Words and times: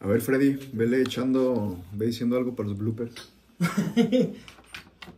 A 0.00 0.06
ver, 0.06 0.20
Freddy, 0.20 0.58
vele 0.72 1.02
echando, 1.02 1.76
ve 1.92 2.06
diciendo 2.06 2.36
algo 2.36 2.54
para 2.54 2.68
los 2.68 2.78
bloopers. 2.78 3.14
¿Qué 3.94 4.34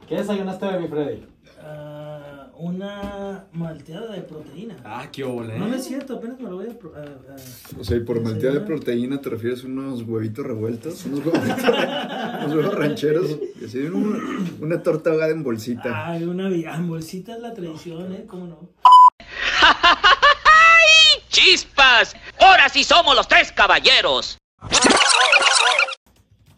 desayunaste, 0.08 0.66
mi 0.78 0.88
Freddy? 0.88 1.26
Ah, 1.62 2.48
una 2.56 3.44
malteada 3.52 4.12
de 4.12 4.22
proteína. 4.22 4.78
Ah, 4.82 5.06
qué 5.12 5.22
ole. 5.22 5.58
No, 5.58 5.68
no 5.68 5.74
es 5.74 5.84
cierto, 5.84 6.16
apenas 6.16 6.40
me 6.40 6.48
lo 6.48 6.56
voy 6.56 6.68
a... 6.68 6.70
a- 6.70 7.78
O 7.78 7.84
sea, 7.84 7.98
y 7.98 8.00
por 8.00 8.22
malteada 8.22 8.54
de 8.60 8.62
proteína 8.62 9.20
te 9.20 9.28
refieres 9.28 9.62
a 9.64 9.66
unos 9.66 10.00
huevitos 10.02 10.46
revueltos, 10.46 11.04
unos 11.04 11.26
huevitos, 11.26 11.58
unos 12.44 12.54
huevos 12.54 12.74
rancheros, 12.74 13.36
y 13.60 13.64
así 13.66 13.78
una, 13.80 14.18
una 14.60 14.82
torta 14.82 15.10
ahogada 15.10 15.32
en 15.32 15.42
bolsita. 15.42 16.06
Ay, 16.08 16.24
una 16.24 16.46
ah, 16.46 16.76
en 16.76 16.88
bolsita 16.88 17.34
es 17.34 17.40
la 17.42 17.52
tradición, 17.52 18.14
¿eh? 18.14 18.24
¿Cómo 18.26 18.46
no? 18.46 18.70
¡Chispas! 21.28 22.14
Ahora 22.40 22.70
sí 22.70 22.82
somos 22.82 23.14
los 23.14 23.28
tres 23.28 23.52
caballeros. 23.52 24.38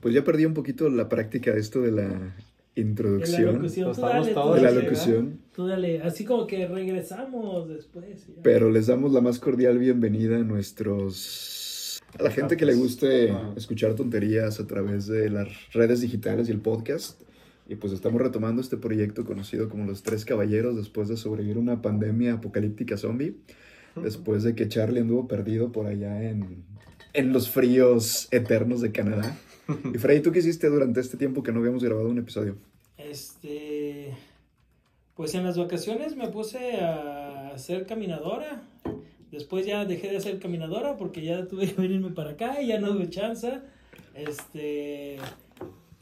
Pues 0.03 0.15
ya 0.15 0.25
perdí 0.25 0.45
un 0.45 0.53
poquito 0.53 0.91
la 0.91 1.09
práctica 1.09 1.53
de 1.53 1.61
esto 1.61 1.81
de 1.81 1.93
la 1.93 2.35
la 2.75 2.83
introducción, 2.83 3.55
locución. 3.55 3.87
Pues 3.87 3.97
Tú 3.99 4.03
estamos 4.03 4.27
dale, 4.27 4.35
tú 4.35 4.55
de 4.55 4.61
la 4.63 4.71
locución, 4.71 5.39
Tú 5.55 5.67
dale, 5.67 6.03
así 6.03 6.25
como 6.25 6.47
que 6.47 6.67
regresamos 6.67 7.69
después. 7.69 8.27
ya. 8.27 8.43
pero 8.43 8.71
les 8.71 8.87
damos 8.87 9.13
la 9.13 9.21
más 9.21 9.39
cordial 9.39 9.79
bienvenida 9.79 10.37
a 10.37 10.43
nuestros... 10.43 12.01
A 12.19 12.23
la 12.23 12.31
gente 12.31 12.59
que 12.59 12.67
le 12.67 12.75
guste 12.75 13.33
escuchar 13.57 13.95
tonterías 13.95 14.61
a 14.61 14.67
través 14.67 15.07
de 15.07 15.31
las 15.31 15.49
redes 15.73 16.03
digitales 16.03 16.49
y 16.49 16.53
el 16.53 16.61
podcast. 16.61 17.23
Y 17.69 17.77
pues 17.77 17.93
estamos 17.95 18.21
retomando 18.21 18.61
este 18.61 18.77
proyecto 18.77 19.25
conocido 19.25 19.71
como 19.71 19.87
Los 19.87 20.03
Tres 20.03 20.27
Caballeros 20.27 20.77
después 20.77 21.09
de 21.09 21.17
sobrevivir 21.17 21.57
una 21.57 21.81
pandemia 21.81 22.35
apocalíptica 22.35 22.99
zombie. 22.99 23.37
Después 23.97 24.43
de 24.43 24.55
que 24.55 24.69
Charlie 24.69 25.01
anduvo 25.01 25.27
perdido 25.27 25.73
por 25.73 25.87
allá 25.87 26.23
en, 26.23 26.65
en 27.15 27.33
los 27.33 27.49
fríos 27.49 28.29
eternos 28.31 28.83
de 28.83 28.93
Canadá. 28.93 29.39
Y 29.95 29.99
Freddy, 29.99 30.21
¿tú 30.21 30.33
qué 30.33 30.41
hiciste 30.41 30.69
durante 30.69 31.01
este 31.01 31.17
tiempo 31.17 31.43
que 31.43 31.53
no 31.53 31.61
habíamos 31.61 31.83
grabado 31.83 32.09
un 32.09 32.19
episodio? 32.19 32.57
Este. 32.97 34.13
Pues 35.15 35.35
en 35.35 35.45
las 35.45 35.59
vacaciones 35.59 36.17
me 36.17 36.29
puse 36.29 36.81
a 36.81 37.51
hacer 37.55 37.87
caminadora. 37.87 38.63
Después 39.31 39.67
ya 39.67 39.85
dejé 39.85 40.11
de 40.11 40.17
hacer 40.19 40.39
caminadora 40.39 40.97
porque 40.97 41.23
ya 41.23 41.47
tuve 41.47 41.73
que 41.73 41.81
venirme 41.81 42.11
para 42.11 42.31
acá 42.31 42.61
y 42.61 42.69
ya 42.69 42.81
no 42.81 42.93
tuve 42.93 43.11
chance. 43.11 43.61
Este. 44.15 45.17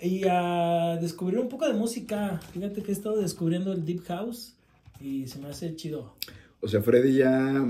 Y 0.01 0.25
a 0.29 0.97
descubrir 1.01 1.39
un 1.39 1.49
poco 1.49 1.67
de 1.67 1.75
música. 1.75 2.41
Fíjate 2.53 2.83
que 2.83 2.91
he 2.91 2.95
estado 2.95 3.17
descubriendo 3.21 3.73
el 3.73 3.85
Deep 3.85 4.05
House 4.05 4.55
y 5.01 5.27
se 5.27 5.39
me 5.39 5.49
hace 5.49 5.75
chido. 5.77 6.15
O 6.61 6.69
sea, 6.69 6.83
Freddy 6.83 7.17
ya... 7.17 7.65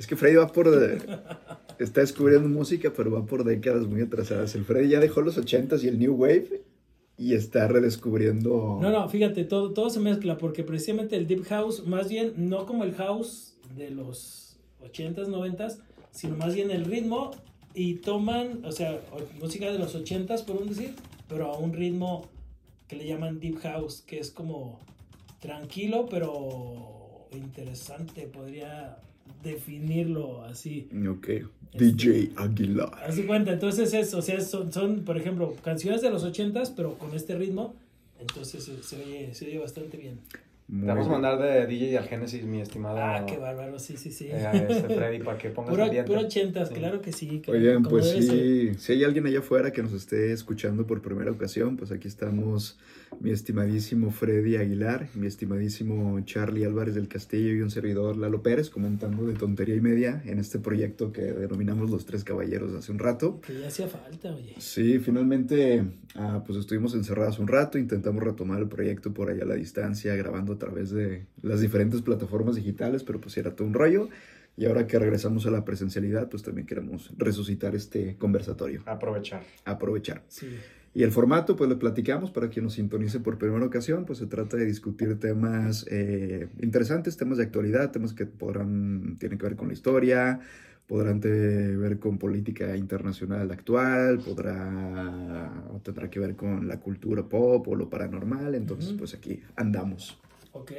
es 0.00 0.06
que 0.06 0.16
Freddy 0.16 0.36
va 0.36 0.46
por... 0.46 0.66
está 1.78 2.00
descubriendo 2.00 2.48
música, 2.48 2.90
pero 2.96 3.10
va 3.10 3.26
por 3.26 3.44
décadas 3.44 3.86
muy 3.86 4.00
atrasadas. 4.00 4.54
El 4.54 4.64
Freddy 4.64 4.88
ya 4.88 4.98
dejó 4.98 5.20
los 5.20 5.36
80s 5.36 5.84
y 5.84 5.88
el 5.88 5.98
New 5.98 6.14
Wave 6.14 6.62
y 7.18 7.34
está 7.34 7.68
redescubriendo... 7.68 8.78
No, 8.80 8.90
no, 8.90 9.06
fíjate, 9.10 9.44
todo, 9.44 9.74
todo 9.74 9.90
se 9.90 10.00
mezcla 10.00 10.38
porque 10.38 10.64
precisamente 10.64 11.16
el 11.16 11.26
Deep 11.26 11.44
House, 11.44 11.86
más 11.86 12.08
bien 12.08 12.32
no 12.38 12.64
como 12.64 12.84
el 12.84 12.94
house 12.94 13.58
de 13.76 13.90
los 13.90 14.56
80s, 14.82 15.26
90s, 15.26 15.80
sino 16.12 16.34
más 16.34 16.54
bien 16.54 16.70
el 16.70 16.86
ritmo 16.86 17.32
y 17.74 17.96
toman, 17.96 18.64
o 18.64 18.72
sea, 18.72 19.02
música 19.38 19.70
de 19.70 19.78
los 19.78 19.94
80s, 19.94 20.46
por 20.46 20.56
un 20.56 20.70
decir, 20.70 20.94
pero 21.28 21.52
a 21.52 21.58
un 21.58 21.74
ritmo 21.74 22.26
que 22.88 22.96
le 22.96 23.06
llaman 23.06 23.38
Deep 23.38 23.58
House, 23.58 24.00
que 24.00 24.18
es 24.18 24.30
como 24.30 24.80
tranquilo, 25.40 26.06
pero 26.08 27.28
interesante, 27.32 28.22
podría 28.22 28.96
definirlo 29.42 30.44
así. 30.44 30.88
Ok. 31.08 31.28
DJ 31.72 32.32
Aguilar. 32.36 32.90
Haz 33.06 33.16
de 33.16 33.26
cuenta, 33.26 33.52
entonces 33.52 33.94
es, 33.94 34.12
o 34.14 34.22
sea, 34.22 34.40
son, 34.40 34.72
son, 34.72 35.04
por 35.04 35.16
ejemplo, 35.16 35.54
canciones 35.62 36.02
de 36.02 36.10
los 36.10 36.24
80s, 36.24 36.72
pero 36.76 36.98
con 36.98 37.14
este 37.14 37.36
ritmo, 37.36 37.74
entonces 38.18 38.64
se, 38.64 38.82
se 38.82 38.96
oye, 38.96 39.34
se 39.34 39.46
oye 39.46 39.58
bastante 39.58 39.96
bien. 39.96 40.18
Muy 40.72 40.82
Te 40.82 40.86
vamos 40.86 41.08
a 41.08 41.10
mandar 41.10 41.36
de 41.40 41.66
DJ 41.66 41.98
al 41.98 42.04
Génesis, 42.06 42.44
mi 42.44 42.60
estimado. 42.60 42.96
Ah, 42.98 43.24
qué 43.26 43.38
bárbaro, 43.38 43.76
sí, 43.80 43.96
sí, 43.96 44.12
sí. 44.12 44.28
eh, 44.28 44.46
a 44.46 44.52
este 44.52 44.94
Freddy, 44.94 45.18
para 45.18 45.36
que 45.36 45.50
pongas 45.50 45.70
Puro, 45.70 45.82
ambiente. 45.84 46.06
puro 46.08 46.20
ochentas, 46.24 46.68
Sí. 46.68 46.74
claro 46.74 47.00
que 47.00 47.10
sí. 47.10 47.40
que- 47.40 47.50
Oigan, 47.50 47.82
como 47.82 47.90
pues 47.96 48.08
sí, 48.10 48.74
si 48.78 48.92
hay 48.92 49.02
alguien 49.02 49.26
allá 49.26 49.40
afuera 49.40 49.72
que 49.72 49.82
nos 49.82 49.92
esté 49.92 50.32
escuchando 50.32 50.86
por 50.86 51.02
primera 51.02 51.32
ocasión, 51.32 51.76
pues 51.76 51.90
aquí 51.90 52.06
estamos 52.06 52.78
mi 53.18 53.32
estimadísimo 53.32 54.12
Freddy 54.12 54.54
Aguilar, 54.56 55.08
mi 55.14 55.26
estimadísimo 55.26 56.20
Charlie 56.24 56.64
Álvarez 56.64 56.94
del 56.94 57.08
Castillo 57.08 57.52
y 57.52 57.60
un 57.62 57.70
servidor 57.70 58.16
Lalo 58.16 58.40
Pérez 58.40 58.70
comentando 58.70 59.26
de 59.26 59.34
tontería 59.34 59.74
y 59.74 59.80
media 59.80 60.22
en 60.24 60.38
este 60.38 60.60
proyecto 60.60 61.10
que 61.10 61.22
denominamos 61.22 61.90
Los 61.90 62.06
Tres 62.06 62.22
Caballeros 62.22 62.72
hace 62.74 62.92
un 62.92 63.00
rato. 63.00 63.40
Que 63.40 63.58
ya 63.60 63.66
hacía 63.66 63.88
falta, 63.88 64.32
oye. 64.32 64.54
Sí, 64.58 65.00
finalmente 65.00 65.82
ah, 66.14 66.44
pues 66.46 66.60
estuvimos 66.60 66.94
encerrados 66.94 67.40
un 67.40 67.48
rato, 67.48 67.76
intentamos 67.76 68.22
retomar 68.22 68.60
el 68.60 68.68
proyecto 68.68 69.12
por 69.12 69.30
allá 69.30 69.42
a 69.42 69.46
la 69.46 69.54
distancia, 69.56 70.14
grabando 70.14 70.59
través 70.60 70.90
de 70.90 71.24
las 71.42 71.60
diferentes 71.60 72.00
plataformas 72.02 72.54
digitales, 72.54 73.02
pero 73.02 73.20
pues 73.20 73.36
era 73.36 73.56
todo 73.56 73.66
un 73.66 73.74
rollo. 73.74 74.08
Y 74.56 74.66
ahora 74.66 74.86
que 74.86 74.98
regresamos 74.98 75.46
a 75.46 75.50
la 75.50 75.64
presencialidad, 75.64 76.28
pues 76.28 76.42
también 76.42 76.66
queremos 76.66 77.12
resucitar 77.16 77.74
este 77.74 78.16
conversatorio, 78.16 78.82
Aprovechar. 78.86 79.42
aprovechar. 79.64 80.22
Sí. 80.28 80.46
Y 80.92 81.04
el 81.04 81.12
formato, 81.12 81.54
pues 81.56 81.70
lo 81.70 81.78
platicamos 81.78 82.30
para 82.32 82.48
quien 82.50 82.64
nos 82.64 82.74
sintonice 82.74 83.20
por 83.20 83.38
primera 83.38 83.64
ocasión, 83.64 84.04
pues 84.04 84.18
se 84.18 84.26
trata 84.26 84.56
de 84.56 84.66
discutir 84.66 85.18
temas 85.20 85.86
eh, 85.88 86.48
interesantes, 86.60 87.16
temas 87.16 87.38
de 87.38 87.44
actualidad, 87.44 87.90
temas 87.92 88.12
que 88.12 88.26
podrán, 88.26 89.16
tienen 89.18 89.38
que 89.38 89.44
ver 89.46 89.56
con 89.56 89.68
la 89.68 89.72
historia, 89.74 90.40
podrán 90.88 91.20
ver 91.20 92.00
con 92.00 92.18
política 92.18 92.76
internacional 92.76 93.52
actual, 93.52 94.18
podrá, 94.18 95.52
tendrá 95.84 96.10
que 96.10 96.18
ver 96.18 96.34
con 96.34 96.66
la 96.66 96.80
cultura 96.80 97.22
pop 97.22 97.68
o 97.68 97.76
lo 97.76 97.88
paranormal, 97.88 98.56
entonces 98.56 98.90
Ujú. 98.90 98.98
pues 98.98 99.14
aquí 99.14 99.40
andamos. 99.54 100.18
Ok. 100.52 100.72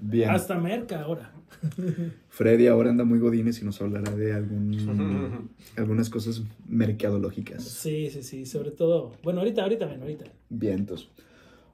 Bien. 0.00 0.30
Hasta 0.30 0.58
merca 0.58 1.02
ahora. 1.02 1.32
Freddy 2.28 2.68
ahora 2.68 2.90
anda 2.90 3.04
muy 3.04 3.18
godines 3.18 3.60
y 3.60 3.64
nos 3.64 3.80
hablará 3.82 4.14
de 4.14 4.32
algún, 4.32 5.50
algunas 5.76 6.08
cosas 6.08 6.42
mercadológicas. 6.66 7.64
Sí, 7.64 8.10
sí, 8.10 8.22
sí. 8.22 8.46
Sobre 8.46 8.70
todo. 8.70 9.12
Bueno, 9.22 9.40
ahorita, 9.40 9.62
ahorita, 9.62 9.86
ven, 9.86 10.00
ahorita. 10.00 10.24
Vientos. 10.48 11.10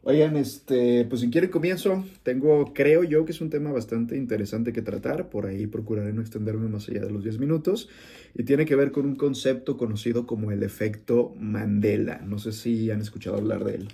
Oigan, 0.09 0.37
este, 0.37 1.05
pues 1.05 1.21
si 1.21 1.31
quieren 1.31 1.51
comienzo, 1.51 2.05
tengo, 2.23 2.73
creo 2.73 3.03
yo 3.03 3.25
que 3.25 3.33
es 3.33 3.41
un 3.41 3.51
tema 3.51 3.73
bastante 3.73 4.17
interesante 4.17 4.73
que 4.73 4.81
tratar, 4.81 5.31
por 5.31 5.47
ahí 5.47 5.67
procuraré 5.67 6.13
no 6.13 6.21
extenderme 6.21 6.69
más 6.69 6.89
allá 6.89 7.01
de 7.01 7.11
los 7.11 7.25
10 7.25 7.41
minutos, 7.41 7.89
y 8.33 8.45
tiene 8.45 8.67
que 8.67 8.77
ver 8.77 8.93
con 8.93 9.05
un 9.05 9.17
concepto 9.17 9.77
conocido 9.77 10.25
como 10.25 10.53
el 10.53 10.63
efecto 10.63 11.35
Mandela. 11.41 12.19
No 12.19 12.39
sé 12.39 12.53
si 12.53 12.89
han 12.93 13.01
escuchado 13.01 13.37
hablar 13.37 13.65
de 13.65 13.75
él. 13.75 13.89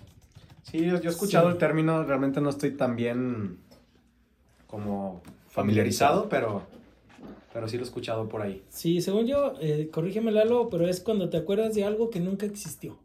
Sí, 0.62 0.78
yo, 0.84 1.00
yo 1.00 1.11
he 1.11 1.12
escuchado 1.12 1.49
Sí. 1.49 1.53
el 1.53 1.59
término, 1.59 2.05
realmente 2.05 2.41
no 2.41 2.50
estoy 2.50 2.71
tan 2.73 2.97
bien 2.97 3.59
como 4.67 5.23
familiarizado, 5.50 6.28
pero, 6.28 6.62
pero 7.53 7.69
sí 7.69 7.77
lo 7.77 7.83
he 7.83 7.87
escuchado 7.87 8.28
por 8.28 8.43
ahí. 8.43 8.62
Sí, 8.71 9.00
según 9.03 9.27
yo, 9.27 9.55
eh, 9.61 9.89
corrígeme 9.93 10.31
Lalo, 10.33 10.69
pero 10.71 10.89
es 10.89 11.00
cuando 11.00 11.28
te 11.28 11.37
acuerdas 11.37 11.75
de 11.75 11.84
algo 11.84 12.11
que 12.11 12.21
nunca 12.21 12.47
existió. 12.47 12.99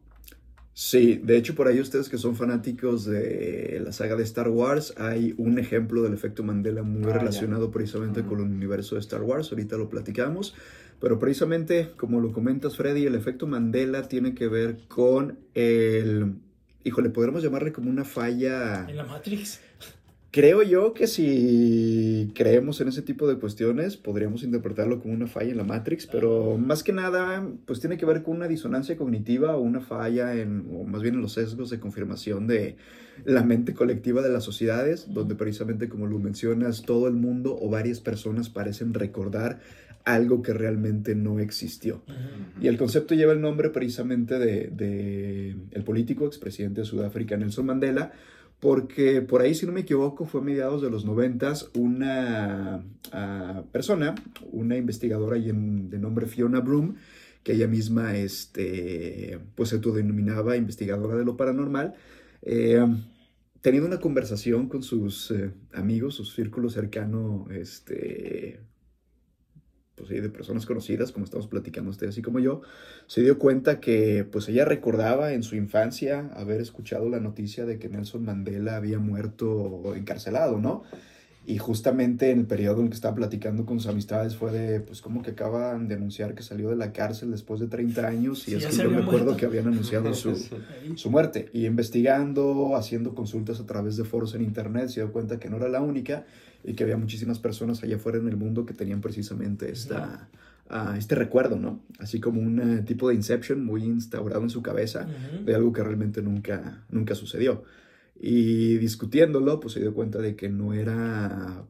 Sí, 0.72 1.20
de 1.24 1.36
hecho 1.36 1.56
por 1.56 1.66
ahí 1.66 1.80
ustedes 1.80 2.08
que 2.08 2.18
son 2.18 2.36
fanáticos 2.36 3.04
de 3.04 3.80
la 3.84 3.90
saga 3.92 4.14
de 4.14 4.22
Star 4.22 4.48
Wars, 4.48 4.94
hay 4.96 5.34
un 5.36 5.58
ejemplo 5.58 6.02
del 6.04 6.14
efecto 6.14 6.44
Mandela 6.44 6.84
muy 6.84 7.02
Ah, 7.06 7.14
ya. 7.14 7.18
relacionado 7.18 7.72
precisamente 7.72 8.22
con 8.22 8.38
el 8.38 8.44
universo 8.46 8.94
de 8.94 9.00
Star 9.00 9.22
Wars, 9.22 9.50
ahorita 9.50 9.76
lo 9.76 9.88
platicamos, 9.88 10.54
pero 11.00 11.18
precisamente 11.18 11.90
como 11.96 12.20
lo 12.20 12.32
comentas 12.32 12.76
Freddy, 12.76 13.06
el 13.06 13.16
efecto 13.16 13.48
Mandela 13.48 14.06
tiene 14.06 14.36
que 14.36 14.46
ver 14.46 14.78
con 14.86 15.40
el, 15.54 16.34
híjole, 16.88 17.10
podríamos 17.10 17.42
llamarle 17.42 17.72
como 17.72 17.90
una 17.90 18.04
falla 18.04 18.86
En 18.88 18.96
la 18.96 19.04
Matrix. 19.04 19.60
Creo 20.30 20.62
yo 20.62 20.92
que 20.92 21.06
si 21.06 22.30
creemos 22.34 22.82
en 22.82 22.88
ese 22.88 23.00
tipo 23.00 23.26
de 23.26 23.38
cuestiones, 23.38 23.96
podríamos 23.96 24.42
interpretarlo 24.42 25.00
como 25.00 25.14
una 25.14 25.26
falla 25.26 25.52
en 25.52 25.56
la 25.56 25.64
Matrix, 25.64 26.06
pero 26.06 26.58
más 26.58 26.82
que 26.82 26.92
nada, 26.92 27.48
pues 27.64 27.80
tiene 27.80 27.96
que 27.96 28.04
ver 28.04 28.22
con 28.22 28.36
una 28.36 28.46
disonancia 28.46 28.98
cognitiva 28.98 29.56
o 29.56 29.60
una 29.60 29.80
falla 29.80 30.34
en, 30.34 30.68
o 30.70 30.84
más 30.84 31.00
bien 31.00 31.14
en 31.14 31.22
los 31.22 31.32
sesgos 31.32 31.70
de 31.70 31.80
confirmación 31.80 32.46
de 32.46 32.76
la 33.24 33.42
mente 33.42 33.72
colectiva 33.72 34.20
de 34.20 34.28
las 34.28 34.44
sociedades, 34.44 35.12
donde 35.14 35.34
precisamente 35.34 35.88
como 35.88 36.06
lo 36.06 36.18
mencionas, 36.18 36.82
todo 36.82 37.08
el 37.08 37.14
mundo 37.14 37.56
o 37.58 37.70
varias 37.70 38.00
personas 38.00 38.50
parecen 38.50 38.92
recordar 38.92 39.60
algo 40.14 40.40
que 40.40 40.54
realmente 40.54 41.14
no 41.14 41.38
existió. 41.38 42.02
Y 42.60 42.68
el 42.68 42.78
concepto 42.78 43.14
lleva 43.14 43.32
el 43.32 43.40
nombre 43.40 43.68
precisamente 43.68 44.38
de, 44.38 44.68
de 44.68 45.56
el 45.70 45.84
político 45.84 46.26
expresidente 46.26 46.80
de 46.80 46.86
Sudáfrica, 46.86 47.36
Nelson 47.36 47.66
Mandela, 47.66 48.12
porque 48.58 49.20
por 49.20 49.42
ahí, 49.42 49.54
si 49.54 49.66
no 49.66 49.72
me 49.72 49.80
equivoco, 49.80 50.24
fue 50.24 50.40
a 50.40 50.44
mediados 50.44 50.82
de 50.82 50.90
los 50.90 51.04
noventas 51.04 51.70
una 51.74 52.82
ah, 53.12 53.62
persona, 53.70 54.14
una 54.50 54.76
investigadora 54.76 55.38
de 55.38 55.98
nombre 55.98 56.26
Fiona 56.26 56.60
Broom, 56.60 56.94
que 57.42 57.52
ella 57.52 57.68
misma 57.68 58.16
este, 58.16 59.38
pues 59.54 59.68
se 59.68 59.76
autodenominaba 59.76 60.56
investigadora 60.56 61.16
de 61.16 61.24
lo 61.24 61.36
paranormal, 61.36 61.94
eh, 62.42 62.84
teniendo 63.60 63.86
una 63.86 64.00
conversación 64.00 64.68
con 64.68 64.82
sus 64.82 65.30
eh, 65.30 65.52
amigos, 65.72 66.14
su 66.14 66.24
círculo 66.24 66.70
cercano, 66.70 67.46
este, 67.50 68.60
pues 69.98 70.08
de 70.10 70.28
personas 70.30 70.64
conocidas, 70.64 71.12
como 71.12 71.24
estamos 71.24 71.48
platicando 71.48 71.90
usted 71.90 72.08
así 72.08 72.22
como 72.22 72.38
yo, 72.38 72.62
se 73.06 73.20
dio 73.22 73.38
cuenta 73.38 73.80
que 73.80 74.24
pues 74.30 74.48
ella 74.48 74.64
recordaba 74.64 75.32
en 75.32 75.42
su 75.42 75.56
infancia 75.56 76.30
haber 76.36 76.60
escuchado 76.60 77.08
la 77.08 77.20
noticia 77.20 77.66
de 77.66 77.78
que 77.78 77.88
Nelson 77.88 78.24
Mandela 78.24 78.76
había 78.76 78.98
muerto 78.98 79.94
encarcelado, 79.96 80.58
¿no? 80.58 80.84
Y 81.46 81.56
justamente 81.56 82.30
en 82.30 82.40
el 82.40 82.44
periodo 82.46 82.80
en 82.80 82.84
el 82.84 82.88
que 82.90 82.96
estaba 82.96 83.14
platicando 83.14 83.64
con 83.64 83.80
sus 83.80 83.90
amistades 83.90 84.36
fue 84.36 84.52
de, 84.52 84.80
pues 84.80 85.00
como 85.00 85.22
que 85.22 85.30
acaban 85.30 85.88
de 85.88 85.94
anunciar 85.94 86.34
que 86.34 86.42
salió 86.42 86.68
de 86.68 86.76
la 86.76 86.92
cárcel 86.92 87.30
después 87.30 87.58
de 87.58 87.68
30 87.68 88.06
años 88.06 88.46
y 88.46 88.50
Sí, 88.50 88.56
es 88.56 88.66
que 88.66 88.82
yo 88.82 88.90
me 88.90 88.98
acuerdo 88.98 89.24
muerto. 89.24 89.36
que 89.38 89.46
habían 89.46 89.66
anunciado 89.68 90.12
su, 90.12 90.36
su 90.94 91.10
muerte. 91.10 91.48
Y 91.54 91.64
investigando, 91.64 92.76
haciendo 92.76 93.14
consultas 93.14 93.60
a 93.60 93.66
través 93.66 93.96
de 93.96 94.04
foros 94.04 94.34
en 94.34 94.42
internet, 94.42 94.88
se 94.88 95.00
dio 95.00 95.10
cuenta 95.10 95.38
que 95.38 95.48
no 95.48 95.56
era 95.56 95.68
la 95.70 95.80
única 95.80 96.26
y 96.64 96.74
que 96.74 96.84
había 96.84 96.96
muchísimas 96.96 97.38
personas 97.38 97.82
allá 97.82 97.96
afuera 97.96 98.18
en 98.18 98.28
el 98.28 98.36
mundo 98.36 98.66
que 98.66 98.74
tenían 98.74 99.00
precisamente 99.00 99.70
esta, 99.70 100.28
ah, 100.68 100.94
este 100.98 101.14
recuerdo, 101.14 101.56
¿no? 101.56 101.82
Así 101.98 102.20
como 102.20 102.40
un 102.40 102.60
eh, 102.60 102.82
tipo 102.82 103.08
de 103.08 103.14
inception 103.14 103.64
muy 103.64 103.84
instaurado 103.84 104.42
en 104.42 104.50
su 104.50 104.62
cabeza 104.62 105.06
de 105.44 105.54
algo 105.54 105.72
que 105.72 105.82
realmente 105.82 106.22
nunca, 106.22 106.84
nunca 106.90 107.14
sucedió. 107.14 107.64
Y 108.20 108.78
discutiéndolo, 108.78 109.60
pues 109.60 109.74
se 109.74 109.80
dio 109.80 109.94
cuenta 109.94 110.18
de 110.18 110.34
que 110.34 110.48
no 110.48 110.74
era 110.74 111.64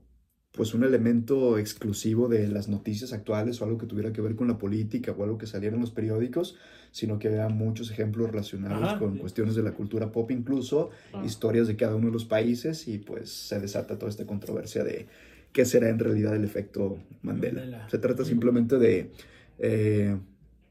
pues 0.59 0.75
un 0.75 0.83
elemento 0.83 1.57
exclusivo 1.57 2.29
de 2.29 2.49
las 2.49 2.69
noticias 2.69 3.13
actuales 3.13 3.63
o 3.63 3.65
algo 3.65 3.79
que 3.79 3.87
tuviera 3.87 4.13
que 4.13 4.21
ver 4.21 4.35
con 4.35 4.49
la 4.49 4.59
política 4.59 5.13
o 5.17 5.23
algo 5.23 5.39
que 5.39 5.47
saliera 5.47 5.77
en 5.77 5.81
los 5.81 5.93
periódicos, 5.93 6.57
sino 6.91 7.19
que 7.21 7.29
había 7.29 7.49
muchos 7.49 7.91
ejemplos 7.93 8.29
relacionados 8.31 8.83
Ajá. 8.83 8.99
con 8.99 9.19
cuestiones 9.19 9.55
de 9.55 9.63
la 9.63 9.73
cultura 9.73 10.11
pop 10.11 10.31
incluso, 10.33 10.91
Ah. 11.15 11.23
historias 11.25 11.69
de 11.69 11.77
cada 11.77 11.95
uno 11.95 12.09
de 12.09 12.13
los 12.13 12.25
países 12.25 12.89
y 12.89 12.99
pues 12.99 13.31
se 13.31 13.61
desata 13.61 13.97
toda 13.99 14.11
esta 14.11 14.27
controversia 14.27 14.83
de 14.83 15.07
qué 15.53 15.65
será 15.65 15.89
en 15.89 15.99
realidad 16.01 16.35
el 16.35 16.43
efecto 16.45 16.99
Mandela. 17.23 17.61
Mandela. 17.61 17.89
Se 17.89 17.99
trata 17.99 18.25
simplemente 18.25 18.79
de 18.79 19.13
eh, 19.61 20.17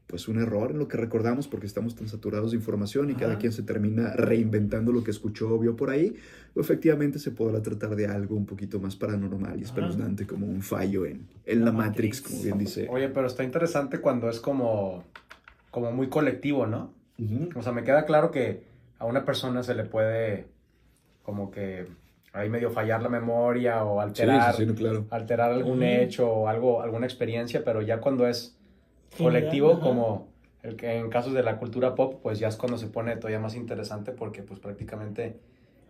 pues 0.08 0.26
un 0.26 0.38
error 0.38 0.70
en 0.70 0.78
lo 0.78 0.88
que 0.88 0.96
recordamos 0.96 1.48
porque 1.48 1.66
estamos 1.66 1.94
tan 1.94 2.08
saturados 2.08 2.52
de 2.52 2.56
información 2.56 3.10
y 3.10 3.14
cada 3.14 3.36
quien 3.36 3.52
se 3.52 3.62
termina 3.62 4.14
reinventando 4.14 4.90
lo 4.90 5.04
que 5.04 5.10
escuchó 5.10 5.54
o 5.54 5.58
vio 5.58 5.76
por 5.76 5.90
ahí, 5.90 6.16
o 6.54 6.60
efectivamente 6.60 7.18
se 7.18 7.30
podrá 7.30 7.62
tratar 7.62 7.94
de 7.94 8.06
algo 8.06 8.34
un 8.34 8.46
poquito 8.46 8.80
más 8.80 8.96
paranormal 8.96 9.60
y 9.60 9.64
espeluznante 9.64 10.26
como 10.26 10.46
un 10.46 10.62
fallo 10.62 11.04
en, 11.04 11.28
en 11.44 11.60
la 11.60 11.66
La 11.66 11.72
Matrix, 11.72 12.20
Matrix. 12.20 12.20
como 12.22 12.42
bien 12.42 12.58
dice. 12.58 12.86
Oye, 12.90 13.10
pero 13.10 13.26
está 13.26 13.44
interesante 13.44 14.00
cuando 14.00 14.30
es 14.30 14.40
como, 14.40 15.04
como 15.70 15.92
muy 15.92 16.08
colectivo, 16.08 16.66
¿no? 16.66 16.94
O 17.54 17.62
sea, 17.62 17.72
me 17.72 17.84
queda 17.84 18.06
claro 18.06 18.30
que 18.30 18.62
a 18.98 19.04
una 19.04 19.26
persona 19.26 19.62
se 19.62 19.74
le 19.74 19.84
puede 19.84 20.46
como 21.22 21.50
que 21.50 21.86
ahí 22.32 22.48
medio 22.48 22.70
fallar 22.70 23.02
la 23.02 23.08
memoria 23.10 23.84
o 23.84 24.00
alterar, 24.00 24.54
sí, 24.54 24.62
sí, 24.62 24.66
no, 24.66 24.74
claro. 24.74 25.06
alterar 25.10 25.52
algún 25.52 25.82
hecho 25.82 26.30
o 26.30 26.48
algo, 26.48 26.80
alguna 26.80 27.06
experiencia, 27.06 27.62
pero 27.64 27.82
ya 27.82 28.00
cuando 28.00 28.26
es 28.26 28.57
colectivo, 29.16 29.72
ajá. 29.72 29.80
como 29.80 30.28
el 30.62 30.76
que 30.76 30.98
en 30.98 31.08
casos 31.08 31.32
de 31.32 31.42
la 31.42 31.58
cultura 31.58 31.94
pop, 31.94 32.20
pues 32.22 32.38
ya 32.38 32.48
es 32.48 32.56
cuando 32.56 32.78
se 32.78 32.88
pone 32.88 33.16
todavía 33.16 33.38
más 33.38 33.54
interesante 33.54 34.12
porque 34.12 34.42
pues 34.42 34.60
prácticamente 34.60 35.38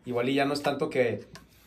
igual 0.04 0.28
y 0.28 0.34
ya 0.34 0.44
no 0.44 0.52
es 0.52 0.62
tanto 0.62 0.90
que, 0.90 1.24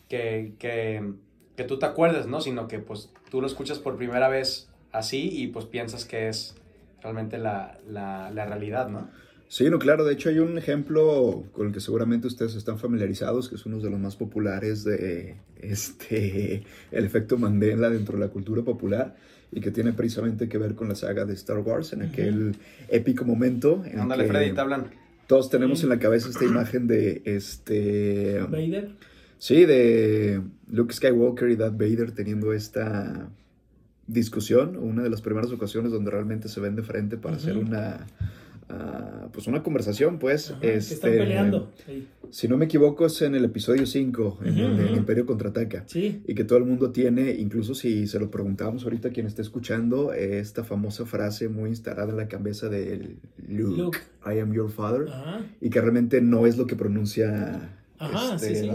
que, 0.08 0.54
que, 0.58 1.12
que 1.56 1.64
tú 1.64 1.78
te 1.78 1.86
acuerdes, 1.86 2.26
¿no? 2.26 2.40
Sino 2.40 2.68
que 2.68 2.78
pues 2.78 3.12
tú 3.30 3.40
lo 3.40 3.46
escuchas 3.46 3.78
por 3.78 3.96
primera 3.96 4.28
vez 4.28 4.70
así 4.92 5.28
y 5.32 5.48
pues 5.48 5.66
piensas 5.66 6.04
que 6.04 6.28
es 6.28 6.54
realmente 7.02 7.38
la, 7.38 7.78
la, 7.86 8.30
la 8.30 8.46
realidad, 8.46 8.88
¿no? 8.88 9.08
Sí, 9.52 9.68
no, 9.68 9.78
claro. 9.78 10.06
De 10.06 10.14
hecho, 10.14 10.30
hay 10.30 10.38
un 10.38 10.56
ejemplo 10.56 11.44
con 11.52 11.66
el 11.66 11.74
que 11.74 11.80
seguramente 11.80 12.26
ustedes 12.26 12.54
están 12.54 12.78
familiarizados, 12.78 13.50
que 13.50 13.56
es 13.56 13.66
uno 13.66 13.80
de 13.80 13.90
los 13.90 14.00
más 14.00 14.16
populares 14.16 14.82
de 14.82 15.36
este, 15.60 16.62
el 16.90 17.04
efecto 17.04 17.36
Mandela 17.36 17.90
dentro 17.90 18.16
de 18.16 18.24
la 18.24 18.30
cultura 18.32 18.62
popular 18.62 19.14
y 19.50 19.60
que 19.60 19.70
tiene 19.70 19.92
precisamente 19.92 20.48
que 20.48 20.56
ver 20.56 20.74
con 20.74 20.88
la 20.88 20.94
saga 20.94 21.26
de 21.26 21.34
Star 21.34 21.58
Wars, 21.58 21.92
en 21.92 22.00
aquel 22.00 22.56
épico 22.88 23.26
momento 23.26 23.84
en 23.84 24.00
Ándale, 24.00 24.22
que 24.22 24.30
Freddy, 24.30 24.52
te 24.52 24.60
hablan. 24.62 24.86
todos 25.26 25.50
tenemos 25.50 25.82
en 25.82 25.90
la 25.90 25.98
cabeza 25.98 26.30
esta 26.30 26.46
imagen 26.46 26.86
de 26.86 27.20
este, 27.26 28.40
Vader. 28.48 28.92
sí, 29.36 29.66
de 29.66 30.40
Luke 30.70 30.94
Skywalker 30.94 31.50
y 31.50 31.56
Darth 31.56 31.76
Vader 31.76 32.12
teniendo 32.12 32.54
esta 32.54 33.28
discusión, 34.06 34.78
una 34.78 35.02
de 35.02 35.10
las 35.10 35.20
primeras 35.20 35.52
ocasiones 35.52 35.92
donde 35.92 36.10
realmente 36.10 36.48
se 36.48 36.58
ven 36.58 36.74
de 36.74 36.82
frente 36.82 37.18
para 37.18 37.36
hacer 37.36 37.58
una 37.58 38.06
ah, 38.72 39.28
pues 39.32 39.46
una 39.46 39.62
conversación, 39.62 40.18
pues 40.18 40.50
Ajá, 40.50 40.58
este, 40.62 40.94
están 40.94 41.10
peleando. 41.12 41.72
Si 42.30 42.48
no 42.48 42.56
me 42.56 42.64
equivoco 42.64 43.06
es 43.06 43.20
en 43.22 43.34
el 43.34 43.44
episodio 43.44 43.84
5, 43.86 44.38
en 44.44 44.52
Ujú, 44.54 44.62
donde 44.62 44.88
el. 44.88 44.96
Imperio 44.96 45.26
contraataca. 45.26 45.84
Sí. 45.86 46.22
Y 46.26 46.34
que 46.34 46.44
todo 46.44 46.58
el 46.58 46.64
mundo 46.64 46.90
tiene, 46.90 47.32
incluso 47.32 47.74
si 47.74 48.06
se 48.06 48.18
lo 48.18 48.30
preguntamos 48.30 48.84
ahorita 48.84 49.08
a 49.08 49.10
quien 49.12 49.26
esté 49.26 49.42
escuchando, 49.42 50.12
esta 50.12 50.64
famosa 50.64 51.04
frase 51.04 51.48
muy 51.48 51.70
instalada 51.70 52.10
en 52.10 52.16
la 52.16 52.28
cabeza 52.28 52.68
de 52.68 53.16
Luke, 53.48 53.76
Luke. 53.82 53.98
I 54.26 54.38
am 54.38 54.52
your 54.52 54.70
father, 54.70 55.08
Ajá. 55.08 55.40
y 55.60 55.68
que 55.70 55.80
realmente 55.80 56.20
no 56.20 56.46
es 56.46 56.56
lo 56.56 56.66
que 56.66 56.76
pronuncia 56.76 57.70
Ajá, 57.98 58.34
este, 58.34 58.54
sí, 58.54 58.60
sí. 58.62 58.70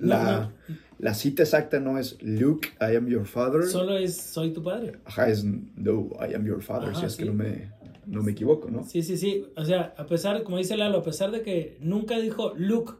La, 0.00 0.40
No, 0.40 0.52
la 0.98 1.14
cita 1.14 1.42
exacta 1.44 1.78
no 1.78 1.96
es 1.98 2.16
Luke, 2.22 2.68
I 2.80 2.96
am 2.96 3.06
your 3.06 3.24
father. 3.26 3.64
Solo 3.64 3.96
es 3.96 4.16
soy 4.16 4.52
tu 4.52 4.62
padre. 4.62 4.92
Ajá, 5.04 5.28
es 5.28 5.44
no, 5.44 6.10
I 6.28 6.34
am 6.34 6.44
your 6.44 6.60
father, 6.62 6.90
Ajá, 6.90 7.00
si 7.00 7.06
es 7.06 7.16
que 7.16 7.24
no 7.24 7.34
me, 7.34 7.70
no 8.08 8.22
me 8.22 8.32
equivoco, 8.32 8.70
¿no? 8.70 8.84
Sí, 8.84 9.02
sí, 9.02 9.16
sí. 9.16 9.44
O 9.56 9.64
sea, 9.64 9.94
a 9.96 10.06
pesar, 10.06 10.42
como 10.42 10.58
dice 10.58 10.76
Lalo, 10.76 10.98
a 10.98 11.02
pesar 11.02 11.30
de 11.30 11.42
que 11.42 11.76
nunca 11.80 12.18
dijo 12.18 12.52
Luke, 12.56 12.92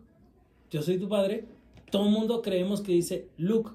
yo 0.70 0.82
soy 0.82 0.98
tu 0.98 1.08
padre, 1.08 1.44
todo 1.90 2.06
el 2.06 2.12
mundo 2.12 2.42
creemos 2.42 2.80
que 2.82 2.92
dice 2.92 3.28
Luke, 3.38 3.70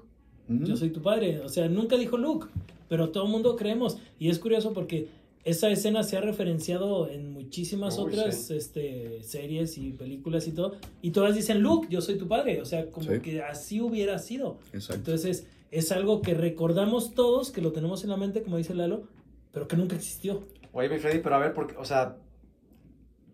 yo 0.48 0.76
soy 0.76 0.90
tu 0.90 1.02
padre. 1.02 1.40
O 1.40 1.48
sea, 1.48 1.68
nunca 1.68 1.96
dijo 1.96 2.16
Luke, 2.18 2.46
pero 2.88 3.10
todo 3.10 3.24
el 3.24 3.30
mundo 3.30 3.56
creemos. 3.56 3.98
Y 4.18 4.28
es 4.28 4.38
curioso 4.38 4.72
porque 4.72 5.08
esa 5.44 5.70
escena 5.70 6.02
se 6.04 6.16
ha 6.16 6.20
referenciado 6.20 7.08
en 7.08 7.32
muchísimas 7.32 7.98
Uy, 7.98 8.04
otras 8.06 8.46
sí. 8.46 8.54
este, 8.56 9.22
series 9.22 9.76
y 9.78 9.90
películas 9.92 10.46
y 10.46 10.52
todo. 10.52 10.76
Y 11.02 11.10
todas 11.10 11.34
dicen 11.34 11.60
Luke, 11.60 11.88
yo 11.90 12.00
soy 12.00 12.16
tu 12.16 12.28
padre. 12.28 12.60
O 12.62 12.64
sea, 12.64 12.90
como 12.90 13.10
Sí. 13.10 13.20
que 13.20 13.42
así 13.42 13.80
hubiera 13.80 14.18
sido. 14.18 14.58
Exacto. 14.72 14.94
Entonces, 14.96 15.46
es 15.70 15.90
algo 15.90 16.22
que 16.22 16.34
recordamos 16.34 17.14
todos, 17.14 17.50
que 17.50 17.60
lo 17.60 17.72
tenemos 17.72 18.04
en 18.04 18.10
la 18.10 18.16
mente, 18.16 18.42
como 18.42 18.56
dice 18.58 18.74
Lalo, 18.74 19.02
pero 19.52 19.66
que 19.66 19.76
nunca 19.76 19.96
existió. 19.96 20.44
Oye, 20.74 20.88
mi 20.88 20.98
Freddy, 20.98 21.20
pero 21.20 21.36
a 21.36 21.38
ver, 21.38 21.52
por 21.54 21.68
qué- 21.68 21.76
o 21.76 21.84
sea, 21.84 22.16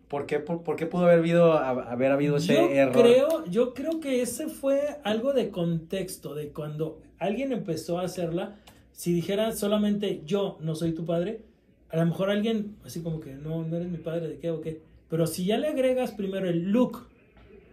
¿por 0.07 0.27
qué, 0.27 0.39
por, 0.39 0.61
por 0.63 0.75
qué 0.75 0.85
pudo 0.85 1.05
haber 1.05 1.19
habido, 1.19 1.53
haber 1.53 2.11
habido 2.11 2.37
ese 2.37 2.53
yo 2.53 2.69
error? 2.69 3.01
Creo, 3.01 3.45
yo 3.45 3.73
creo 3.73 3.99
que 3.99 4.21
ese 4.21 4.47
fue 4.47 4.99
algo 5.03 5.33
de 5.33 5.49
contexto, 5.49 6.35
de 6.35 6.49
cuando 6.49 7.01
alguien 7.17 7.51
empezó 7.51 7.99
a 7.99 8.03
hacerla, 8.03 8.55
si 8.91 9.11
dijera 9.11 9.51
solamente 9.53 10.21
yo 10.25 10.57
no 10.61 10.75
soy 10.75 10.93
tu 10.93 11.05
padre, 11.05 11.41
a 11.89 11.97
lo 11.97 12.05
mejor 12.05 12.29
alguien 12.29 12.75
así 12.85 13.01
como 13.01 13.19
que 13.19 13.33
no, 13.33 13.63
no 13.63 13.75
eres 13.75 13.89
mi 13.89 13.97
padre, 13.97 14.27
¿de 14.27 14.37
qué 14.37 14.51
o 14.51 14.61
qué? 14.61 14.81
Pero 15.09 15.25
si 15.25 15.45
ya 15.45 15.57
le 15.57 15.67
agregas 15.67 16.11
primero 16.11 16.47
el 16.47 16.71
Luke, 16.71 16.99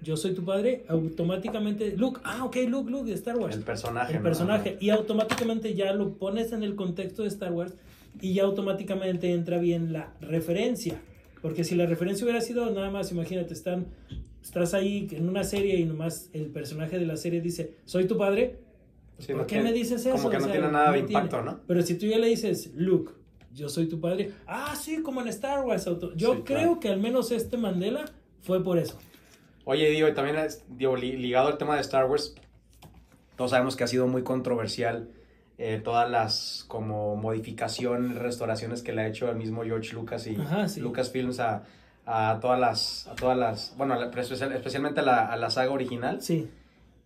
yo 0.01 0.17
soy 0.17 0.33
tu 0.33 0.45
padre, 0.45 0.85
automáticamente, 0.89 1.97
Luke, 1.97 2.21
ah, 2.25 2.45
ok, 2.45 2.57
Luke, 2.69 2.91
Luke 2.91 3.09
de 3.09 3.15
Star 3.15 3.37
Wars. 3.37 3.55
El 3.55 3.65
personaje. 3.65 4.13
el 4.13 4.19
¿no? 4.19 4.25
personaje 4.25 4.77
y 4.81 4.91
automáticamente 4.91 5.75
ya 5.75 5.93
lo 5.93 6.15
pones 6.15 6.53
en 6.53 6.63
el 6.63 6.75
contexto 6.75 7.23
de 7.23 7.29
Star 7.29 7.53
Wars 7.53 7.75
y 8.21 8.35
ya 8.35 8.45
automáticamente 8.45 9.33
entra 9.33 9.59
bien 9.59 9.93
la 9.93 10.13
referencia 10.21 11.01
porque 11.43 11.63
si 11.65 11.75
la 11.77 11.87
referencia 11.87 12.25
hubiera 12.25 12.41
sido 12.41 12.69
nada 12.71 12.91
más 12.91 13.13
imagínate 13.13 13.55
están 13.55 13.87
estás 14.43 14.75
ahí 14.75 15.09
en 15.13 15.29
una 15.29 15.45
serie 15.45 15.77
y 15.79 15.85
nomás 15.85 16.31
el 16.33 16.47
personaje 16.47 16.99
de 16.99 17.07
la 17.07 17.17
serie 17.17 17.41
dice 17.41 17.75
soy 17.85 18.07
tu 18.07 18.17
padre 18.17 18.57
pues, 19.17 19.27
Sí, 19.27 19.33
¿por 19.33 19.47
qué 19.47 19.61
me 19.61 19.73
dices 19.73 20.01
eso? 20.07 20.13
Como 20.17 20.31
que 20.31 20.37
O 20.37 20.41
no 20.41 20.45
sea, 20.47 20.53
tiene 20.55 20.71
nada 20.71 20.93
de 20.93 21.03
tiene. 21.03 21.13
impacto, 21.25 21.43
¿no? 21.43 21.61
pero 21.67 21.83
si 21.83 21.95
tú 21.97 22.07
ya 22.07 22.19
le 22.19 22.29
dices 22.29 22.73
Luke 22.75 23.13
yo 23.55 23.69
soy 23.69 23.89
tu 23.89 24.01
padre 24.01 24.31
ah 24.47 24.75
sí 24.81 25.03
como 25.03 25.21
en 25.21 25.29
Star 25.29 25.65
Wars 25.65 25.87
auto- 25.87 26.15
yo 26.15 26.35
Sí, 26.35 26.41
creo 26.45 26.59
claro. 26.59 26.81
que 26.81 26.89
al 26.89 27.01
menos 27.01 27.31
este 27.33 27.57
Mandela 27.57 28.05
fue 28.43 28.63
por 28.63 28.79
eso 28.79 28.99
Oye, 29.65 29.91
digo, 29.91 30.11
también 30.15 30.37
digo, 30.79 30.97
li- 30.97 31.19
ligado 31.19 31.49
al 31.49 31.59
tema 31.59 31.75
de 31.75 31.83
Star 31.83 32.07
Wars, 32.09 32.35
todos 33.37 33.51
sabemos 33.51 33.77
que 33.77 33.85
ha 33.85 33.87
sido 33.87 34.07
muy 34.07 34.23
controversial 34.23 35.11
eh, 35.59 35.81
todas 35.83 36.09
las 36.11 36.65
como 36.69 37.17
modificaciones, 37.17 38.17
restauraciones 38.17 38.83
que 38.83 38.93
le 38.93 39.03
ha 39.03 39.07
hecho 39.09 39.29
el 39.31 39.37
mismo 39.37 39.65
George 39.65 39.93
Lucas 39.95 40.27
y 40.27 40.37
Ajá, 40.37 40.69
sí. 40.69 40.81
Lucasfilms 40.81 41.41
a, 41.41 41.65
a 42.07 42.39
todas 42.41 42.59
las, 42.61 43.07
a 43.09 43.15
todas 43.17 43.37
las, 43.37 43.75
bueno, 43.77 43.95
a 43.95 43.99
la- 43.99 44.07
especialmente 44.11 45.01
a 45.01 45.03
la, 45.03 45.27
a 45.27 45.37
la 45.37 45.51
saga 45.51 45.73
original. 45.73 46.23
sí 46.23 46.49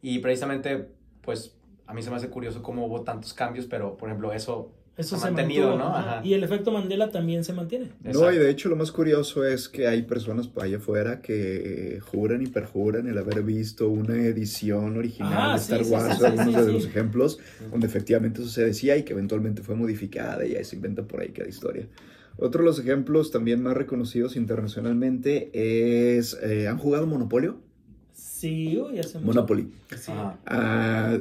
Y 0.03 0.19
precisamente, 0.19 0.89
pues, 1.23 1.55
a 1.87 1.95
mí 1.95 2.03
se 2.03 2.11
me 2.11 2.17
hace 2.17 2.29
curioso 2.29 2.63
cómo 2.63 2.87
hubo 2.87 3.03
tantos 3.03 3.33
cambios, 3.35 3.67
pero, 3.67 3.97
por 3.97 4.09
ejemplo, 4.09 4.33
eso, 4.33 4.71
eso 4.97 5.17
Se 5.17 5.23
se, 5.23 5.29
ha 5.29 5.31
mantenido, 5.31 5.69
mantuvo, 5.77 5.89
¿no? 5.91 5.97
ajá. 5.97 6.21
Y 6.25 6.35
el 6.35 6.45
efecto 6.45 6.71
Mandela 6.71 7.11
también 7.11 7.45
se 7.45 7.53
mantiene 7.55 7.91
No, 8.03 8.31
y 8.33 8.37
de 8.37 8.51
hecho 8.51 8.69
lo 8.69 8.77
más 8.77 8.93
curioso 8.93 9.47
es 9.47 9.69
que 9.69 9.87
hay 9.87 10.03
personas 10.03 10.49
por 10.49 10.65
allá 10.65 10.77
afuera 10.77 11.23
que 11.23 11.99
juran 12.03 12.43
y 12.43 12.47
perjuran 12.47 13.07
el 13.09 13.17
haber 13.17 13.43
visto 13.43 13.89
una 13.89 14.17
edición 14.17 14.97
original 14.99 15.33
Ajá, 15.33 15.51
de 15.53 15.57
Star 15.59 15.85
sí, 15.85 15.91
Wars, 15.91 16.15
sí, 16.15 16.21
sí, 16.21 16.27
algunos 16.27 16.55
sí, 16.55 16.61
de 16.61 16.67
sí. 16.67 16.73
los 16.73 16.87
ejemplos, 16.87 17.39
donde 17.71 17.87
efectivamente 17.87 18.43
eso 18.43 18.51
se 18.51 18.65
decía 18.67 18.97
y 18.97 19.03
que 19.05 19.15
eventualmente 19.15 19.63
fue 19.63 19.75
modificada 19.77 20.45
y 20.47 20.57
ahí 20.57 20.65
se 20.65 20.77
inventa 20.77 21.03
por 21.05 21.21
ahí 21.21 21.31
cada 21.31 21.49
historia. 21.49 21.87
Otro 22.39 22.61
de 22.63 22.67
los 22.67 22.79
ejemplos 22.79 23.31
también 23.31 23.63
más 23.63 23.77
reconocidos 23.77 24.37
internacionalmente 24.37 25.51
es, 26.17 26.39
eh, 26.43 26.69
¿han 26.69 26.79
jugado 26.79 27.07
Monopolio? 27.07 27.61
sí 28.13 28.79
uy, 28.79 28.99
hace 28.99 29.19
mucho. 29.19 29.27
Monopoly. 29.27 29.73
Sí. 29.97 30.13
Ah, 30.47 31.19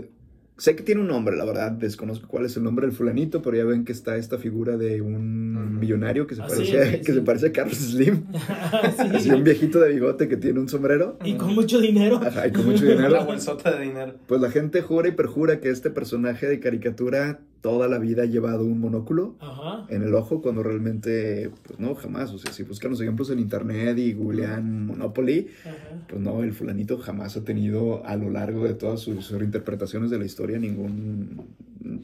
Sé 0.62 0.76
que 0.76 0.84
tiene 0.84 1.02
un 1.02 1.08
nombre, 1.08 1.36
la 1.36 1.44
verdad, 1.44 1.72
desconozco 1.72 2.28
cuál 2.28 2.46
es 2.46 2.56
el 2.56 2.62
nombre 2.62 2.86
del 2.86 2.96
fulanito, 2.96 3.42
pero 3.42 3.58
ya 3.58 3.64
ven 3.66 3.84
que 3.84 3.92
está 3.92 4.16
esta 4.18 4.38
figura 4.38 4.78
de 4.78 5.02
un 5.02 5.80
millonario 5.80 6.28
que 6.28 6.36
se, 6.36 6.44
Ah, 6.44 6.46
parece, 6.48 6.66
sí, 6.72 6.78
a- 6.78 6.86
sí, 6.86 6.98
que 7.00 7.04
sí. 7.06 7.14
se 7.14 7.22
parece 7.22 7.48
a 7.48 7.52
Carlos 7.52 7.78
Slim. 7.78 8.26
Sí. 8.32 9.10
Así 9.16 9.32
un 9.32 9.44
viejito 9.44 9.80
de 9.80 9.92
bigote 9.92 10.28
que 10.28 10.38
tiene 10.38 10.60
un 10.60 10.70
sombrero. 10.70 11.18
Y 11.26 11.34
con 11.34 11.56
mucho 11.56 11.80
dinero. 11.82 12.22
Ajá, 12.24 12.46
y 12.46 12.52
con 12.52 12.68
mucho 12.68 12.86
dinero. 12.86 13.26
bolsota 13.26 13.72
de 13.76 13.86
dinero. 13.86 14.14
Pues 14.28 14.40
la 14.40 14.52
gente 14.52 14.84
jura 14.84 15.08
y 15.08 15.14
perjura 15.14 15.60
que 15.60 15.70
este 15.72 15.90
personaje 15.90 16.46
de 16.48 16.60
caricatura 16.60 17.40
toda 17.62 17.88
la 17.88 18.00
vida 18.00 18.24
ha 18.24 18.26
llevado 18.26 18.66
un 18.66 18.80
monóculo 18.80 19.36
Ajá. 19.40 19.86
en 19.90 20.02
el 20.04 20.14
ojo 20.16 20.42
cuando 20.42 20.64
realmente, 20.64 21.52
pues 21.64 21.80
no, 21.80 21.96
jamás. 21.96 22.32
O 22.32 22.38
sea, 22.38 22.52
si 22.52 22.64
buscan 22.64 22.92
los 22.92 23.02
ejemplos 23.02 23.30
en 23.30 23.40
internet 23.40 23.98
y 23.98 24.14
googlean 24.14 24.86
Monopoly, 24.88 25.48
Ajá. 25.64 26.06
pues 26.08 26.22
no, 26.22 26.44
el 26.44 26.54
fulanito 26.54 26.98
jamás 26.98 27.38
ha 27.38 27.44
tenido 27.44 28.06
a 28.06 28.16
lo 28.16 28.30
largo 28.30 28.64
de 28.66 28.74
todas 28.74 29.00
sus, 29.00 29.26
sus 29.26 29.38
reinterpretaciones 29.38 30.10
de 30.10 30.18
la 30.20 30.26
historia 30.26 30.58
ningún, 30.58 31.42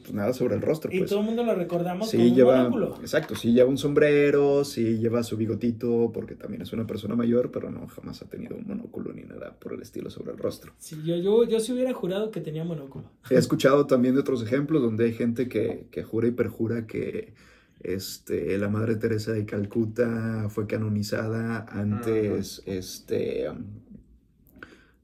pues 0.08 0.16
nada 0.16 0.32
sobre 0.32 0.54
el 0.54 0.62
rostro. 0.62 0.90
Y 0.92 0.98
Pues. 0.98 1.10
todo 1.10 1.20
el 1.20 1.26
mundo 1.26 1.44
lo 1.44 1.54
recordamos 1.54 2.08
Sí 2.10 2.16
como 2.16 2.28
un 2.30 2.34
lleva, 2.34 2.56
monóculo. 2.68 2.96
exacto, 3.00 3.34
sí 3.34 3.52
lleva 3.52 3.68
un 3.68 3.78
sombrero, 3.78 4.64
sí 4.64 4.98
lleva 4.98 5.22
su 5.22 5.36
bigotito, 5.36 6.10
porque 6.12 6.34
también 6.34 6.62
es 6.62 6.72
una 6.72 6.86
persona 6.86 7.14
mayor, 7.14 7.50
pero 7.50 7.70
no, 7.70 7.86
jamás 7.88 8.22
ha 8.22 8.26
tenido 8.28 8.56
un 8.56 8.66
monóculo 8.66 9.12
ni 9.12 9.22
nada 9.22 9.54
por 9.58 9.74
el 9.74 9.82
estilo 9.82 10.10
sobre 10.10 10.32
el 10.32 10.38
rostro. 10.38 10.72
Sí, 10.78 10.96
yo, 11.04 11.16
yo, 11.16 11.44
yo 11.44 11.60
sí 11.60 11.72
hubiera 11.72 11.92
jurado 11.92 12.30
que 12.30 12.40
tenía 12.40 12.64
monóculo. 12.64 13.04
He 13.30 13.34
escuchado 13.36 13.86
también 13.86 14.14
de 14.14 14.20
otros 14.20 14.42
ejemplos 14.42 14.80
donde 14.82 15.04
hay 15.04 15.12
gente 15.12 15.48
que, 15.48 15.86
que 15.90 16.02
jura 16.02 16.26
y 16.28 16.30
perjura 16.32 16.86
que 16.86 17.34
este, 17.80 18.58
la 18.58 18.68
Madre 18.68 18.96
Teresa 18.96 19.32
de 19.32 19.44
Calcuta 19.46 20.46
fue 20.48 20.66
canonizada 20.66 21.64
antes, 21.70 22.62
este, 22.66 23.48
um, 23.48 23.64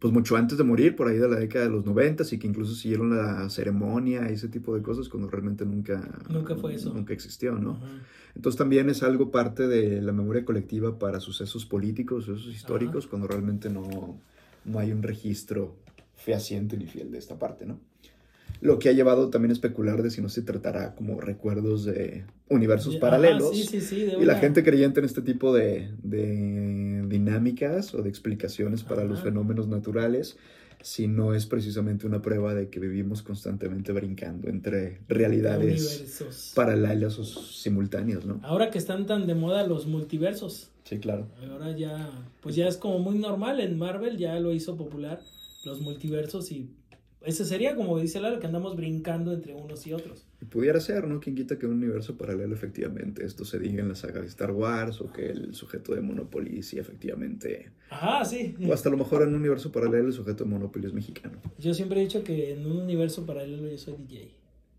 pues 0.05 0.13
mucho 0.13 0.37
antes 0.37 0.59
de 0.59 0.65
morir, 0.65 0.97
por 0.97 1.09
ahí 1.09 1.17
de 1.17 1.27
la 1.27 1.37
década 1.37 1.65
de 1.65 1.71
los 1.71 1.87
noventas, 1.87 2.31
y 2.35 2.39
que 2.39 2.47
incluso 2.47 2.75
siguieron 2.75 3.17
la 3.17 3.49
ceremonia 3.49 4.29
y 4.29 4.35
ese 4.35 4.49
tipo 4.49 4.75
de 4.77 4.83
cosas 4.83 5.09
cuando 5.09 5.31
realmente 5.31 5.65
nunca, 5.65 6.07
Nunca 6.29 6.55
fue 6.57 6.75
eso. 6.75 6.93
Nunca 6.93 7.15
existió, 7.15 7.55
¿no? 7.55 7.81
Entonces 8.35 8.59
también 8.59 8.91
es 8.91 9.03
algo 9.03 9.31
parte 9.31 9.67
de 9.67 10.03
la 10.03 10.13
memoria 10.13 10.45
colectiva 10.45 10.99
para 10.99 11.21
sucesos 11.21 11.65
políticos, 11.65 12.27
sucesos 12.27 12.55
históricos, 12.55 13.07
cuando 13.07 13.29
realmente 13.29 13.71
no, 13.71 14.21
no 14.67 14.79
hay 14.79 14.93
un 14.93 15.03
registro 15.03 15.75
fehaciente 16.17 16.77
ni 16.77 16.85
fiel 16.85 17.11
de 17.11 17.17
esta 17.17 17.39
parte, 17.39 17.65
¿no? 17.65 17.81
Lo 18.61 18.79
que 18.79 18.89
ha 18.89 18.93
llevado 18.93 19.29
también 19.31 19.51
a 19.51 19.53
especular 19.55 20.03
de 20.03 20.11
si 20.11 20.23
no 20.23 20.29
se 20.29 20.43
tratará 20.43 20.95
como 20.95 21.21
recuerdos 21.21 21.85
de 21.85 22.25
universos 22.49 22.95
Ajá, 22.95 23.01
paralelos. 23.01 23.51
sí, 23.57 23.65
sí, 23.65 23.81
sí, 23.81 24.03
de 24.05 24.23
Y 24.23 24.25
la 24.25 24.37
gente 24.37 24.63
creyente 24.65 25.01
en 25.01 25.07
este 25.07 25.23
tipo 25.23 25.53
de, 25.55 25.91
de 26.03 27.03
dinámicas 27.09 27.95
o 27.95 28.03
de 28.03 28.09
explicaciones 28.09 28.83
para 28.83 29.05
los 29.05 29.21
fenómenos 29.21 29.69
naturales, 29.69 30.37
si 30.81 31.09
no 31.09 31.35
es 31.35 31.47
precisamente 31.47 32.07
una 32.07 32.21
prueba 32.23 32.55
de 32.55 32.69
que 32.69 32.79
vivimos 32.81 33.23
constantemente 33.23 33.93
brincando 33.93 34.49
entre 34.49 35.01
realidades 35.09 35.81
universos. 35.99 36.53
paralelas 36.55 37.19
o 37.19 37.25
simultáneas, 37.25 38.25
¿no? 38.27 38.41
Ahora 38.43 38.71
que 38.71 38.79
están 38.79 39.07
tan 39.07 39.27
de 39.27 39.35
moda 39.35 39.67
los 39.67 39.87
multiversos, 39.87 40.71
Sí, 40.85 40.99
claro. 40.99 41.27
ahora 41.51 41.75
ya, 41.77 42.11
pues 42.43 42.55
ya 42.57 42.69
es 42.69 42.77
como 42.77 42.99
muy 42.99 43.19
normal 43.19 43.61
en 43.61 43.79
Marvel, 43.79 44.19
ya 44.19 44.39
lo 44.41 44.53
hizo 44.53 44.77
popular 44.77 45.21
los 45.65 45.81
multiversos 45.81 46.53
y 46.53 46.69
ese 47.25 47.45
sería 47.45 47.75
como 47.75 47.99
dice 47.99 48.21
Lalo, 48.21 48.41
que 48.41 48.47
andamos 48.47 48.77
brincando 48.77 49.33
entre 49.33 49.55
unos 49.55 49.87
y 49.87 49.93
otros. 49.93 50.27
Y 50.41 50.45
pudiera 50.45 50.81
ser, 50.81 51.07
¿no? 51.07 51.21
Quien 51.21 51.35
quita 51.35 51.59
que 51.59 51.67
un 51.67 51.75
universo 51.75 52.17
paralelo 52.17 52.55
efectivamente 52.55 53.25
esto 53.25 53.45
se 53.45 53.59
diga 53.59 53.83
en 53.83 53.89
la 53.89 53.95
saga 53.95 54.21
de 54.21 54.27
Star 54.27 54.51
Wars 54.51 55.01
o 55.01 55.13
que 55.13 55.31
el 55.31 55.55
sujeto 55.55 55.95
de 55.95 56.01
Monopoly 56.01 56.63
sí 56.63 56.79
efectivamente... 56.79 57.71
Ajá, 57.91 58.25
sí. 58.25 58.55
O 58.67 58.73
hasta 58.73 58.89
a 58.89 58.93
lo 58.93 58.99
mejor 58.99 59.23
en 59.23 59.29
un 59.29 59.37
universo 59.37 59.73
paralelo 59.73 60.07
el 60.09 60.13
sujeto 60.13 60.45
de 60.45 60.51
Monopoly 60.51 60.87
es 60.87 60.93
mexicano. 60.93 61.39
Yo 61.59 61.75
siempre 61.75 62.01
he 62.01 62.05
dicho 62.05 62.23
que 62.25 62.53
en 62.53 62.67
un 62.67 62.79
universo 62.79 63.25
paralelo 63.25 63.69
yo 63.69 63.79
soy 63.79 63.97
DJ. 63.99 64.35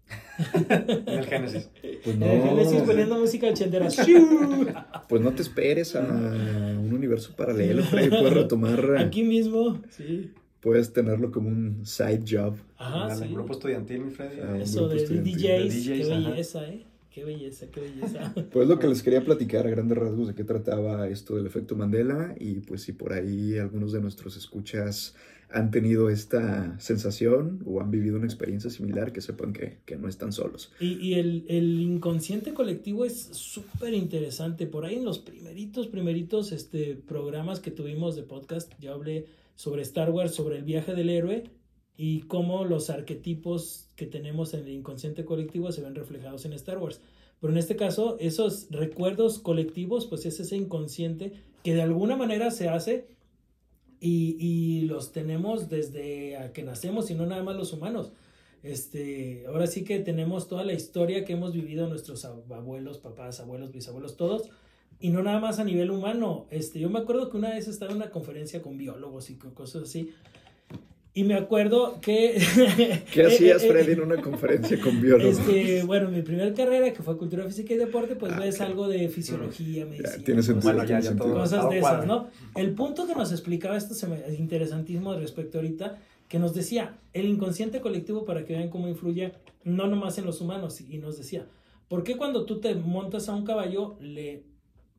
En 1.08 1.10
el 1.10 1.26
Génesis. 1.26 1.70
Pues 2.04 2.16
En 2.16 2.24
el 2.24 2.42
Génesis 2.42 2.82
poniendo 2.82 3.20
música 3.20 3.48
ochentera. 3.48 3.88
¡Shiu! 3.90 4.68
Pues 5.08 5.22
no 5.22 5.34
te 5.34 5.44
esperes 5.44 5.96
a 5.96 6.02
un 6.02 6.92
universo 6.92 7.36
paralelo. 7.36 7.84
Ahí 7.94 8.10
puedes 8.10 8.34
retomar... 8.34 8.98
Aquí 8.98 9.24
mismo, 9.24 9.82
sí. 9.90 10.32
Puedes 10.66 10.92
tenerlo 10.94 11.32
como 11.32 11.48
un 11.50 11.86
side 11.86 12.24
job. 12.28 12.56
Ajá, 12.78 13.04
Ándale, 13.04 13.28
sí. 13.28 13.34
grupo 13.36 13.54
estudiantil, 13.54 14.00
mi 14.06 14.10
Freddy. 14.12 14.40
Ah, 14.42 14.58
Eso 14.58 14.88
de. 14.88 14.96
DJs, 14.96 15.10
De 15.10 15.24
qué 15.24 15.98
DJs, 16.00 16.10
ajá. 16.10 16.30
belleza, 16.32 16.70
¿eh? 16.70 16.86
Qué 17.14 17.24
belleza, 17.24 17.68
qué 17.72 17.82
belleza. 17.82 18.34
Pues 18.52 18.68
lo 18.68 18.80
que 18.80 18.88
les 18.88 19.04
quería 19.04 19.24
platicar 19.24 19.68
a 19.68 19.70
grandes 19.70 19.96
rasgos 19.96 20.28
de 20.28 20.34
qué 20.34 20.44
trataba 20.44 21.08
esto 21.08 21.36
del 21.36 21.46
efecto 21.46 21.76
Mandela 21.76 22.34
y 22.40 22.62
pues 22.62 22.82
si 22.82 22.94
por 22.94 23.14
ahí 23.14 23.60
algunos 23.60 23.92
de 23.94 24.02
nuestros 24.02 24.36
escuchas 24.38 25.16
han 25.52 25.70
tenido 25.70 26.10
esta 26.10 26.78
sensación 26.80 27.62
o 27.68 27.80
han 27.80 27.92
vivido 27.92 28.18
una 28.18 28.26
experiencia 28.26 28.72
similar, 28.72 29.14
que 29.14 29.22
sepan 29.22 29.54
que, 29.54 29.78
que 29.86 29.96
no 29.98 30.10
están 30.10 30.32
solos. 30.34 30.72
Y, 30.80 30.94
y 30.96 31.14
el, 31.14 31.46
el 31.48 31.80
inconsciente 31.80 32.56
colectivo 32.56 33.06
es 33.06 33.30
súper 33.32 33.94
interesante. 33.94 34.66
Por 34.66 34.86
ahí 34.86 34.96
en 34.96 35.06
los 35.06 35.20
primeritos, 35.20 35.86
primeritos 35.88 36.52
este, 36.52 36.98
programas 37.08 37.60
que 37.60 37.70
tuvimos 37.70 38.16
de 38.16 38.24
podcast, 38.24 38.74
yo 38.82 38.92
hablé 38.96 39.28
sobre 39.56 39.82
Star 39.82 40.12
Wars, 40.12 40.36
sobre 40.36 40.58
el 40.58 40.64
viaje 40.64 40.94
del 40.94 41.10
héroe 41.10 41.50
y 41.98 42.22
cómo 42.24 42.66
los 42.66 42.90
arquetipos 42.90 43.90
que 43.96 44.06
tenemos 44.06 44.54
en 44.54 44.62
el 44.62 44.70
inconsciente 44.70 45.24
colectivo 45.26 45.72
se 45.72 45.82
ven 45.82 45.96
reflejados 45.96 46.46
en 46.46 46.54
Star 46.54 46.78
Wars. 46.78 47.00
Pero 47.40 47.52
en 47.54 47.58
este 47.60 47.76
caso, 47.76 48.18
esos 48.20 48.68
recuerdos 48.70 49.40
colectivos, 49.40 50.06
pues 50.06 50.26
es 50.26 50.40
ese 50.40 50.56
inconsciente 50.56 51.34
que 51.64 51.74
de 51.74 51.82
alguna 51.82 52.16
manera 52.16 52.52
se 52.52 52.70
hace 52.70 53.08
y, 54.00 54.38
y 54.40 54.82
los 54.82 55.12
tenemos 55.12 55.70
desde 55.70 56.52
que 56.54 56.64
nacemos 56.64 57.10
y 57.10 57.16
no 57.16 57.26
nada 57.26 57.44
más 57.44 57.56
los 57.56 57.74
humanos. 57.74 58.12
Este, 58.64 59.46
ahora 59.48 59.68
sí 59.68 59.84
que 59.84 60.00
tenemos 60.00 60.48
toda 60.48 60.64
la 60.64 60.74
historia 60.74 61.24
que 61.24 61.34
hemos 61.34 61.54
vivido 61.54 61.88
nuestros 61.88 62.26
ab- 62.26 62.52
abuelos, 62.52 62.98
papás, 62.98 63.40
abuelos, 63.40 63.72
bisabuelos, 63.72 64.18
todos, 64.18 64.50
y 65.00 65.10
no 65.10 65.22
nada 65.24 65.40
más 65.40 65.60
a 65.60 65.64
nivel 65.64 65.92
humano. 65.92 66.46
Este, 66.50 66.80
yo 66.80 66.90
me 66.90 67.00
acuerdo 67.00 67.30
que 67.30 67.38
una 67.38 67.50
vez 67.52 67.68
estaba 67.68 67.92
en 67.92 67.98
una 67.98 68.10
conferencia 68.10 68.62
con 68.62 68.78
biólogos 68.78 69.30
y 69.30 69.36
co- 69.36 69.54
cosas 69.54 69.84
así, 69.84 70.12
y 71.18 71.24
me 71.24 71.36
acuerdo 71.36 72.00
que... 72.02 72.38
¿Qué 73.14 73.24
hacías, 73.26 73.66
Freddy, 73.68 73.94
en 73.94 74.02
una 74.02 74.22
conferencia 74.22 74.78
con 74.82 75.02
biólogos? 75.02 75.40
Este, 75.40 75.84
bueno, 75.84 76.10
mi 76.10 76.22
primera 76.22 76.54
carrera, 76.54 76.92
que 76.92 77.02
fue 77.04 77.18
Cultura 77.18 77.46
Física 77.46 77.74
y 77.74 77.78
Deporte, 77.78 78.16
pues 78.18 78.34
Ah, 78.34 78.40
ves 78.40 78.60
algo 78.60 78.90
de 78.90 79.08
fisiología, 79.08 79.86
medicina. 79.86 80.24
tiene 80.26 80.42
cosas 80.42 80.46
sentido, 80.46 80.74
Bueno, 80.74 80.82
así 80.84 81.08
ya, 81.08 81.16
todo. 81.16 81.34
cosas 81.34 81.62
todo 81.62 81.70
de 81.72 81.80
esas, 81.80 82.06
¿no? 82.06 82.28
El 82.56 82.72
punto 82.74 83.08
que 83.08 83.16
nos 83.16 83.32
explicaba 83.32 83.78
esto 83.78 83.94
se 83.94 84.08
me, 84.08 84.18
es 84.28 84.38
interesantísimo 84.40 85.14
respecto 85.16 85.60
ahorita, 85.60 85.98
que 86.28 86.38
nos 86.38 86.54
decía, 86.54 86.98
el 87.14 87.28
inconsciente 87.28 87.80
colectivo, 87.80 88.26
para 88.26 88.44
que 88.44 88.52
vean 88.54 88.70
cómo 88.70 88.90
influye, 88.90 89.32
no 89.64 89.88
nomás 89.88 90.18
en 90.18 90.26
los 90.26 90.42
humanos, 90.42 90.82
y 90.82 90.98
nos 90.98 91.18
decía, 91.18 91.46
¿por 91.88 92.04
qué 92.04 92.18
cuando 92.18 92.46
tú 92.46 92.60
te 92.60 92.76
montas 92.76 93.30
a 93.30 93.36
un 93.36 93.46
caballo 93.46 93.96
le 94.02 94.44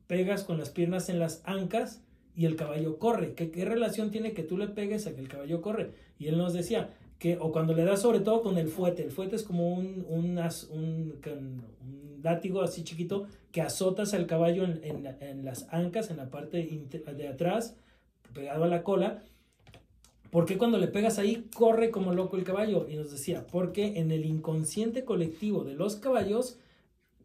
pegas 0.07 0.43
con 0.43 0.57
las 0.57 0.69
piernas 0.69 1.09
en 1.09 1.19
las 1.19 1.41
ancas 1.45 2.01
y 2.35 2.45
el 2.45 2.55
caballo 2.55 2.97
corre? 2.97 3.33
¿Qué, 3.33 3.51
qué 3.51 3.65
relación 3.65 4.11
tiene 4.11 4.33
que 4.33 4.43
tú 4.43 4.57
le 4.57 4.67
pegues 4.67 5.07
a 5.07 5.13
que 5.13 5.21
el 5.21 5.27
caballo 5.27 5.61
corre? 5.61 5.91
Y 6.17 6.27
él 6.27 6.37
nos 6.37 6.53
decía, 6.53 6.89
que, 7.19 7.37
o 7.39 7.51
cuando 7.51 7.73
le 7.73 7.83
das 7.83 8.01
sobre 8.01 8.19
todo 8.19 8.41
con 8.41 8.57
el 8.57 8.67
fuete, 8.67 9.03
el 9.03 9.11
fuete 9.11 9.35
es 9.35 9.43
como 9.43 9.73
un, 9.73 10.05
un, 10.07 10.39
un, 10.71 11.19
un 11.25 12.19
látigo 12.21 12.61
así 12.61 12.83
chiquito 12.83 13.25
que 13.51 13.61
azotas 13.61 14.13
al 14.13 14.27
caballo 14.27 14.63
en, 14.65 14.81
en 14.83 15.07
en 15.19 15.45
las 15.45 15.67
ancas, 15.71 16.11
en 16.11 16.17
la 16.17 16.29
parte 16.29 16.57
de 16.57 17.27
atrás, 17.27 17.75
pegado 18.33 18.65
a 18.65 18.67
la 18.67 18.83
cola. 18.83 19.23
¿Por 20.29 20.45
qué 20.45 20.57
cuando 20.57 20.77
le 20.77 20.87
pegas 20.87 21.17
ahí 21.19 21.47
corre 21.55 21.89
como 21.89 22.13
loco 22.13 22.37
el 22.37 22.43
caballo? 22.43 22.87
Y 22.89 22.95
nos 22.95 23.11
decía, 23.11 23.47
porque 23.47 23.97
en 23.99 24.11
el 24.11 24.25
inconsciente 24.25 25.05
colectivo 25.05 25.63
de 25.63 25.73
los 25.73 25.95
caballos, 25.95 26.59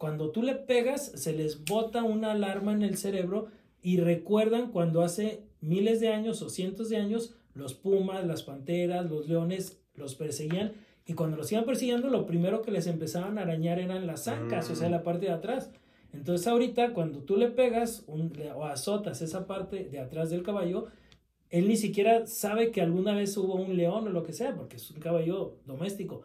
cuando 0.02 0.30
tú 0.30 0.42
le 0.42 0.56
pegas, 0.56 1.12
se 1.14 1.32
les 1.32 1.64
bota 1.64 2.02
una 2.02 2.32
alarma 2.32 2.72
en 2.72 2.82
el 2.82 2.96
cerebro 2.96 3.46
y 3.80 3.98
recuerdan 4.00 4.72
cuando 4.72 5.02
hace 5.02 5.44
miles 5.60 6.00
de 6.00 6.08
años 6.08 6.42
o 6.42 6.48
cientos 6.50 6.88
de 6.88 6.96
años 6.96 7.36
los 7.54 7.74
pumas, 7.74 8.26
las 8.26 8.42
panteras, 8.42 9.08
los 9.08 9.28
leones 9.28 9.80
los 9.94 10.16
perseguían 10.16 10.72
y 11.06 11.12
cuando 11.12 11.36
los 11.36 11.52
iban 11.52 11.64
persiguiendo 11.64 12.08
lo 12.10 12.26
primero 12.26 12.62
que 12.62 12.72
les 12.72 12.88
empezaban 12.88 13.38
a 13.38 13.42
arañar 13.42 13.78
eran 13.78 14.08
las 14.08 14.26
ancas, 14.26 14.68
o 14.70 14.74
sea, 14.74 14.88
la 14.90 15.04
parte 15.04 15.26
de 15.26 15.32
atrás. 15.32 15.70
Entonces 16.12 16.48
ahorita 16.48 16.94
cuando 16.94 17.20
tú 17.20 17.36
le 17.36 17.46
pegas 17.46 18.02
un- 18.08 18.32
o 18.56 18.64
azotas 18.64 19.22
esa 19.22 19.46
parte 19.46 19.84
de 19.84 20.00
atrás 20.00 20.30
del 20.30 20.42
caballo, 20.42 20.86
él 21.48 21.68
ni 21.68 21.76
siquiera 21.76 22.26
sabe 22.26 22.72
que 22.72 22.80
alguna 22.80 23.14
vez 23.14 23.36
hubo 23.36 23.54
un 23.54 23.76
león 23.76 24.08
o 24.08 24.10
lo 24.10 24.24
que 24.24 24.32
sea, 24.32 24.52
porque 24.56 24.78
es 24.78 24.90
un 24.90 24.98
caballo 24.98 25.58
doméstico. 25.64 26.22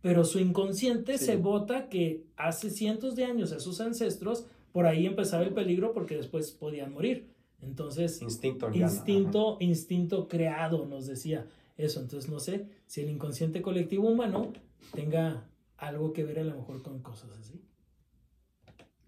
Pero 0.00 0.24
su 0.24 0.38
inconsciente 0.38 1.18
Sí. 1.18 1.24
se 1.26 1.36
bota 1.36 1.88
que 1.88 2.24
hace 2.36 2.70
cientos 2.70 3.16
de 3.16 3.24
años 3.24 3.52
a 3.52 3.60
sus 3.60 3.80
ancestros, 3.80 4.46
por 4.72 4.86
ahí 4.86 5.06
empezaba 5.06 5.42
el 5.42 5.54
peligro 5.54 5.92
porque 5.92 6.16
después 6.16 6.52
podían 6.52 6.92
morir. 6.92 7.26
Entonces, 7.62 8.22
Instinto. 8.22 8.70
instinto, 8.72 9.56
instinto 9.60 10.28
creado, 10.28 10.86
nos 10.86 11.06
decía 11.06 11.46
eso. 11.76 12.00
Entonces, 12.00 12.30
no 12.30 12.38
sé 12.38 12.66
si 12.86 13.00
el 13.00 13.10
inconsciente 13.10 13.60
colectivo 13.62 14.08
humano 14.08 14.52
tenga 14.94 15.48
algo 15.76 16.12
que 16.12 16.22
ver 16.24 16.38
a 16.40 16.44
lo 16.44 16.54
mejor 16.56 16.82
con 16.82 17.00
cosas 17.00 17.30
así. 17.40 17.60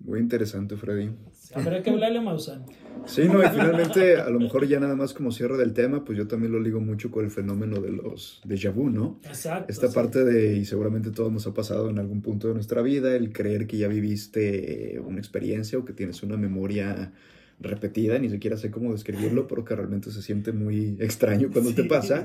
Muy 0.00 0.18
interesante, 0.20 0.76
Freddy. 0.76 1.10
Habrá 1.54 1.82
que 1.82 1.90
hablarle 1.90 2.18
a 2.18 2.22
Maussan. 2.22 2.64
Sí, 3.06 3.22
no, 3.24 3.42
y 3.44 3.48
finalmente, 3.48 4.16
a 4.16 4.30
lo 4.30 4.38
mejor 4.40 4.66
ya 4.66 4.80
nada 4.80 4.94
más 4.96 5.12
como 5.12 5.30
cierre 5.32 5.56
del 5.58 5.72
tema, 5.74 6.04
pues 6.04 6.16
yo 6.16 6.26
también 6.26 6.52
lo 6.52 6.60
ligo 6.60 6.80
mucho 6.80 7.10
con 7.10 7.24
el 7.24 7.30
fenómeno 7.30 7.80
de 7.80 7.90
los 7.92 8.40
déjà 8.46 8.72
vu, 8.72 8.88
¿no? 8.88 9.20
Exacto. 9.24 9.66
Esta 9.70 9.88
sí. 9.88 9.94
parte 9.94 10.24
de, 10.24 10.56
y 10.56 10.64
seguramente 10.64 11.10
todos 11.10 11.30
nos 11.32 11.46
ha 11.46 11.52
pasado 11.54 11.90
en 11.90 11.98
algún 11.98 12.22
punto 12.22 12.48
de 12.48 12.54
nuestra 12.54 12.82
vida, 12.82 13.14
el 13.14 13.32
creer 13.32 13.66
que 13.66 13.76
ya 13.78 13.88
viviste 13.88 15.00
una 15.04 15.18
experiencia 15.18 15.78
o 15.78 15.84
que 15.84 15.92
tienes 15.92 16.22
una 16.22 16.36
memoria 16.36 17.12
repetida, 17.60 18.18
ni 18.18 18.30
siquiera 18.30 18.56
sé 18.56 18.70
cómo 18.70 18.92
describirlo, 18.92 19.46
pero 19.46 19.64
que 19.64 19.76
realmente 19.76 20.10
se 20.10 20.22
siente 20.22 20.52
muy 20.52 20.96
extraño 20.98 21.50
cuando 21.52 21.74
te 21.74 21.82
Sí. 21.82 21.88
pasa. 21.88 22.24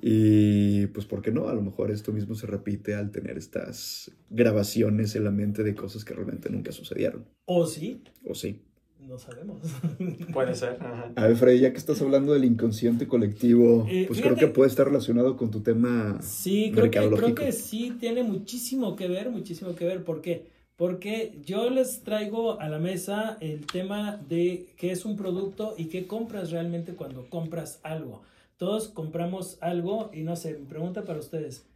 Y 0.00 0.86
pues, 0.88 1.06
¿por 1.06 1.22
qué 1.22 1.32
no? 1.32 1.48
A 1.48 1.54
lo 1.54 1.62
mejor 1.62 1.90
esto 1.90 2.12
mismo 2.12 2.34
se 2.34 2.46
repite 2.46 2.94
al 2.94 3.10
tener 3.10 3.38
estas 3.38 4.10
grabaciones 4.30 5.14
en 5.16 5.24
la 5.24 5.30
mente 5.30 5.62
de 5.62 5.74
cosas 5.74 6.04
que 6.04 6.14
realmente 6.14 6.50
nunca 6.50 6.72
sucedieron. 6.72 7.24
O 7.46 7.66
sí, 7.66 8.02
¿O 8.26 8.34
sí? 8.34 8.60
no 9.00 9.18
sabemos. 9.18 9.60
Puede 10.32 10.54
ser. 10.54 10.76
ajá. 10.80 11.12
A 11.14 11.26
ver, 11.28 11.36
Freddy, 11.36 11.60
ya 11.60 11.70
que 11.72 11.78
estás 11.78 12.02
hablando 12.02 12.32
del 12.32 12.44
inconsciente 12.44 13.06
colectivo, 13.06 13.86
Eh, 13.88 14.04
pues 14.08 14.18
fíjate- 14.18 14.34
creo 14.36 14.48
que 14.48 14.54
puede 14.54 14.68
estar 14.68 14.86
relacionado 14.86 15.36
con 15.36 15.50
tu 15.50 15.60
tema 15.60 16.18
Sí, 16.20 16.72
creo 16.74 16.90
que, 16.90 17.08
creo 17.10 17.34
que 17.34 17.52
sí 17.52 17.96
tiene 18.00 18.22
muchísimo 18.24 18.96
que 18.96 19.06
ver, 19.08 19.30
muchísimo 19.30 19.74
que 19.76 19.84
ver. 19.86 20.02
¿Por 20.04 20.20
qué? 20.22 20.46
Porque 20.76 21.38
yo 21.46 21.70
les 21.70 22.00
traigo 22.02 22.60
a 22.60 22.68
la 22.68 22.78
mesa 22.78 23.38
el 23.40 23.64
tema 23.66 24.20
de 24.28 24.66
qué 24.76 24.90
es 24.90 25.04
un 25.06 25.16
producto 25.16 25.74
y 25.78 25.84
qué 25.86 26.06
compras 26.06 26.50
realmente 26.50 26.92
cuando 26.92 27.30
compras 27.30 27.78
algo. 27.82 28.22
Todos 28.56 28.88
compramos 28.88 29.58
algo 29.60 30.10
y 30.12 30.22
no 30.22 30.34
sé, 30.36 30.56
mi 30.58 30.64
pregunta 30.64 31.04
para 31.04 31.18
ustedes, 31.18 31.66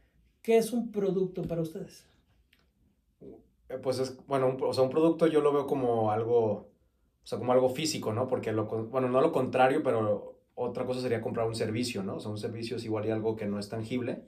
¿qué 0.42 0.56
es 0.56 0.72
un 0.72 0.90
producto 0.90 1.42
para 1.42 1.60
ustedes? 1.60 2.06
Eh, 3.68 3.78
Pues 3.82 3.98
es, 3.98 4.16
bueno, 4.26 4.48
un, 4.48 4.62
o 4.62 4.72
sea, 4.72 4.84
un 4.84 4.90
producto 4.90 5.26
yo 5.26 5.40
lo 5.40 5.52
veo 5.52 5.66
como 5.66 6.10
algo, 6.10 6.42
o 6.52 6.66
sea, 7.24 7.38
como 7.38 7.52
algo 7.52 7.68
físico, 7.68 8.12
¿no? 8.12 8.26
Porque, 8.28 8.52
lo, 8.52 8.64
bueno, 8.64 9.08
no 9.08 9.20
lo 9.20 9.30
contrario, 9.30 9.82
pero 9.82 10.38
otra 10.54 10.84
cosa 10.86 11.00
sería 11.00 11.20
comprar 11.20 11.46
un 11.46 11.54
servicio, 11.54 12.02
¿no? 12.02 12.16
O 12.16 12.20
sea, 12.20 12.30
un 12.30 12.38
servicio 12.38 12.76
es 12.76 12.84
igual 12.84 13.06
y 13.06 13.10
algo 13.10 13.36
que 13.36 13.46
no 13.46 13.58
es 13.58 13.68
tangible 13.68 14.22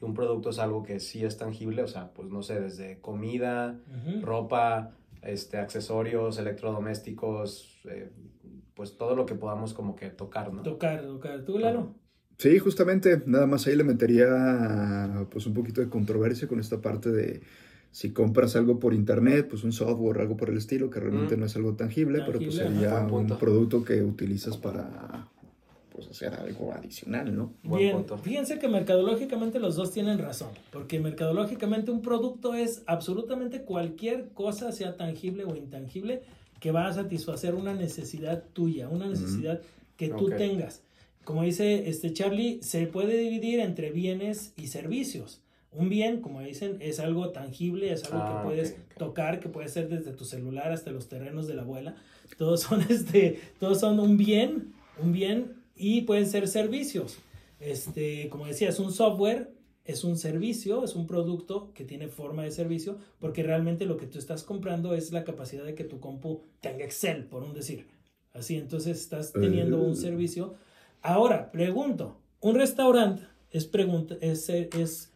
y 0.00 0.04
un 0.04 0.14
producto 0.14 0.50
es 0.50 0.58
algo 0.58 0.82
que 0.82 0.98
sí 1.00 1.24
es 1.24 1.36
tangible, 1.38 1.82
o 1.82 1.88
sea, 1.88 2.12
pues 2.12 2.28
no 2.28 2.42
sé, 2.42 2.60
desde 2.60 3.00
comida, 3.00 3.78
ropa, 4.20 4.92
este, 5.22 5.56
accesorios, 5.58 6.38
electrodomésticos, 6.38 7.80
eh, 7.88 8.10
pues 8.74 8.96
todo 8.96 9.14
lo 9.16 9.26
que 9.26 9.34
podamos 9.34 9.74
como 9.74 9.96
que 9.96 10.10
tocar, 10.10 10.52
¿no? 10.52 10.62
Tocar, 10.62 11.02
tocar. 11.02 11.44
¿Tú, 11.44 11.58
Lalo? 11.58 11.94
Sí, 12.38 12.58
justamente, 12.58 13.22
nada 13.26 13.46
más 13.46 13.66
ahí 13.66 13.76
le 13.76 13.84
metería 13.84 15.26
pues 15.30 15.46
un 15.46 15.54
poquito 15.54 15.80
de 15.80 15.88
controversia 15.88 16.48
con 16.48 16.58
esta 16.60 16.80
parte 16.80 17.10
de 17.10 17.42
si 17.90 18.12
compras 18.12 18.56
algo 18.56 18.78
por 18.80 18.94
internet, 18.94 19.46
pues 19.50 19.64
un 19.64 19.72
software, 19.72 20.20
algo 20.22 20.36
por 20.36 20.48
el 20.48 20.56
estilo, 20.56 20.88
que 20.88 20.98
realmente 20.98 21.36
Mm. 21.36 21.40
no 21.40 21.46
es 21.46 21.56
algo 21.56 21.74
tangible, 21.74 22.22
pero 22.26 22.38
pues 22.38 22.56
sería 22.56 23.06
un 23.06 23.26
producto 23.38 23.84
que 23.84 24.02
utilizas 24.02 24.56
para 24.56 25.28
pues 25.94 26.08
hacer 26.08 26.32
algo 26.32 26.72
adicional, 26.72 27.36
¿no? 27.36 27.52
Bien, 27.62 28.06
fíjense 28.22 28.58
que 28.58 28.66
mercadológicamente 28.66 29.60
los 29.60 29.76
dos 29.76 29.92
tienen 29.92 30.18
razón, 30.18 30.48
porque 30.72 30.98
mercadológicamente 30.98 31.90
un 31.90 32.00
producto 32.00 32.54
es 32.54 32.82
absolutamente 32.86 33.60
cualquier 33.62 34.30
cosa, 34.30 34.72
sea 34.72 34.96
tangible 34.96 35.44
o 35.44 35.54
intangible, 35.54 36.22
que 36.62 36.70
va 36.70 36.86
a 36.86 36.92
satisfacer 36.92 37.56
una 37.56 37.74
necesidad 37.74 38.44
tuya, 38.52 38.88
una 38.88 39.08
necesidad 39.08 39.60
que 39.96 40.10
tú 40.10 40.28
tengas. 40.28 40.80
Como 41.24 41.42
dice 41.42 41.88
este 41.88 42.12
Charlie, 42.12 42.60
se 42.62 42.86
puede 42.86 43.16
dividir 43.18 43.58
entre 43.58 43.90
bienes 43.90 44.52
y 44.56 44.68
servicios. 44.68 45.40
Un 45.72 45.88
bien, 45.88 46.20
como 46.20 46.40
dicen, 46.40 46.76
es 46.78 47.00
algo 47.00 47.30
tangible, 47.30 47.92
es 47.92 48.04
algo 48.04 48.18
Ah, 48.22 48.38
que 48.38 48.44
puedes 48.48 48.70
ok, 48.70 48.76
ok. 48.92 48.96
tocar, 48.98 49.40
que 49.40 49.48
puede 49.48 49.68
ser 49.68 49.88
desde 49.88 50.12
tu 50.12 50.24
celular 50.24 50.70
hasta 50.70 50.92
los 50.92 51.08
terrenos 51.08 51.48
de 51.48 51.54
la 51.54 51.62
abuela. 51.62 51.96
Todos 52.38 52.60
son 52.60 52.80
este, 52.88 53.40
todos 53.58 53.80
son 53.80 53.98
un 53.98 54.16
bien, 54.16 54.72
un 55.02 55.10
bien 55.12 55.54
y 55.74 56.02
pueden 56.02 56.28
ser 56.28 56.46
servicios. 56.46 57.16
Este, 57.58 58.28
como 58.28 58.46
decía, 58.46 58.68
es 58.68 58.78
un 58.78 58.92
software, 58.92 59.50
es 59.84 60.04
un 60.04 60.16
servicio, 60.16 60.84
es 60.84 60.94
un 60.94 61.06
producto 61.06 61.72
que 61.74 61.84
tiene 61.84 62.08
forma 62.08 62.42
de 62.44 62.50
servicio, 62.50 62.98
porque 63.18 63.42
realmente 63.42 63.84
lo 63.86 63.96
que 63.96 64.06
tú 64.06 64.18
estás 64.18 64.44
comprando 64.44 64.94
es 64.94 65.12
la 65.12 65.24
capacidad 65.24 65.64
de 65.64 65.74
que 65.74 65.84
tu 65.84 65.98
compu 66.00 66.42
tenga 66.60 66.84
Excel, 66.84 67.24
por 67.24 67.42
un 67.42 67.52
decir. 67.54 67.86
Así, 68.32 68.56
entonces 68.56 68.98
estás 68.98 69.32
teniendo 69.32 69.78
un 69.82 69.92
Eh. 69.92 69.96
servicio. 69.96 70.54
Ahora, 71.02 71.50
pregunto, 71.50 72.16
¿un 72.40 72.54
restaurante 72.54 73.22
es, 73.50 73.66
pregunta, 73.66 74.16
es, 74.20 74.48
es 74.48 75.12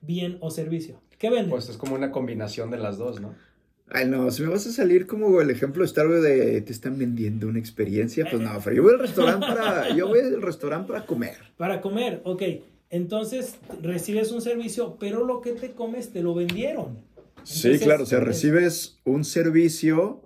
bien 0.00 0.38
o 0.40 0.50
servicio? 0.50 1.00
¿Qué 1.18 1.30
vende? 1.30 1.50
Pues 1.50 1.68
es 1.68 1.76
como 1.76 1.94
una 1.94 2.10
combinación 2.10 2.70
de 2.70 2.78
las 2.78 2.98
dos, 2.98 3.20
¿no? 3.20 3.34
Ay, 3.88 4.08
no, 4.08 4.30
si 4.32 4.42
me 4.42 4.48
vas 4.48 4.66
a 4.66 4.72
salir 4.72 5.06
como 5.06 5.40
el 5.40 5.48
ejemplo 5.48 5.82
de 5.82 5.86
Star 5.86 6.08
de 6.08 6.60
te 6.60 6.72
están 6.72 6.98
vendiendo 6.98 7.46
una 7.46 7.60
experiencia, 7.60 8.26
pues 8.28 8.42
no, 8.42 8.50
pero 8.64 8.74
yo 8.76 8.82
voy 8.82 8.94
al 8.94 8.98
restaurante 8.98 9.46
para, 9.46 9.94
yo 9.94 10.08
voy 10.08 10.18
al 10.20 10.42
restaurante 10.42 10.88
para 10.88 11.06
comer. 11.06 11.36
Para 11.56 11.80
comer, 11.80 12.20
ok. 12.24 12.42
Entonces 12.90 13.56
recibes 13.82 14.30
un 14.32 14.40
servicio, 14.42 14.96
pero 14.98 15.24
lo 15.24 15.40
que 15.40 15.52
te 15.52 15.72
comes 15.72 16.12
te 16.12 16.22
lo 16.22 16.34
vendieron. 16.34 16.98
Sí, 17.42 17.78
claro, 17.78 18.04
o 18.04 18.06
sea, 18.06 18.18
es- 18.18 18.24
recibes 18.24 18.98
un 19.04 19.24
servicio 19.24 20.22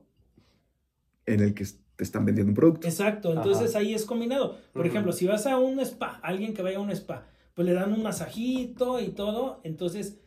en 1.26 1.40
el 1.40 1.54
que 1.54 1.64
te 1.96 2.04
están 2.04 2.24
vendiendo 2.24 2.50
un 2.50 2.54
producto. 2.56 2.86
Exacto, 2.86 3.32
entonces 3.32 3.70
Ajá. 3.70 3.80
ahí 3.80 3.94
es 3.94 4.04
combinado. 4.04 4.56
Por 4.72 4.86
ejemplo, 4.86 5.12
si 5.12 5.26
vas 5.26 5.46
a 5.46 5.58
un 5.58 5.80
spa, 5.80 6.18
alguien 6.22 6.54
que 6.54 6.62
vaya 6.62 6.78
a 6.78 6.80
un 6.80 6.90
spa, 6.90 7.26
pues 7.54 7.66
le 7.66 7.74
dan 7.74 7.92
un 7.92 8.02
masajito 8.02 9.00
y 9.00 9.08
todo, 9.08 9.60
entonces 9.64 10.18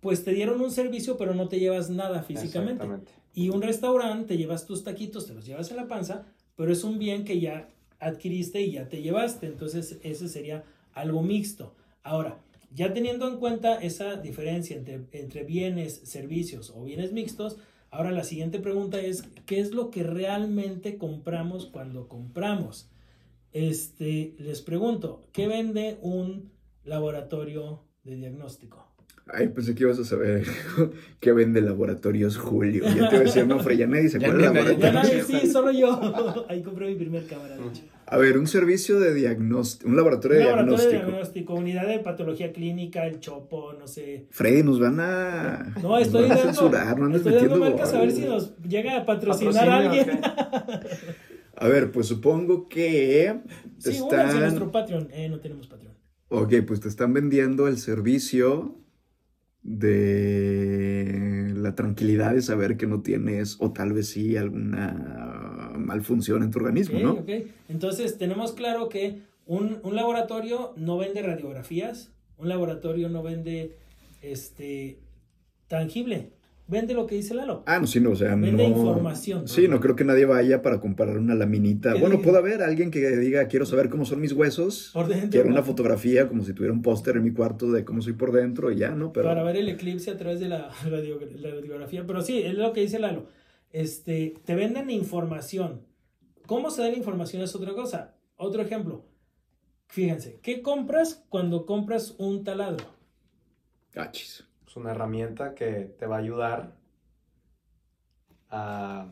pues 0.00 0.24
te 0.24 0.32
dieron 0.32 0.60
un 0.62 0.70
servicio, 0.70 1.18
pero 1.18 1.34
no 1.34 1.48
te 1.48 1.60
llevas 1.60 1.90
nada 1.90 2.22
físicamente. 2.22 2.84
Exactamente. 2.84 3.12
Y 3.34 3.50
un 3.50 3.60
restaurante, 3.60 4.28
te 4.28 4.38
llevas 4.38 4.64
tus 4.64 4.82
taquitos, 4.82 5.26
te 5.26 5.34
los 5.34 5.44
llevas 5.44 5.70
en 5.70 5.76
la 5.76 5.88
panza, 5.88 6.24
pero 6.56 6.72
es 6.72 6.84
un 6.84 6.98
bien 6.98 7.24
que 7.24 7.38
ya 7.38 7.68
adquiriste 7.98 8.62
y 8.62 8.72
ya 8.72 8.88
te 8.88 9.02
llevaste. 9.02 9.46
Entonces, 9.46 9.98
ese 10.02 10.28
sería 10.28 10.64
algo 10.92 11.22
mixto. 11.22 11.74
Ahora, 12.02 12.40
ya 12.72 12.92
teniendo 12.92 13.28
en 13.28 13.38
cuenta 13.38 13.76
esa 13.76 14.16
diferencia 14.16 14.76
entre, 14.76 15.06
entre 15.12 15.44
bienes, 15.44 16.00
servicios 16.04 16.70
o 16.70 16.84
bienes 16.84 17.12
mixtos, 17.12 17.58
ahora 17.90 18.12
la 18.12 18.24
siguiente 18.24 18.60
pregunta 18.60 19.00
es, 19.00 19.24
¿qué 19.46 19.60
es 19.60 19.72
lo 19.72 19.90
que 19.90 20.02
realmente 20.02 20.96
compramos 20.96 21.66
cuando 21.66 22.08
compramos? 22.08 22.88
Este, 23.52 24.34
les 24.38 24.62
pregunto, 24.62 25.26
¿qué 25.32 25.48
vende 25.48 25.98
un 26.02 26.52
laboratorio 26.84 27.82
de 28.04 28.16
diagnóstico? 28.16 28.89
Ay, 29.32 29.48
pensé 29.48 29.74
que 29.76 29.84
ibas 29.84 29.98
a 29.98 30.04
saber 30.04 30.44
qué 31.20 31.32
vende 31.32 31.60
Laboratorios 31.60 32.36
Julio. 32.36 32.82
Ya 32.84 33.08
te 33.08 33.14
iba 33.14 33.18
a 33.18 33.20
decir, 33.20 33.46
no, 33.46 33.60
Fre, 33.60 33.76
ya 33.76 33.86
nadie 33.86 34.08
se 34.08 34.16
acuerda 34.16 34.38
de 34.38 34.44
Laboratorios. 34.54 34.92
nadie, 34.94 35.22
sí, 35.22 35.46
solo 35.46 35.70
yo. 35.70 36.46
Ahí 36.48 36.62
compré 36.62 36.88
mi 36.88 36.96
primer 36.96 37.26
cámara, 37.26 37.56
de 37.56 37.62
hecho. 37.68 37.82
A 38.06 38.16
ver, 38.16 38.36
un 38.38 38.48
servicio 38.48 38.98
de 38.98 39.14
diagnóstico, 39.14 39.88
un 39.88 39.94
laboratorio 39.94 40.38
Un 40.38 40.42
de 40.42 40.50
laboratorio 40.50 40.78
de 40.84 40.90
diagnóstico. 40.90 41.10
diagnóstico, 41.12 41.54
unidad 41.54 41.86
de 41.86 41.98
patología 42.00 42.52
clínica, 42.52 43.06
el 43.06 43.20
chopo, 43.20 43.72
no 43.78 43.86
sé. 43.86 44.26
Freddy, 44.30 44.64
nos 44.64 44.80
van 44.80 44.98
a, 44.98 45.74
No, 45.80 45.90
nos 45.90 46.02
estoy 46.02 46.24
a 46.24 46.28
dando, 46.28 46.42
censurar, 46.42 46.98
no 46.98 47.04
andes 47.06 47.20
estoy 47.20 47.34
dando 47.34 47.48
metiendo 47.56 47.70
marcas 47.76 47.94
a 47.94 48.00
ver 48.00 48.10
si 48.10 48.24
nos 48.24 48.56
llega 48.62 48.96
a 48.96 49.06
patrocinar 49.06 49.68
a 49.68 49.76
alguien. 49.76 50.20
A 51.56 51.68
ver, 51.68 51.92
pues 51.92 52.06
supongo 52.08 52.68
que 52.68 53.32
te 53.82 53.92
Sí, 53.92 53.98
están... 53.98 54.40
nuestro 54.40 54.72
Patreon. 54.72 55.08
Eh, 55.12 55.28
no 55.28 55.38
tenemos 55.38 55.68
Patreon. 55.68 55.94
Ok, 56.30 56.54
pues 56.66 56.80
te 56.80 56.88
están 56.88 57.12
vendiendo 57.12 57.68
el 57.68 57.78
servicio 57.78 58.79
de 59.62 61.52
la 61.54 61.74
tranquilidad 61.74 62.34
de 62.34 62.42
saber 62.42 62.76
que 62.76 62.86
no 62.86 63.02
tienes, 63.02 63.56
o 63.60 63.72
tal 63.72 63.92
vez 63.92 64.08
sí, 64.08 64.36
alguna 64.36 65.72
malfunción 65.76 66.42
en 66.42 66.50
tu 66.50 66.58
organismo, 66.58 66.98
¿no? 66.98 67.12
ok. 67.12 67.30
Entonces, 67.68 68.18
tenemos 68.18 68.52
claro 68.52 68.88
que 68.88 69.22
un, 69.46 69.80
un 69.82 69.96
laboratorio 69.96 70.72
no 70.76 70.96
vende 70.96 71.22
radiografías, 71.22 72.12
un 72.38 72.48
laboratorio 72.48 73.08
no 73.08 73.22
vende 73.22 73.76
este 74.22 74.98
tangible, 75.68 76.32
vende 76.70 76.94
lo 76.94 77.06
que 77.06 77.16
dice 77.16 77.34
Lalo. 77.34 77.62
Ah, 77.66 77.78
no, 77.78 77.86
sí, 77.86 78.00
no, 78.00 78.10
o 78.10 78.16
sea, 78.16 78.30
Vende 78.36 78.52
no... 78.52 78.62
información. 78.78 79.46
Sí, 79.48 79.68
no 79.68 79.80
creo 79.80 79.96
que 79.96 80.04
nadie 80.04 80.24
vaya 80.24 80.62
para 80.62 80.80
comparar 80.80 81.18
una 81.18 81.34
laminita. 81.34 81.92
¿Qué 81.94 82.00
Bueno, 82.00 82.16
diga? 82.16 82.24
puede 82.24 82.38
haber 82.38 82.62
alguien 82.62 82.90
que 82.90 83.00
diga, 83.16 83.46
quiero 83.48 83.66
saber 83.66 83.90
cómo 83.90 84.04
son 84.04 84.20
mis 84.20 84.32
huesos. 84.32 84.90
Por 84.94 85.08
dentro, 85.08 85.30
Quiero 85.30 85.48
una 85.48 85.62
fotografía 85.62 86.28
como 86.28 86.44
si 86.44 86.52
tuviera 86.54 86.72
un 86.72 86.82
póster 86.82 87.16
en 87.16 87.24
mi 87.24 87.32
cuarto 87.32 87.70
de 87.72 87.84
cómo 87.84 88.00
soy 88.00 88.12
por 88.14 88.32
dentro 88.32 88.70
y 88.72 88.76
ya, 88.76 88.90
¿no? 88.90 89.12
Pero... 89.12 89.26
para 89.26 89.42
ver 89.42 89.56
el 89.56 89.68
eclipse 89.68 90.10
a 90.10 90.16
través 90.16 90.40
de 90.40 90.48
la, 90.48 90.70
radio- 90.88 91.18
la 91.36 91.50
radiografía. 91.50 92.06
Pero 92.06 92.22
sí, 92.22 92.38
es 92.42 92.54
lo 92.54 92.72
que 92.72 92.80
dice 92.82 92.98
Lalo. 92.98 93.26
Este, 93.72 94.34
te 94.44 94.54
venden 94.54 94.90
información. 94.90 95.82
¿Cómo 96.46 96.70
se 96.70 96.82
da 96.82 96.88
la 96.88 96.96
información? 96.96 97.42
Es 97.42 97.54
otra 97.54 97.72
cosa. 97.74 98.14
Otro 98.36 98.62
ejemplo. 98.62 99.04
Fíjense, 99.88 100.38
¿qué 100.42 100.62
compras 100.62 101.24
cuando 101.28 101.66
compras 101.66 102.14
un 102.18 102.44
taladro? 102.44 102.84
Cachis. 103.90 104.44
Es 104.70 104.76
una 104.76 104.92
herramienta 104.92 105.56
que 105.56 105.96
te 105.98 106.06
va 106.06 106.14
a 106.14 106.18
ayudar 106.20 106.76
a... 108.50 109.10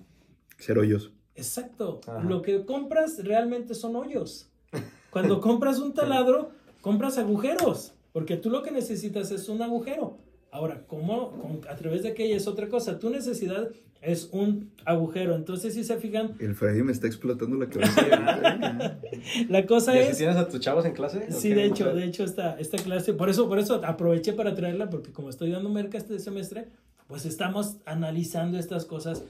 Ser 0.56 0.78
hoyos. 0.78 1.12
Exacto. 1.34 2.00
Ajá. 2.06 2.20
Lo 2.20 2.42
que 2.42 2.64
compras 2.64 3.24
realmente 3.24 3.74
son 3.74 3.96
hoyos. 3.96 4.52
Cuando 5.10 5.40
compras 5.40 5.80
un 5.80 5.94
taladro, 5.94 6.52
compras 6.80 7.18
agujeros. 7.18 7.92
Porque 8.12 8.36
tú 8.36 8.50
lo 8.50 8.62
que 8.62 8.70
necesitas 8.70 9.32
es 9.32 9.48
un 9.48 9.60
agujero. 9.60 10.18
Ahora, 10.58 10.82
¿cómo? 10.88 11.30
Con- 11.30 11.60
a 11.70 11.76
través 11.76 12.02
de 12.02 12.14
qué 12.14 12.34
es 12.34 12.48
otra 12.48 12.68
cosa. 12.68 12.98
Tu 12.98 13.10
necesidad 13.10 13.70
es 14.02 14.28
un 14.32 14.72
agujero. 14.84 15.36
Entonces, 15.36 15.72
si 15.72 15.84
se 15.84 15.98
fijan, 15.98 16.34
El 16.40 16.56
Freddy 16.56 16.82
me 16.82 16.90
está 16.90 17.06
explotando 17.06 17.56
la 17.56 17.68
cabeza. 17.68 18.98
la 19.48 19.66
cosa 19.66 19.94
¿Y 19.94 20.00
es... 20.00 20.18
tienes 20.18 20.36
a 20.36 20.48
tus 20.48 20.58
chavos 20.58 20.84
en 20.84 20.94
clase? 20.94 21.28
¿O 21.30 21.32
Sí, 21.32 21.50
de 21.50 21.64
hecho, 21.64 21.94
de 21.94 22.04
hecho 22.04 22.24
esta, 22.24 22.58
esta 22.58 22.76
clase, 22.78 23.12
por 23.12 23.28
eso, 23.30 23.48
por 23.48 23.60
eso 23.60 23.80
aproveché 23.84 24.32
para 24.32 24.56
traerla, 24.56 24.90
porque 24.90 25.12
como 25.12 25.30
estoy 25.30 25.52
dando 25.52 25.68
merca 25.68 25.96
este 25.96 26.18
semestre, 26.18 26.66
pues 27.06 27.24
estamos 27.24 27.76
analizando 27.86 28.58
estas 28.58 28.84
cosas 28.84 29.22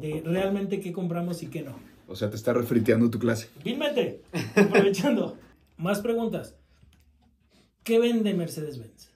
de 0.00 0.22
realmente 0.24 0.78
qué 0.78 0.92
compramos 0.92 1.42
y 1.42 1.48
qué 1.48 1.62
no. 1.62 1.74
o 2.06 2.14
sea, 2.14 2.30
te 2.30 2.36
está 2.36 2.52
refriteando 2.52 3.10
tu 3.10 3.18
clase. 3.18 3.48
Vilmente, 3.64 4.22
aprovechando. 4.54 5.36
Más 5.78 6.00
preguntas. 6.00 6.54
¿Qué 7.82 7.98
vende 7.98 8.34
Mercedes-Benz? 8.34 9.10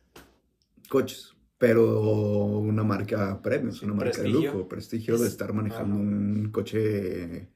Coches. 0.88 1.33
Pero 1.60 2.46
una 2.46 2.82
marca 2.82 3.42
premium, 3.42 3.74
una 3.82 3.92
marca 3.92 4.12
prestigio. 4.12 4.40
de 4.40 4.46
lujo, 4.56 4.66
prestigio 4.68 5.18
de 5.18 5.26
Es- 5.26 5.32
estar 5.32 5.52
manejando 5.52 5.94
un 5.94 6.48
coche. 6.50 7.48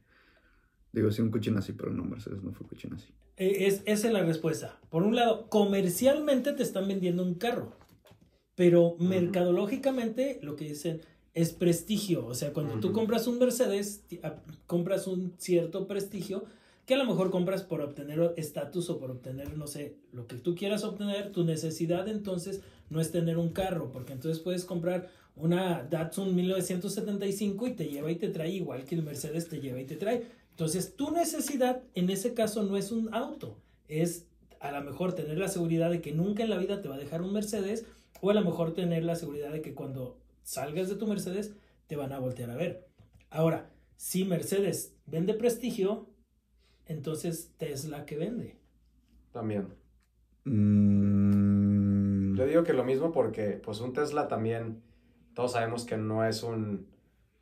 Digo, 0.92 1.10
sí, 1.10 1.22
un 1.22 1.30
coche 1.30 1.50
nazi, 1.50 1.72
pero 1.72 1.90
no, 1.90 2.04
Mercedes 2.04 2.42
no 2.42 2.52
fue 2.52 2.66
coche 2.66 2.86
nazi. 2.90 3.08
Eh, 3.38 3.64
Es, 3.66 3.80
esa 3.86 4.06
es 4.08 4.12
la 4.12 4.22
respuesta. 4.22 4.78
Por 4.90 5.04
un 5.04 5.16
lado, 5.16 5.48
comercialmente 5.48 6.52
te 6.52 6.62
están 6.62 6.86
vendiendo 6.86 7.22
un 7.24 7.34
carro, 7.36 7.72
pero 8.54 8.94
mercadológicamente 9.00 10.38
lo 10.42 10.54
que 10.54 10.66
dicen 10.66 11.00
es 11.32 11.54
prestigio. 11.54 12.26
O 12.26 12.34
sea, 12.34 12.52
cuando 12.52 12.78
tú 12.80 12.92
compras 12.92 13.26
un 13.26 13.38
Mercedes, 13.38 14.04
compras 14.66 15.06
un 15.06 15.32
cierto 15.38 15.88
prestigio 15.88 16.44
que 16.86 16.94
a 16.94 16.98
lo 16.98 17.04
mejor 17.04 17.30
compras 17.30 17.62
por 17.62 17.80
obtener 17.80 18.34
estatus 18.36 18.90
o 18.90 18.98
por 18.98 19.10
obtener, 19.10 19.56
no 19.56 19.66
sé, 19.66 19.96
lo 20.12 20.26
que 20.26 20.36
tú 20.36 20.54
quieras 20.54 20.84
obtener. 20.84 21.32
Tu 21.32 21.44
necesidad 21.44 22.08
entonces 22.08 22.60
no 22.90 23.00
es 23.00 23.10
tener 23.10 23.38
un 23.38 23.50
carro, 23.50 23.90
porque 23.90 24.12
entonces 24.12 24.42
puedes 24.42 24.64
comprar 24.64 25.08
una 25.36 25.82
Datsun 25.82 26.34
1975 26.34 27.66
y 27.66 27.72
te 27.72 27.88
lleva 27.88 28.10
y 28.10 28.16
te 28.16 28.28
trae 28.28 28.50
igual 28.50 28.84
que 28.84 28.94
el 28.94 29.02
Mercedes 29.02 29.48
te 29.48 29.60
lleva 29.60 29.80
y 29.80 29.86
te 29.86 29.96
trae. 29.96 30.26
Entonces, 30.50 30.94
tu 30.94 31.10
necesidad 31.10 31.82
en 31.94 32.10
ese 32.10 32.34
caso 32.34 32.62
no 32.62 32.76
es 32.76 32.92
un 32.92 33.12
auto, 33.12 33.58
es 33.88 34.26
a 34.60 34.70
lo 34.70 34.82
mejor 34.82 35.14
tener 35.14 35.38
la 35.38 35.48
seguridad 35.48 35.90
de 35.90 36.00
que 36.00 36.12
nunca 36.12 36.44
en 36.44 36.50
la 36.50 36.58
vida 36.58 36.80
te 36.80 36.88
va 36.88 36.94
a 36.94 36.98
dejar 36.98 37.22
un 37.22 37.32
Mercedes 37.32 37.84
o 38.20 38.30
a 38.30 38.34
lo 38.34 38.42
mejor 38.42 38.72
tener 38.72 39.04
la 39.04 39.16
seguridad 39.16 39.52
de 39.52 39.62
que 39.62 39.74
cuando 39.74 40.16
salgas 40.42 40.88
de 40.88 40.94
tu 40.94 41.06
Mercedes 41.06 41.54
te 41.86 41.96
van 41.96 42.12
a 42.12 42.18
voltear 42.18 42.50
a 42.50 42.56
ver. 42.56 42.86
Ahora, 43.30 43.70
si 43.96 44.24
Mercedes 44.24 44.94
vende 45.06 45.34
prestigio, 45.34 46.08
entonces 46.86 47.52
Tesla 47.58 48.04
que 48.04 48.16
vende. 48.16 48.56
También. 49.32 49.68
Mm, 50.44 52.36
Yo 52.36 52.46
digo 52.46 52.64
que 52.64 52.72
lo 52.72 52.84
mismo 52.84 53.12
porque, 53.12 53.60
pues, 53.64 53.80
un 53.80 53.92
Tesla 53.92 54.28
también, 54.28 54.82
todos 55.34 55.52
sabemos 55.52 55.84
que 55.84 55.96
no 55.96 56.24
es 56.24 56.42
un, 56.42 56.86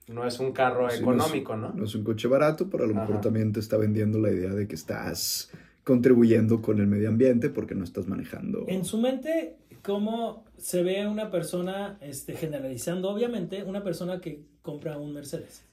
no 0.09 0.27
es 0.27 0.39
un 0.41 0.53
carro 0.53 0.89
sí, 0.91 1.01
económico, 1.01 1.57
no 1.57 1.63
¿no? 1.63 1.69
es, 1.69 1.75
no 1.75 1.85
es 1.85 1.95
un 1.95 2.05
coche 2.05 2.29
barato, 2.29 2.69
pero 2.71 2.85
a 2.85 2.87
lo 2.87 2.95
mejor 2.95 3.21
también 3.21 3.53
te 3.53 3.61
está 3.61 3.77
vendiendo 3.77 4.19
la 4.19 4.31
idea 4.31 4.51
de 4.51 4.67
que 4.67 4.75
estás 4.75 5.51
contribuyendo 5.85 6.63
con 6.63 6.79
el 6.81 6.87
medio 6.87 7.09
ambiente 7.09 7.51
porque 7.51 7.75
no 7.75 7.85
estás 7.85 8.07
manejando. 8.07 8.65
En 8.69 8.85
su 8.85 8.99
mente, 8.99 9.57
¿cómo 9.83 10.45
se 10.57 10.83
ve 10.83 11.07
una 11.07 11.31
persona, 11.31 11.99
este, 12.01 12.35
generalizando 12.35 13.11
obviamente, 13.11 13.65
una 13.65 13.83
persona 13.83 14.21
que 14.21 14.45
compra 14.63 14.99
un 14.99 15.13
Mercedes? 15.13 15.65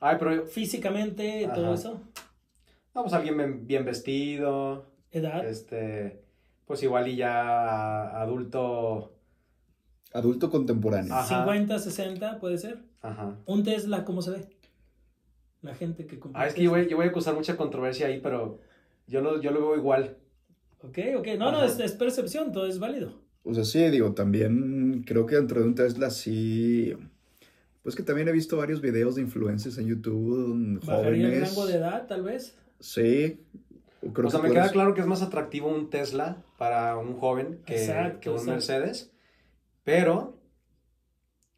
Ay, 0.00 0.16
pero, 0.18 0.46
Físicamente, 0.46 1.48
todo 1.54 1.72
eso, 1.72 2.00
vamos, 2.94 3.12
alguien 3.12 3.36
bien, 3.36 3.66
bien 3.66 3.84
vestido, 3.84 4.86
edad. 5.10 5.44
este, 5.46 6.22
pues 6.66 6.82
igual 6.82 7.08
y 7.08 7.16
ya 7.16 8.20
adulto, 8.20 9.10
Adulto 10.12 10.48
contemporáneo. 10.48 11.12
Ajá. 11.12 11.40
50, 11.44 11.78
60, 11.80 12.38
puede 12.38 12.56
ser. 12.58 12.78
ajá. 13.02 13.36
Un 13.46 13.64
Tesla, 13.64 14.04
¿cómo 14.04 14.22
se 14.22 14.30
ve? 14.30 14.46
La 15.60 15.74
gente 15.74 16.06
que 16.06 16.18
compra. 16.20 16.42
Ah, 16.42 16.46
es 16.46 16.54
que 16.54 16.62
yo 16.62 16.70
voy, 16.70 16.86
yo 16.88 16.96
voy 16.96 17.06
a 17.06 17.08
acusar 17.08 17.34
mucha 17.34 17.56
controversia 17.56 18.06
ahí, 18.06 18.20
pero 18.20 18.60
yo 19.08 19.20
lo, 19.22 19.40
yo 19.40 19.50
lo 19.50 19.60
veo 19.60 19.76
igual. 19.76 20.16
Ok, 20.82 20.98
ok. 21.18 21.26
No, 21.38 21.50
no, 21.50 21.64
es, 21.64 21.80
es 21.80 21.92
percepción, 21.92 22.52
todo 22.52 22.66
es 22.66 22.78
válido. 22.78 23.22
O 23.42 23.52
sea, 23.54 23.64
sí, 23.64 23.78
digo, 23.90 24.12
también 24.14 25.02
creo 25.04 25.26
que 25.26 25.34
dentro 25.36 25.60
de 25.60 25.66
un 25.66 25.74
Tesla 25.74 26.10
sí. 26.10 26.94
Pues 27.82 27.96
que 27.96 28.02
también 28.02 28.28
he 28.28 28.32
visto 28.32 28.56
varios 28.56 28.80
videos 28.80 29.16
de 29.16 29.22
influencers 29.22 29.76
en 29.78 29.86
YouTube, 29.88 30.80
Bajaría 30.86 31.08
el 31.08 31.16
jóvenes. 31.32 31.48
rango 31.48 31.66
de 31.66 31.74
edad, 31.74 32.06
tal 32.06 32.22
vez. 32.22 32.56
Sí. 32.80 33.40
Creo 34.12 34.28
o 34.28 34.30
sea, 34.30 34.40
que 34.40 34.48
me 34.48 34.54
queda 34.54 34.70
claro 34.70 34.94
que 34.94 35.00
es 35.00 35.06
más 35.06 35.22
atractivo 35.22 35.68
un 35.68 35.88
Tesla 35.88 36.42
para 36.58 36.96
un 36.98 37.18
joven 37.18 37.60
que, 37.64 37.76
Exacto, 37.76 38.20
que 38.20 38.28
un 38.28 38.36
exacto. 38.36 38.52
Mercedes, 38.52 39.10
pero 39.82 40.36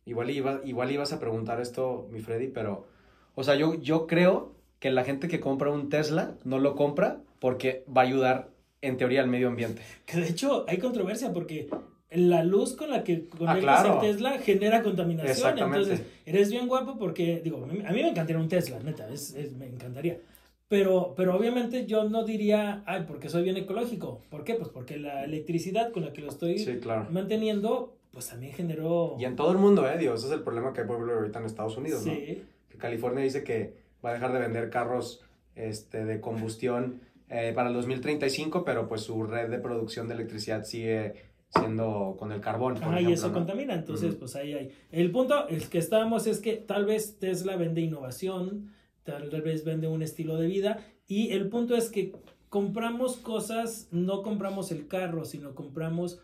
igual, 0.04 0.30
iba, 0.30 0.60
igual 0.64 0.90
ibas 0.92 1.12
a 1.12 1.18
preguntar 1.18 1.60
esto, 1.60 2.08
mi 2.12 2.20
Freddy, 2.20 2.48
pero, 2.48 2.86
o 3.34 3.42
sea, 3.42 3.56
yo, 3.56 3.74
yo 3.74 4.06
creo 4.06 4.54
que 4.78 4.90
la 4.90 5.04
gente 5.04 5.26
que 5.26 5.40
compra 5.40 5.70
un 5.70 5.88
Tesla 5.88 6.36
no 6.44 6.58
lo 6.58 6.76
compra 6.76 7.20
porque 7.40 7.84
va 7.94 8.02
a 8.02 8.04
ayudar, 8.04 8.50
en 8.80 8.96
teoría, 8.96 9.22
al 9.22 9.28
medio 9.28 9.48
ambiente. 9.48 9.82
Que 10.04 10.18
de 10.18 10.28
hecho 10.28 10.64
hay 10.68 10.78
controversia 10.78 11.32
porque 11.32 11.68
la 12.10 12.44
luz 12.44 12.76
con 12.76 12.90
la 12.90 13.02
que 13.02 13.26
conectas 13.28 13.60
claro. 13.60 13.94
el 13.94 14.00
Tesla 14.12 14.38
genera 14.38 14.82
contaminación. 14.82 15.32
Exactamente. 15.32 15.90
Entonces, 15.90 16.06
eres 16.24 16.50
bien 16.50 16.68
guapo 16.68 16.98
porque, 16.98 17.40
digo, 17.42 17.64
a 17.64 17.66
mí, 17.66 17.80
a 17.84 17.90
mí 17.90 18.02
me 18.02 18.10
encantaría 18.10 18.40
un 18.40 18.48
Tesla, 18.48 18.78
neta, 18.78 19.08
es, 19.08 19.34
es- 19.34 19.52
me 19.52 19.66
encantaría. 19.66 20.20
Pero, 20.68 21.14
pero 21.16 21.36
obviamente 21.36 21.86
yo 21.86 22.08
no 22.08 22.24
diría, 22.24 22.82
ay, 22.86 23.04
porque 23.06 23.28
soy 23.28 23.44
bien 23.44 23.56
ecológico. 23.56 24.20
¿Por 24.30 24.42
qué? 24.42 24.54
Pues 24.54 24.68
porque 24.70 24.96
la 24.98 25.24
electricidad 25.24 25.92
con 25.92 26.04
la 26.04 26.12
que 26.12 26.22
lo 26.22 26.28
estoy 26.28 26.58
Sí, 26.58 26.78
claro. 26.78 27.06
manteniendo, 27.10 27.96
pues 28.10 28.28
también 28.28 28.52
generó... 28.52 29.14
Y 29.18 29.24
en 29.24 29.36
todo 29.36 29.52
el 29.52 29.58
mundo, 29.58 29.88
¿eh? 29.88 29.96
Dios, 29.96 30.20
ese 30.20 30.28
es 30.32 30.38
el 30.38 30.42
problema 30.42 30.72
que 30.72 30.80
hay, 30.80 30.86
por 30.86 30.96
ejemplo, 30.96 31.16
ahorita 31.18 31.38
en 31.38 31.44
Estados 31.46 31.76
Unidos, 31.76 32.04
¿no? 32.04 32.12
Sí. 32.12 32.42
que 32.68 32.78
California 32.78 33.22
dice 33.22 33.44
que 33.44 33.74
va 34.04 34.10
a 34.10 34.14
dejar 34.14 34.32
de 34.32 34.40
vender 34.40 34.68
carros 34.70 35.22
este, 35.54 36.04
de 36.04 36.20
combustión 36.20 37.00
eh, 37.30 37.52
para 37.54 37.68
el 37.68 37.74
2035, 37.74 38.64
pero 38.64 38.88
pues 38.88 39.02
su 39.02 39.22
red 39.22 39.48
de 39.48 39.58
producción 39.58 40.08
de 40.08 40.14
electricidad 40.14 40.64
sigue 40.64 41.14
siendo 41.48 42.16
con 42.18 42.32
el 42.32 42.40
carbón. 42.40 42.74
por 42.74 42.84
Ajá, 42.88 43.00
y 43.00 43.12
eso 43.12 43.28
¿no? 43.28 43.34
contamina, 43.34 43.74
entonces 43.74 44.16
pues 44.16 44.34
ahí 44.34 44.52
hay. 44.52 44.72
El 44.90 45.12
punto 45.12 45.46
el 45.48 45.68
que 45.68 45.78
estábamos 45.78 46.26
es 46.26 46.40
que 46.40 46.54
tal 46.56 46.86
vez 46.86 47.18
Tesla 47.20 47.56
vende 47.56 47.80
innovación, 47.80 48.72
tal 49.06 49.42
vez 49.42 49.64
vende 49.64 49.88
un 49.88 50.02
estilo 50.02 50.36
de 50.36 50.46
vida 50.46 50.84
y 51.06 51.30
el 51.30 51.48
punto 51.48 51.76
es 51.76 51.88
que 51.88 52.12
compramos 52.48 53.16
cosas, 53.16 53.88
no 53.90 54.22
compramos 54.22 54.70
el 54.72 54.88
carro, 54.88 55.24
sino 55.24 55.54
compramos 55.54 56.20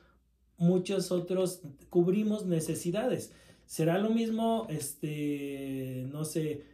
muchos 0.57 1.11
otros, 1.11 1.63
cubrimos 1.89 2.47
necesidades. 2.47 3.33
Será 3.67 3.99
lo 3.99 4.11
mismo, 4.11 4.67
este, 4.69 6.07
no 6.13 6.25
sé, 6.25 6.65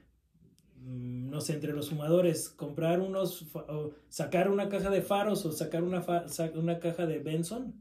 mm, 0.81 1.31
no 1.31 1.40
sé, 1.40 1.55
entre 1.55 1.73
los 1.73 1.90
fumadores, 1.90 2.49
comprar 2.49 3.01
unos, 3.01 3.47
o 3.55 3.92
sacar 4.09 4.51
una 4.51 4.68
caja 4.68 4.90
de 4.90 5.03
faros 5.03 5.44
o 5.44 5.53
sacar 5.53 5.83
una, 5.83 6.05
una 6.55 6.79
caja 6.81 7.07
de 7.07 7.18
Benson. 7.18 7.75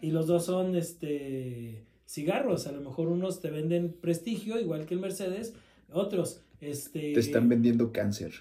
Y 0.00 0.10
los 0.10 0.26
dos 0.26 0.44
son 0.44 0.76
este 0.76 1.88
cigarros. 2.08 2.66
A 2.66 2.72
lo 2.72 2.80
mejor 2.80 3.08
unos 3.08 3.40
te 3.40 3.50
venden 3.50 3.92
prestigio, 3.92 4.58
igual 4.58 4.86
que 4.86 4.94
el 4.94 5.00
Mercedes. 5.00 5.54
Otros, 5.92 6.42
este. 6.60 7.12
Te 7.12 7.20
están 7.20 7.48
vendiendo 7.48 7.92
cáncer. 7.92 8.32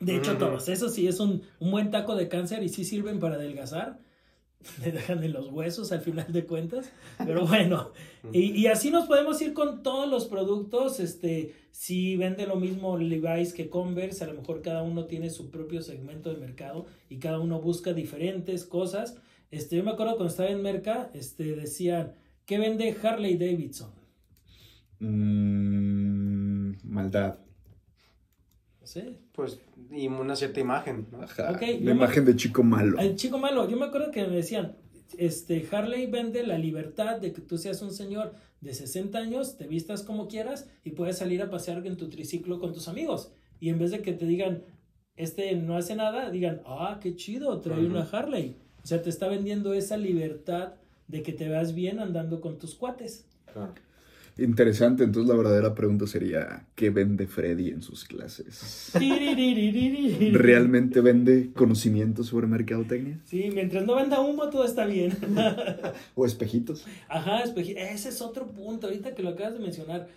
De 0.00 0.16
hecho, 0.16 0.36
todos. 0.36 0.68
Eso 0.68 0.88
sí 0.88 1.08
es 1.08 1.20
un, 1.20 1.42
un 1.58 1.70
buen 1.70 1.90
taco 1.90 2.16
de 2.16 2.28
cáncer 2.28 2.62
y 2.62 2.68
sí 2.68 2.84
sirven 2.84 3.18
para 3.18 3.36
adelgazar. 3.36 3.98
Te 4.82 4.92
dejan 4.92 5.22
en 5.22 5.32
los 5.32 5.50
huesos 5.50 5.92
al 5.92 6.00
final 6.00 6.32
de 6.32 6.44
cuentas. 6.44 6.90
Pero 7.18 7.46
bueno. 7.46 7.92
y, 8.32 8.52
y 8.52 8.66
así 8.66 8.90
nos 8.90 9.06
podemos 9.06 9.40
ir 9.40 9.54
con 9.54 9.82
todos 9.82 10.08
los 10.08 10.26
productos. 10.26 11.00
Este, 11.00 11.54
si 11.70 12.16
vende 12.16 12.46
lo 12.46 12.56
mismo 12.56 12.98
Levi's 12.98 13.52
que 13.52 13.70
Converse, 13.70 14.24
a 14.24 14.26
lo 14.26 14.34
mejor 14.34 14.62
cada 14.62 14.82
uno 14.82 15.06
tiene 15.06 15.30
su 15.30 15.50
propio 15.50 15.82
segmento 15.82 16.32
de 16.32 16.38
mercado 16.38 16.86
y 17.08 17.18
cada 17.18 17.38
uno 17.38 17.60
busca 17.60 17.92
diferentes 17.92 18.64
cosas. 18.64 19.16
Este, 19.50 19.76
yo 19.76 19.84
me 19.84 19.92
acuerdo 19.92 20.16
cuando 20.16 20.30
estaba 20.30 20.50
en 20.50 20.62
Merca, 20.62 21.10
este, 21.14 21.54
decían, 21.54 22.14
¿qué 22.44 22.58
vende 22.58 22.96
Harley 23.02 23.36
Davidson? 23.36 23.90
Mm, 24.98 26.76
maldad. 26.82 27.38
Pues, 29.32 29.60
y 29.90 30.06
una 30.08 30.36
cierta 30.36 30.60
imagen, 30.60 31.06
¿no? 31.12 31.22
Ajá. 31.22 31.52
Ok, 31.52 31.60
la 31.62 31.66
me- 31.80 31.90
imagen 31.92 32.24
de 32.24 32.36
chico 32.36 32.62
malo. 32.62 32.98
El 32.98 33.16
chico 33.16 33.38
malo, 33.38 33.68
yo 33.68 33.76
me 33.76 33.86
acuerdo 33.86 34.10
que 34.10 34.26
me 34.26 34.36
decían, 34.36 34.76
este, 35.18 35.66
Harley 35.70 36.06
vende 36.06 36.46
la 36.46 36.58
libertad 36.58 37.20
de 37.20 37.32
que 37.32 37.40
tú 37.40 37.58
seas 37.58 37.82
un 37.82 37.92
señor 37.92 38.34
de 38.60 38.74
60 38.74 39.18
años, 39.18 39.56
te 39.56 39.66
vistas 39.66 40.02
como 40.02 40.28
quieras 40.28 40.68
y 40.84 40.90
puedes 40.92 41.18
salir 41.18 41.42
a 41.42 41.50
pasear 41.50 41.86
en 41.86 41.96
tu 41.96 42.08
triciclo 42.08 42.58
con 42.58 42.72
tus 42.72 42.88
amigos. 42.88 43.32
Y 43.60 43.68
en 43.70 43.78
vez 43.78 43.90
de 43.90 44.02
que 44.02 44.12
te 44.12 44.26
digan, 44.26 44.62
este 45.16 45.54
no 45.56 45.76
hace 45.76 45.94
nada, 45.94 46.30
digan, 46.30 46.60
ah, 46.66 46.98
qué 47.02 47.14
chido, 47.16 47.60
trae 47.60 47.86
una 47.86 48.02
Harley. 48.02 48.56
O 48.82 48.86
sea, 48.86 49.02
te 49.02 49.10
está 49.10 49.28
vendiendo 49.28 49.72
esa 49.74 49.96
libertad 49.96 50.74
de 51.08 51.22
que 51.22 51.32
te 51.32 51.48
veas 51.48 51.74
bien 51.74 51.98
andando 52.00 52.40
con 52.40 52.58
tus 52.58 52.74
cuates. 52.74 53.26
Claro. 53.52 53.74
Interesante, 54.38 55.02
entonces 55.02 55.30
la 55.30 55.36
verdadera 55.36 55.74
pregunta 55.74 56.06
sería, 56.06 56.66
¿qué 56.74 56.90
vende 56.90 57.26
Freddy 57.26 57.70
en 57.70 57.80
sus 57.80 58.04
clases? 58.04 58.92
¿Realmente 60.32 61.00
vende 61.00 61.52
conocimiento 61.54 62.22
sobre 62.22 62.46
mercadotecnia? 62.46 63.18
Sí, 63.24 63.48
mientras 63.52 63.86
no 63.86 63.94
venda 63.94 64.20
humo 64.20 64.50
todo 64.50 64.66
está 64.66 64.84
bien. 64.84 65.16
¿O 66.14 66.26
espejitos? 66.26 66.84
Ajá, 67.08 67.40
espejitos. 67.40 67.82
Ese 67.82 68.10
es 68.10 68.20
otro 68.20 68.48
punto, 68.48 68.88
ahorita 68.88 69.14
que 69.14 69.22
lo 69.22 69.30
acabas 69.30 69.54
de 69.54 69.60
mencionar. 69.60 70.08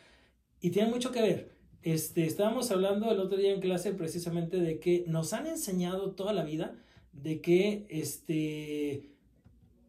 Y 0.60 0.72
tiene 0.72 0.90
mucho 0.90 1.12
que 1.12 1.22
ver. 1.22 1.52
Este, 1.82 2.26
estábamos 2.26 2.72
hablando 2.72 3.10
el 3.10 3.20
otro 3.20 3.38
día 3.38 3.54
en 3.54 3.62
clase 3.62 3.94
precisamente 3.94 4.58
de 4.58 4.80
que 4.80 5.06
nos 5.08 5.32
han 5.32 5.48
enseñado 5.48 6.12
toda 6.12 6.34
la 6.34 6.44
vida 6.44 6.76
de 7.14 7.40
que 7.40 7.86
este 7.90 9.10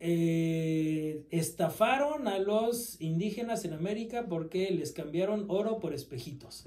eh, 0.03 1.27
estafaron 1.31 2.27
a 2.27 2.39
los 2.39 2.99
indígenas 3.03 3.67
en 3.67 3.75
América 3.75 4.27
porque 4.29 4.71
les 4.71 4.93
cambiaron 4.93 5.45
oro 5.49 5.79
por 5.79 5.93
espejitos. 5.93 6.65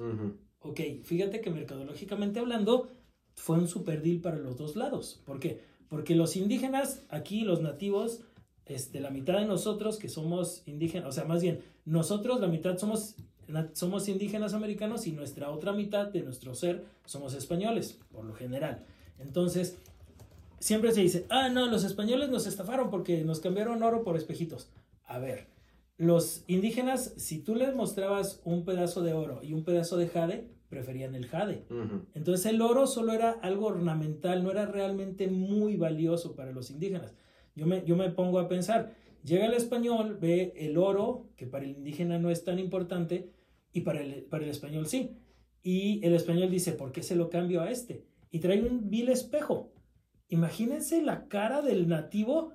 Ok, 0.59 0.79
fíjate 1.03 1.41
que 1.41 1.49
mercadológicamente 1.49 2.39
hablando 2.39 2.91
fue 3.35 3.57
un 3.57 3.67
super 3.67 4.03
deal 4.03 4.21
para 4.21 4.37
los 4.37 4.55
dos 4.55 4.75
lados. 4.75 5.19
¿Por 5.25 5.39
qué? 5.39 5.61
Porque 5.89 6.15
los 6.15 6.35
indígenas, 6.35 7.03
aquí 7.09 7.41
los 7.41 7.61
nativos, 7.61 8.21
este, 8.65 8.99
la 8.99 9.09
mitad 9.09 9.39
de 9.39 9.45
nosotros 9.45 9.97
que 9.97 10.09
somos 10.09 10.61
indígenas, 10.67 11.09
o 11.09 11.11
sea, 11.11 11.25
más 11.25 11.41
bien, 11.41 11.59
nosotros 11.85 12.39
la 12.39 12.47
mitad 12.47 12.77
somos, 12.77 13.15
somos 13.73 14.07
indígenas 14.07 14.53
americanos 14.53 15.07
y 15.07 15.11
nuestra 15.11 15.49
otra 15.49 15.73
mitad 15.73 16.07
de 16.07 16.21
nuestro 16.21 16.53
ser 16.53 16.85
somos 17.05 17.33
españoles, 17.33 17.99
por 18.11 18.25
lo 18.25 18.33
general. 18.33 18.85
Entonces, 19.17 19.77
siempre 20.63 20.93
se 20.93 21.01
dice, 21.01 21.25
ah, 21.29 21.49
no, 21.49 21.67
los 21.67 21.83
españoles 21.83 22.29
nos 22.29 22.47
estafaron 22.47 22.89
porque 22.89 23.25
nos 23.25 23.41
cambiaron 23.41 23.83
oro 23.83 24.05
por 24.05 24.15
espejitos. 24.15 24.71
A 25.03 25.19
ver, 25.19 25.47
los 25.97 26.45
indígenas, 26.47 27.13
si 27.17 27.39
tú 27.39 27.53
les 27.55 27.75
mostrabas 27.75 28.41
un 28.45 28.63
pedazo 28.63 29.01
de 29.01 29.11
oro 29.11 29.41
y 29.43 29.51
un 29.51 29.65
pedazo 29.65 29.97
de 29.97 30.07
jade, 30.07 30.47
preferían 30.69 31.15
el 31.15 31.27
jade. 31.27 31.65
Entonces 32.13 32.45
el 32.45 32.61
oro 32.61 32.87
solo 32.87 33.11
era 33.11 33.31
algo 33.31 33.67
ornamental, 33.67 34.41
no 34.41 34.51
era 34.51 34.65
realmente 34.65 35.27
muy 35.27 35.75
valioso 35.75 36.33
para 36.33 36.53
los 36.53 36.71
indígenas. 36.71 37.13
Yo 37.55 37.67
me, 37.67 37.83
yo 37.83 37.97
me 37.97 38.09
pongo 38.09 38.39
a 38.39 38.47
pensar, 38.47 38.95
llega 39.25 39.45
el 39.45 39.55
español, 39.55 40.17
ve 40.21 40.53
el 40.55 40.77
oro, 40.77 41.27
que 41.35 41.45
para 41.45 41.65
el 41.65 41.71
indígena 41.71 42.19
no 42.19 42.31
es 42.31 42.45
tan 42.45 42.57
importante, 42.57 43.33
y 43.73 43.81
para 43.81 43.99
el, 43.99 44.23
para 44.23 44.45
el 44.45 44.49
español 44.49 44.87
sí. 44.87 45.17
Y 45.61 45.99
el 46.05 46.13
español 46.13 46.49
dice, 46.49 46.71
¿por 46.71 46.93
qué 46.93 47.03
se 47.03 47.17
lo 47.17 47.29
cambio 47.29 47.59
a 47.59 47.69
este? 47.69 48.05
Y 48.31 48.39
trae 48.39 48.63
un 48.63 48.89
vil 48.89 49.09
espejo. 49.09 49.72
Imagínense 50.33 50.99
la 51.03 51.27
cara 51.27 51.61
del 51.61 51.87
nativo 51.87 52.53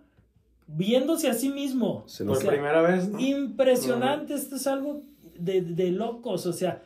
viéndose 0.67 1.29
a 1.29 1.35
sí 1.35 1.49
mismo. 1.49 2.05
Por 2.27 2.45
primera 2.45 2.83
vez. 2.83 3.09
Impresionante, 3.21 4.35
esto 4.35 4.57
es 4.57 4.67
algo 4.67 5.05
de, 5.38 5.93
locos, 5.93 6.45
o 6.47 6.53
sea, 6.53 6.83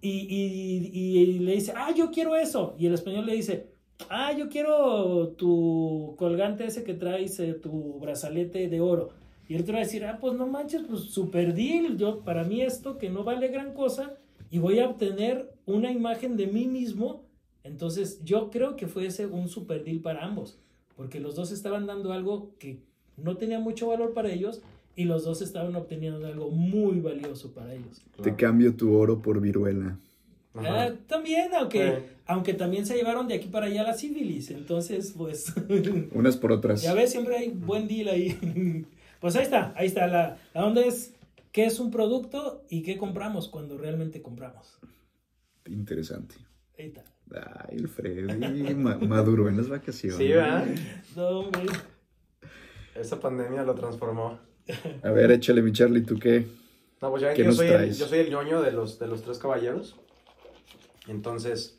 y, 0.00 1.40
le 1.40 1.52
dice, 1.52 1.72
ah, 1.74 1.90
yo 1.90 2.12
quiero 2.12 2.36
eso. 2.36 2.76
Y 2.78 2.86
el 2.86 2.94
español 2.94 3.26
le 3.26 3.34
dice, 3.34 3.72
ah, 4.08 4.30
yo 4.38 4.48
quiero 4.48 5.30
tu 5.30 6.14
colgante 6.16 6.64
ese 6.64 6.84
que 6.84 6.94
traes, 6.94 7.40
eh, 7.40 7.54
tu 7.54 7.98
brazalete 7.98 8.68
de 8.68 8.80
oro. 8.80 9.10
Y 9.48 9.56
el 9.56 9.62
otro 9.62 9.74
va 9.74 9.80
a 9.80 9.82
decir, 9.82 10.04
ah, 10.04 10.18
pues 10.20 10.34
no 10.34 10.46
manches, 10.46 10.82
pues 10.88 11.00
super 11.10 11.54
deal, 11.54 11.96
yo, 11.96 12.20
para 12.20 12.44
mí 12.44 12.62
esto 12.62 12.98
que 12.98 13.10
no 13.10 13.24
vale 13.24 13.48
gran 13.48 13.74
cosa, 13.74 14.14
y 14.48 14.58
voy 14.58 14.78
a 14.78 14.88
obtener 14.88 15.52
una 15.66 15.90
imagen 15.90 16.36
de 16.36 16.46
mí 16.46 16.68
mismo 16.68 17.25
entonces 17.66 18.22
yo 18.24 18.50
creo 18.50 18.76
que 18.76 18.86
fue 18.86 19.06
ese 19.06 19.26
un 19.26 19.48
super 19.48 19.84
deal 19.84 20.00
para 20.00 20.24
ambos, 20.24 20.58
porque 20.96 21.20
los 21.20 21.34
dos 21.34 21.52
estaban 21.52 21.86
dando 21.86 22.12
algo 22.12 22.52
que 22.58 22.80
no 23.16 23.36
tenía 23.36 23.58
mucho 23.58 23.88
valor 23.88 24.12
para 24.14 24.30
ellos 24.30 24.62
y 24.94 25.04
los 25.04 25.24
dos 25.24 25.42
estaban 25.42 25.76
obteniendo 25.76 26.26
algo 26.26 26.50
muy 26.50 27.00
valioso 27.00 27.52
para 27.52 27.74
ellos. 27.74 28.02
Te 28.22 28.34
cambio 28.34 28.74
tu 28.74 28.94
oro 28.94 29.20
por 29.20 29.40
viruela. 29.40 29.98
Ah, 30.54 30.90
también, 31.06 31.50
aunque, 31.54 32.02
aunque 32.24 32.54
también 32.54 32.86
se 32.86 32.96
llevaron 32.96 33.28
de 33.28 33.34
aquí 33.34 33.48
para 33.48 33.66
allá 33.66 33.82
la 33.82 33.92
sífilis, 33.92 34.50
entonces 34.50 35.12
pues... 35.14 35.52
Unas 36.14 36.38
por 36.38 36.52
otras. 36.52 36.82
Ya 36.82 36.94
ves, 36.94 37.10
siempre 37.10 37.36
hay 37.36 37.50
buen 37.50 37.86
deal 37.86 38.08
ahí. 38.08 38.86
pues 39.20 39.36
ahí 39.36 39.42
está, 39.42 39.74
ahí 39.76 39.86
está. 39.86 40.06
La, 40.06 40.38
la 40.54 40.64
onda 40.64 40.82
es 40.82 41.14
qué 41.52 41.66
es 41.66 41.78
un 41.78 41.90
producto 41.90 42.64
y 42.70 42.82
qué 42.82 42.96
compramos 42.96 43.48
cuando 43.48 43.76
realmente 43.76 44.22
compramos. 44.22 44.78
Interesante. 45.66 46.36
Ahí 46.78 46.86
está. 46.86 47.04
Ay, 47.34 47.78
el 47.78 47.88
Freddy 47.88 48.74
maduró 48.74 49.48
en 49.48 49.56
las 49.56 49.68
vacaciones. 49.68 50.18
Sí, 50.18 50.28
¿verdad? 50.28 50.66
No, 51.16 51.28
hombre. 51.40 51.66
Esa 52.94 53.20
pandemia 53.20 53.62
lo 53.62 53.74
transformó. 53.74 54.38
A 55.02 55.10
ver, 55.10 55.30
échale, 55.30 55.62
mi 55.62 55.72
Charlie, 55.72 56.02
¿tú 56.02 56.18
qué? 56.18 56.46
No, 57.00 57.10
pues 57.10 57.22
ya 57.22 57.34
que 57.34 57.44
yo 57.44 57.52
soy, 57.52 57.68
el, 57.68 57.94
yo 57.94 58.06
soy 58.06 58.20
el 58.20 58.30
ñoño 58.30 58.62
de 58.62 58.72
los, 58.72 58.98
de 58.98 59.06
los 59.06 59.22
tres 59.22 59.38
caballeros. 59.38 59.96
Entonces, 61.08 61.78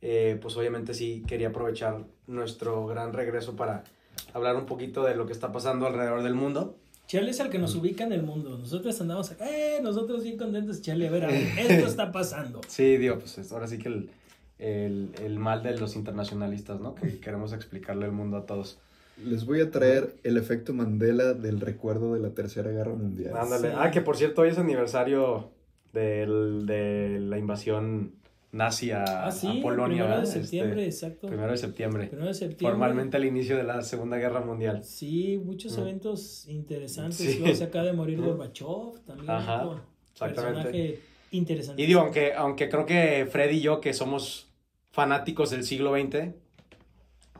eh, 0.00 0.38
pues 0.40 0.56
obviamente 0.56 0.94
sí 0.94 1.22
quería 1.26 1.48
aprovechar 1.48 2.04
nuestro 2.26 2.86
gran 2.86 3.12
regreso 3.12 3.56
para 3.56 3.84
hablar 4.32 4.56
un 4.56 4.66
poquito 4.66 5.04
de 5.04 5.14
lo 5.14 5.26
que 5.26 5.32
está 5.32 5.52
pasando 5.52 5.86
alrededor 5.86 6.22
del 6.22 6.34
mundo. 6.34 6.78
Charlie 7.06 7.30
es 7.30 7.40
el 7.40 7.50
que 7.50 7.58
nos 7.58 7.74
ubica 7.74 8.04
en 8.04 8.12
el 8.12 8.22
mundo. 8.22 8.56
Nosotros 8.56 8.98
andamos 9.00 9.30
acá, 9.30 9.46
eh, 9.50 9.80
nosotros 9.82 10.24
bien 10.24 10.38
contentos. 10.38 10.80
Charlie, 10.80 11.06
a 11.06 11.10
ver, 11.10 11.24
a 11.24 11.28
ver, 11.28 11.42
esto 11.58 11.86
está 11.86 12.10
pasando. 12.10 12.62
Sí, 12.66 12.96
digo, 12.96 13.18
pues 13.18 13.52
ahora 13.52 13.68
sí 13.68 13.78
que 13.78 13.88
el, 13.88 14.10
el, 14.58 15.10
el, 15.22 15.38
mal 15.38 15.62
de 15.62 15.76
los 15.76 15.96
internacionalistas, 15.96 16.80
¿no? 16.80 16.94
Que 16.94 17.18
queremos 17.18 17.52
explicarle 17.52 18.06
al 18.06 18.12
mundo 18.12 18.36
a 18.36 18.46
todos. 18.46 18.78
Les 19.22 19.46
voy 19.46 19.60
a 19.60 19.70
traer 19.70 20.16
el 20.24 20.36
efecto 20.36 20.72
Mandela 20.72 21.34
del 21.34 21.60
recuerdo 21.60 22.14
de 22.14 22.20
la 22.20 22.30
Tercera 22.30 22.70
Guerra 22.70 22.94
Mundial. 22.94 23.36
Ándale. 23.36 23.72
Ah, 23.76 23.90
que 23.90 24.00
por 24.00 24.16
cierto 24.16 24.42
hoy 24.42 24.48
es 24.48 24.58
aniversario 24.58 25.50
del, 25.92 26.66
de 26.66 27.20
la 27.20 27.38
invasión 27.38 28.14
nazi 28.50 28.90
a, 28.90 29.26
ah, 29.26 29.32
sí, 29.32 29.60
Polonia. 29.62 30.04
Primero 30.04 30.20
de 30.20 30.26
septiembre, 30.26 30.84
exacto. 30.84 31.26
Primero 31.28 31.50
de 31.50 31.58
septiembre. 31.58 32.06
Primero 32.06 32.28
de 32.28 32.34
septiembre. 32.34 32.68
Formalmente 32.68 33.16
al 33.16 33.24
inicio 33.24 33.56
de 33.56 33.64
la 33.64 33.82
Segunda 33.82 34.16
Guerra 34.16 34.40
Mundial. 34.40 34.82
Sí, 34.84 35.40
muchos 35.44 35.76
mm. 35.76 35.80
eventos 35.80 36.48
interesantes. 36.48 37.16
Sí. 37.16 37.38
Luego 37.40 37.54
se 37.54 37.64
acaba 37.64 37.84
de 37.84 37.92
morir 37.92 38.18
mm. 38.20 38.24
Gorbachev 38.24 39.00
también. 39.04 39.30
Ajá, 39.30 39.82
exactamente. 40.12 40.62
Personaje 40.62 41.00
interesante. 41.30 41.82
Y 41.82 41.86
digo, 41.86 42.00
aunque, 42.00 42.34
aunque 42.34 42.68
creo 42.68 42.86
que 42.86 43.26
Fred 43.30 43.50
y 43.50 43.60
yo, 43.60 43.80
que 43.80 43.92
somos 43.92 44.48
fanáticos 44.90 45.50
del 45.50 45.64
siglo 45.64 45.94
XX, 45.94 46.34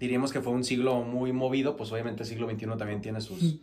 diríamos 0.00 0.32
que 0.32 0.40
fue 0.40 0.52
un 0.52 0.64
siglo 0.64 1.02
muy 1.02 1.32
movido, 1.32 1.76
pues 1.76 1.92
obviamente 1.92 2.22
el 2.22 2.28
siglo 2.28 2.50
XXI 2.50 2.66
también 2.78 3.00
tiene 3.00 3.20
sus, 3.20 3.60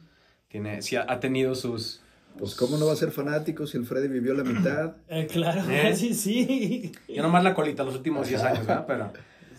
tiene, 0.48 0.82
sí 0.82 0.96
ha, 0.96 1.20
tenido 1.20 1.56
sus... 1.56 2.02
Pues 2.38 2.56
cómo 2.56 2.78
no 2.78 2.86
va 2.86 2.94
a 2.94 2.96
ser 2.96 3.12
fanático 3.12 3.68
si 3.68 3.78
el 3.78 3.86
Freddy 3.86 4.08
vivió 4.08 4.34
la 4.34 4.44
mitad. 4.44 4.96
Eh, 5.10 5.28
claro, 5.28 5.70
¿Eh? 5.70 5.94
sí, 5.98 6.14
sí. 6.14 6.94
Yo 7.10 7.22
nomás 7.22 7.44
la 7.44 7.54
colita 7.54 7.84
los 7.84 7.96
últimos 7.96 8.28
10 8.28 8.42
años, 8.44 8.66
¿verdad? 8.66 8.86
Pero... 8.88 9.12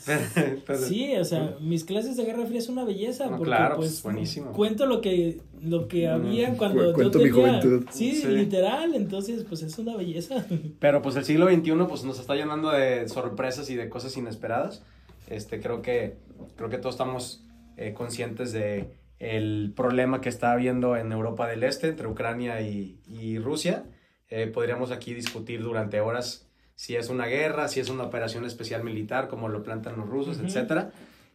sí, 0.88 1.14
o 1.16 1.24
sea, 1.24 1.56
mis 1.60 1.84
clases 1.84 2.16
de 2.16 2.24
Guerra 2.24 2.46
Fría 2.46 2.58
es 2.58 2.68
una 2.68 2.84
belleza. 2.84 3.28
porque, 3.28 3.44
claro, 3.44 3.76
pues, 3.76 3.90
pues, 3.90 4.02
buenísimo. 4.02 4.52
Cuento 4.52 4.86
lo 4.86 5.00
que, 5.00 5.40
lo 5.60 5.88
que 5.88 6.08
había 6.08 6.56
cuando 6.56 6.92
cuento 6.92 7.18
yo 7.18 7.24
tenía, 7.24 7.32
mi 7.32 7.60
juventud. 7.60 7.86
Sí, 7.90 8.24
literal, 8.26 8.94
entonces, 8.94 9.44
pues 9.48 9.62
es 9.62 9.78
una 9.78 9.96
belleza. 9.96 10.46
Pero 10.80 11.02
pues 11.02 11.16
el 11.16 11.24
siglo 11.24 11.48
XXI 11.48 11.72
pues 11.88 12.04
nos 12.04 12.18
está 12.18 12.34
llenando 12.34 12.70
de 12.70 13.08
sorpresas 13.08 13.70
y 13.70 13.76
de 13.76 13.88
cosas 13.88 14.16
inesperadas. 14.16 14.82
Este, 15.28 15.60
creo 15.60 15.82
que, 15.82 16.16
creo 16.56 16.68
que 16.68 16.78
todos 16.78 16.94
estamos 16.94 17.44
eh, 17.76 17.94
conscientes 17.94 18.52
de 18.52 18.90
el 19.18 19.72
problema 19.76 20.20
que 20.20 20.28
está 20.28 20.52
habiendo 20.52 20.96
en 20.96 21.12
Europa 21.12 21.46
del 21.46 21.62
Este 21.62 21.88
entre 21.88 22.08
Ucrania 22.08 22.60
y, 22.60 22.98
y 23.06 23.38
Rusia. 23.38 23.84
Eh, 24.28 24.46
podríamos 24.46 24.90
aquí 24.90 25.14
discutir 25.14 25.62
durante 25.62 26.00
horas 26.00 26.48
si 26.82 26.96
es 26.96 27.10
una 27.10 27.26
guerra, 27.26 27.68
si 27.68 27.78
es 27.78 27.90
una 27.90 28.02
operación 28.02 28.44
especial 28.44 28.82
militar, 28.82 29.28
como 29.28 29.48
lo 29.48 29.62
plantan 29.62 29.96
los 29.96 30.08
rusos, 30.08 30.40
etcétera. 30.40 30.90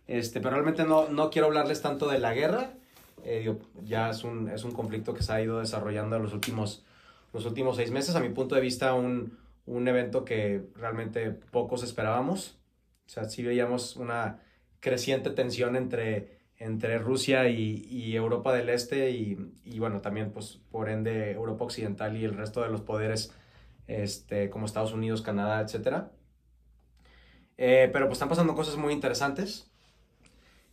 Este, 0.05 0.41
pero 0.41 0.55
realmente 0.55 0.83
no, 0.83 1.07
no 1.07 1.29
quiero 1.29 1.47
hablarles 1.47 1.81
tanto 1.81 2.09
de 2.09 2.19
la 2.19 2.33
guerra. 2.33 2.71
Eh, 3.23 3.55
ya 3.85 4.09
es 4.09 4.25
un, 4.25 4.49
es 4.49 4.65
un 4.65 4.71
conflicto 4.73 5.13
que 5.13 5.23
se 5.23 5.31
ha 5.31 5.41
ido 5.41 5.59
desarrollando 5.59 6.17
en 6.17 6.23
los 6.23 6.33
últimos, 6.33 6.83
los 7.31 7.45
últimos 7.45 7.77
seis 7.77 7.91
meses. 7.91 8.13
A 8.17 8.19
mi 8.19 8.27
punto 8.27 8.55
de 8.55 8.61
vista, 8.61 8.93
un, 8.93 9.37
un 9.65 9.87
evento 9.87 10.25
que 10.25 10.63
realmente 10.75 11.31
pocos 11.31 11.81
esperábamos. 11.81 12.57
O 13.05 13.09
sea, 13.09 13.23
sí 13.23 13.41
veíamos 13.41 13.95
una 13.95 14.41
creciente 14.81 15.29
tensión 15.29 15.77
entre, 15.77 16.39
entre 16.57 16.97
Rusia 16.97 17.47
y, 17.47 17.87
y 17.89 18.17
Europa 18.17 18.53
del 18.53 18.67
Este 18.67 19.11
y, 19.11 19.37
y, 19.63 19.79
bueno, 19.79 20.01
también 20.01 20.29
pues 20.31 20.59
por 20.71 20.89
ende 20.89 21.31
Europa 21.31 21.63
Occidental 21.63 22.17
y 22.17 22.25
el 22.25 22.35
resto 22.35 22.63
de 22.63 22.67
los 22.67 22.81
poderes 22.81 23.33
este, 23.87 24.49
como 24.49 24.65
Estados 24.65 24.93
Unidos, 24.93 25.21
Canadá, 25.21 25.61
etc. 25.61 26.07
Eh, 27.57 27.89
pero 27.91 28.05
pues 28.05 28.17
están 28.17 28.29
pasando 28.29 28.55
cosas 28.55 28.77
muy 28.77 28.93
interesantes. 28.93 29.71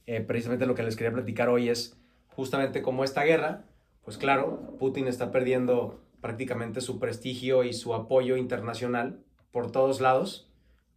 Eh, 0.07 0.21
precisamente 0.21 0.67
lo 0.67 0.75
que 0.75 0.83
les 0.83 0.97
quería 0.97 1.13
platicar 1.13 1.49
hoy 1.49 1.69
es 1.69 1.97
justamente 2.29 2.83
como 2.83 3.05
esta 3.05 3.23
guerra, 3.25 3.65
pues 4.05 4.19
claro, 4.19 4.77
Putin 4.79 5.09
está 5.09 5.31
perdiendo 5.31 6.01
prácticamente 6.21 6.81
su 6.81 6.99
prestigio 6.99 7.65
y 7.65 7.73
su 7.73 7.95
apoyo 7.95 8.37
internacional 8.37 9.21
por 9.51 9.71
todos 9.71 10.01
lados. 10.01 10.51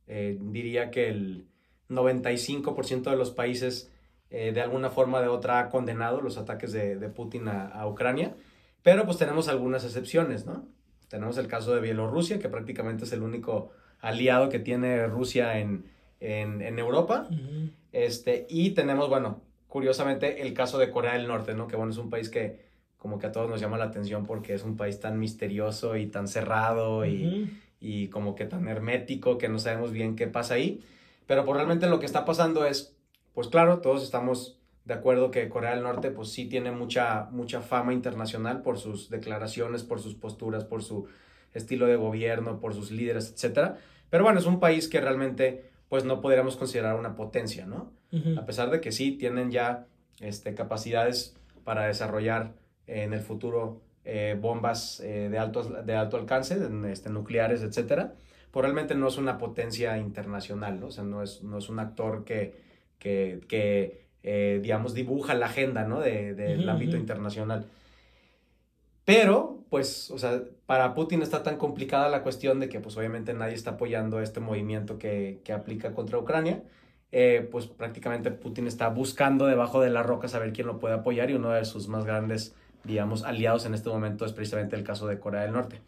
Eh, 0.08 0.38
diría 0.42 0.92
que 0.92 1.10
el 1.10 1.48
95% 1.90 3.10
de 3.10 3.16
los 3.16 3.32
países 3.32 3.92
de 4.30 4.60
alguna 4.60 4.90
forma 4.90 5.20
o 5.20 5.22
de 5.22 5.30
otra 5.30 5.60
ha 5.60 5.70
condenado 5.70 6.20
los 6.20 6.38
ataques 6.38 6.74
de, 6.74 6.98
de 6.98 7.08
Putin 7.08 7.48
a, 7.48 7.68
a, 7.68 7.88
Ucrania, 7.88 8.36
pero 8.84 9.06
pues 9.06 9.18
tenemos 9.18 9.48
algunas 9.48 9.86
excepciones, 9.86 10.46
¿no? 10.46 10.68
Tenemos 11.08 11.38
el 11.38 11.48
caso 11.48 11.74
de 11.74 11.82
Bielorrusia, 11.82 12.40
que 12.40 12.50
prácticamente 12.50 13.06
es 13.06 13.14
el 13.14 13.22
único 13.22 13.72
aliado 14.00 14.50
que 14.50 14.60
tiene 14.60 15.08
Rusia 15.08 15.60
en, 15.60 15.86
en, 16.20 16.62
en 16.62 16.80
Europa. 16.80 17.28
Este, 17.92 18.46
y 18.50 18.72
tenemos, 18.72 19.10
bueno, 19.10 19.42
curiosamente 19.68 20.42
el 20.42 20.54
caso 20.54 20.78
de 20.78 20.92
Corea 20.92 21.14
del 21.14 21.28
Norte, 21.28 21.54
¿no? 21.54 21.68
Que 21.68 21.76
bueno, 21.76 21.92
es 21.92 21.98
un 21.98 22.10
país 22.10 22.30
que 22.30 22.68
como 22.98 23.20
que 23.20 23.28
a 23.28 23.32
todos 23.32 23.50
nos 23.50 23.62
llama 23.62 23.78
la 23.78 23.86
atención 23.86 24.26
porque 24.26 24.54
es 24.54 24.64
un 24.64 24.76
país 24.76 25.00
tan 25.00 25.20
misterioso 25.20 25.98
y 25.98 26.08
tan 26.08 26.28
cerrado 26.28 27.06
y, 27.06 27.58
y 27.80 28.08
como 28.08 28.34
que 28.36 28.46
tan 28.46 28.68
hermético 28.68 29.38
que 29.38 29.50
no 29.50 29.60
sabemos 29.60 29.92
bien 29.92 30.16
qué 30.16 30.28
pasa 30.28 30.56
ahí. 30.56 30.82
Pero 31.28 31.46
pues 31.46 31.56
realmente 31.58 31.88
lo 31.88 32.00
que 32.00 32.06
está 32.06 32.26
pasando 32.26 32.66
es, 32.66 32.96
pues 33.34 33.50
claro, 33.50 33.80
todos 33.80 34.04
estamos 34.04 34.58
de 34.88 34.94
acuerdo 34.94 35.32
que 35.32 35.50
Corea 35.50 35.72
del 35.72 35.84
Norte 35.84 36.12
pues 36.12 36.30
sí 36.30 36.46
tiene 36.46 36.72
mucha, 36.72 37.28
mucha 37.32 37.60
fama 37.62 37.92
internacional 37.94 38.62
por 38.62 38.78
sus 38.78 39.10
declaraciones, 39.10 39.84
por 39.84 40.00
sus 40.00 40.16
posturas, 40.16 40.64
por 40.64 40.82
su 40.82 41.08
estilo 41.54 41.88
de 41.88 41.98
gobierno, 41.98 42.62
por 42.62 42.74
sus 42.74 42.90
líderes, 42.90 43.34
etcétera. 43.34 43.78
Pero 44.10 44.24
bueno, 44.24 44.40
es 44.40 44.46
un 44.46 44.62
país 44.62 44.88
que 44.88 45.02
realmente 45.02 45.70
pues 45.90 46.06
no 46.06 46.22
podríamos 46.22 46.56
considerar 46.56 46.96
una 46.96 47.16
potencia, 47.16 47.66
¿no? 47.66 47.92
A 48.38 48.46
pesar 48.46 48.72
de 48.72 48.80
que 48.80 48.94
sí 48.94 49.12
tienen 49.12 49.52
ya 49.52 49.86
este, 50.22 50.54
capacidades 50.54 51.36
para 51.66 51.88
desarrollar 51.88 52.54
eh, 52.88 53.04
en 53.04 53.12
el 53.12 53.20
futuro 53.20 53.82
eh, 54.06 54.38
bombas 54.40 55.02
eh, 55.02 55.28
de, 55.30 55.38
alto, 55.38 55.64
de 55.64 55.96
alto 55.96 56.16
alcance, 56.16 56.58
este, 56.90 57.10
nucleares, 57.10 57.62
etcétera, 57.62 58.16
pues 58.52 58.64
realmente 58.64 58.96
no 58.96 59.10
es 59.10 59.18
una 59.18 59.38
potencia 59.38 59.98
internacional, 59.98 60.80
¿no? 60.80 60.88
O 60.88 60.92
sea, 60.92 61.04
no 61.04 61.22
es, 61.22 61.44
no 61.44 61.58
es 61.58 61.68
un 61.68 61.80
actor 61.80 62.24
que, 62.24 62.56
que, 62.98 63.42
que 63.50 64.07
eh, 64.30 64.60
digamos, 64.62 64.94
dibuja 64.94 65.34
la 65.36 65.46
agenda, 65.46 65.86
¿no? 65.86 66.02
De- 66.02 66.34
del 66.34 66.68
ámbito 66.68 66.98
internacional. 66.98 67.66
Pero, 69.06 69.64
pues, 69.70 70.12
o 70.12 70.18
sea, 70.18 70.42
para 70.66 70.94
Putin 70.94 71.22
está 71.22 71.42
tan 71.42 71.56
complicada 71.58 72.10
la 72.10 72.24
cuestión 72.24 72.60
de 72.60 72.68
que, 72.68 72.82
pues, 72.82 72.98
obviamente 72.98 73.34
nadie 73.34 73.54
está 73.56 73.72
apoyando 73.72 74.20
este 74.20 74.42
movimiento 74.42 74.98
que, 75.00 75.40
que 75.46 75.54
aplica 75.54 75.94
contra 75.94 76.18
Ucrania. 76.18 76.62
Eh, 77.14 77.48
pues 77.50 77.68
prácticamente 77.68 78.32
Putin 78.32 78.68
está 78.68 78.90
buscando 78.90 79.46
debajo 79.46 79.80
de 79.80 79.90
la 79.90 80.04
roca 80.04 80.28
saber 80.28 80.52
quién 80.52 80.68
lo 80.68 80.78
puede 80.78 80.96
apoyar 80.96 81.30
y 81.32 81.36
uno 81.36 81.52
de 81.52 81.64
sus 81.64 81.88
más 81.88 82.04
grandes, 82.04 82.54
digamos, 82.84 83.24
aliados 83.24 83.66
en 83.66 83.74
este 83.74 83.88
momento 83.88 84.26
es 84.26 84.34
precisamente 84.34 84.76
el 84.76 84.84
caso 84.84 85.08
de 85.08 85.18
Corea 85.18 85.44
del 85.44 85.54
Norte. 85.54 85.80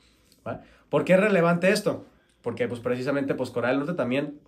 ¿Por 0.90 1.04
qué 1.04 1.16
es 1.16 1.20
relevante 1.20 1.72
esto? 1.72 2.06
Porque, 2.42 2.70
pues, 2.70 2.80
precisamente, 2.80 3.36
pues, 3.36 3.50
Corea 3.50 3.72
del 3.72 3.80
Norte 3.80 3.96
también 3.96 4.40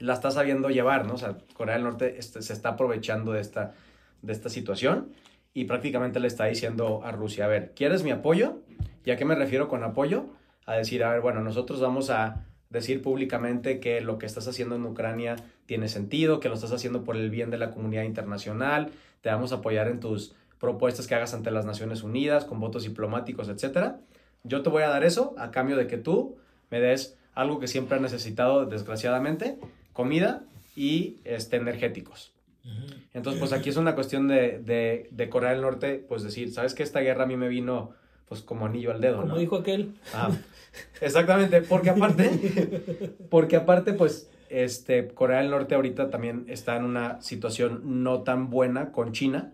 la 0.00 0.14
está 0.14 0.30
sabiendo 0.30 0.68
llevar, 0.70 1.06
¿no? 1.06 1.14
O 1.14 1.18
sea, 1.18 1.38
Corea 1.54 1.74
del 1.74 1.84
Norte 1.84 2.16
este, 2.18 2.42
se 2.42 2.52
está 2.52 2.70
aprovechando 2.70 3.32
de 3.32 3.40
esta, 3.40 3.74
de 4.22 4.32
esta 4.32 4.48
situación 4.48 5.12
y 5.54 5.64
prácticamente 5.64 6.20
le 6.20 6.28
está 6.28 6.46
diciendo 6.46 7.02
a 7.04 7.12
Rusia, 7.12 7.46
a 7.46 7.48
ver, 7.48 7.72
¿quieres 7.74 8.02
mi 8.02 8.10
apoyo? 8.10 8.58
¿Y 9.04 9.10
a 9.10 9.16
qué 9.16 9.24
me 9.24 9.34
refiero 9.34 9.68
con 9.68 9.82
apoyo? 9.84 10.26
A 10.66 10.74
decir, 10.74 11.02
a 11.04 11.10
ver, 11.10 11.20
bueno, 11.20 11.40
nosotros 11.40 11.80
vamos 11.80 12.10
a 12.10 12.44
decir 12.70 13.00
públicamente 13.00 13.80
que 13.80 14.00
lo 14.00 14.18
que 14.18 14.26
estás 14.26 14.48
haciendo 14.48 14.74
en 14.76 14.84
Ucrania 14.84 15.36
tiene 15.66 15.88
sentido, 15.88 16.40
que 16.40 16.48
lo 16.48 16.56
estás 16.56 16.72
haciendo 16.72 17.04
por 17.04 17.16
el 17.16 17.30
bien 17.30 17.50
de 17.50 17.58
la 17.58 17.70
comunidad 17.70 18.02
internacional, 18.02 18.90
te 19.20 19.30
vamos 19.30 19.52
a 19.52 19.56
apoyar 19.56 19.88
en 19.88 20.00
tus 20.00 20.34
propuestas 20.58 21.06
que 21.06 21.14
hagas 21.14 21.34
ante 21.34 21.50
las 21.50 21.64
Naciones 21.64 22.02
Unidas, 22.02 22.44
con 22.44 22.60
votos 22.60 22.82
diplomáticos, 22.82 23.48
etcétera. 23.48 24.00
Yo 24.42 24.62
te 24.62 24.70
voy 24.70 24.82
a 24.82 24.88
dar 24.88 25.04
eso 25.04 25.34
a 25.38 25.50
cambio 25.50 25.76
de 25.76 25.86
que 25.86 25.96
tú 25.96 26.36
me 26.70 26.80
des 26.80 27.16
algo 27.34 27.60
que 27.60 27.68
siempre 27.68 27.96
has 27.96 28.02
necesitado, 28.02 28.66
desgraciadamente, 28.66 29.58
comida 29.96 30.44
y 30.76 31.16
este, 31.24 31.56
energéticos. 31.56 32.32
Entonces, 33.14 33.38
pues 33.40 33.52
aquí 33.52 33.70
es 33.70 33.76
una 33.76 33.94
cuestión 33.94 34.26
de, 34.28 34.58
de, 34.58 35.08
de 35.10 35.28
Corea 35.28 35.50
del 35.52 35.62
Norte, 35.62 36.04
pues 36.08 36.22
decir, 36.24 36.52
¿sabes 36.52 36.74
que 36.74 36.82
Esta 36.82 37.00
guerra 37.00 37.22
a 37.22 37.26
mí 37.26 37.36
me 37.36 37.48
vino 37.48 37.92
pues 38.28 38.42
como 38.42 38.66
anillo 38.66 38.90
al 38.90 39.00
dedo, 39.00 39.18
Como 39.18 39.28
¿no? 39.34 39.38
dijo 39.38 39.56
aquel. 39.56 39.94
Ah, 40.12 40.30
exactamente, 41.00 41.62
porque 41.62 41.90
aparte, 41.90 43.12
porque 43.30 43.54
aparte, 43.56 43.92
pues, 43.92 44.28
este, 44.50 45.06
Corea 45.08 45.38
del 45.38 45.50
Norte 45.50 45.76
ahorita 45.76 46.10
también 46.10 46.44
está 46.48 46.76
en 46.76 46.84
una 46.84 47.20
situación 47.22 48.02
no 48.02 48.22
tan 48.22 48.50
buena 48.50 48.90
con 48.92 49.12
China, 49.12 49.52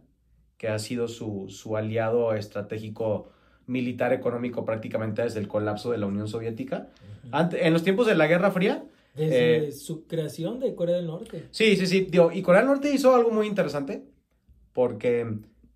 que 0.57 0.68
ha 0.68 0.78
sido 0.78 1.07
su, 1.09 1.46
su 1.50 1.76
aliado 1.76 2.33
estratégico 2.35 3.31
militar 3.66 4.12
económico 4.12 4.64
prácticamente 4.64 5.22
desde 5.22 5.40
el 5.40 5.48
colapso 5.48 5.90
de 5.92 5.98
la 5.98 6.07
Unión 6.07 6.28
Soviética. 6.28 6.88
Ante- 7.31 7.66
en 7.66 7.72
los 7.74 7.83
tiempos 7.85 8.07
de 8.07 8.14
la 8.14 8.26
Guerra 8.26 8.50
Fría, 8.50 8.83
Desde 9.14 9.68
Eh, 9.68 9.72
su 9.72 10.07
creación 10.07 10.59
de 10.61 10.75
Corea 10.75 10.96
del 10.96 11.07
Norte. 11.07 11.44
Sí, 11.51 11.77
sí, 11.77 11.87
sí. 11.87 12.07
Digo, 12.11 12.33
y 12.33 12.40
Corea 12.42 12.62
del 12.62 12.70
Norte 12.70 12.92
hizo 12.92 13.14
algo 13.14 13.31
muy 13.31 13.46
interesante 13.46 14.05
porque, 14.72 15.27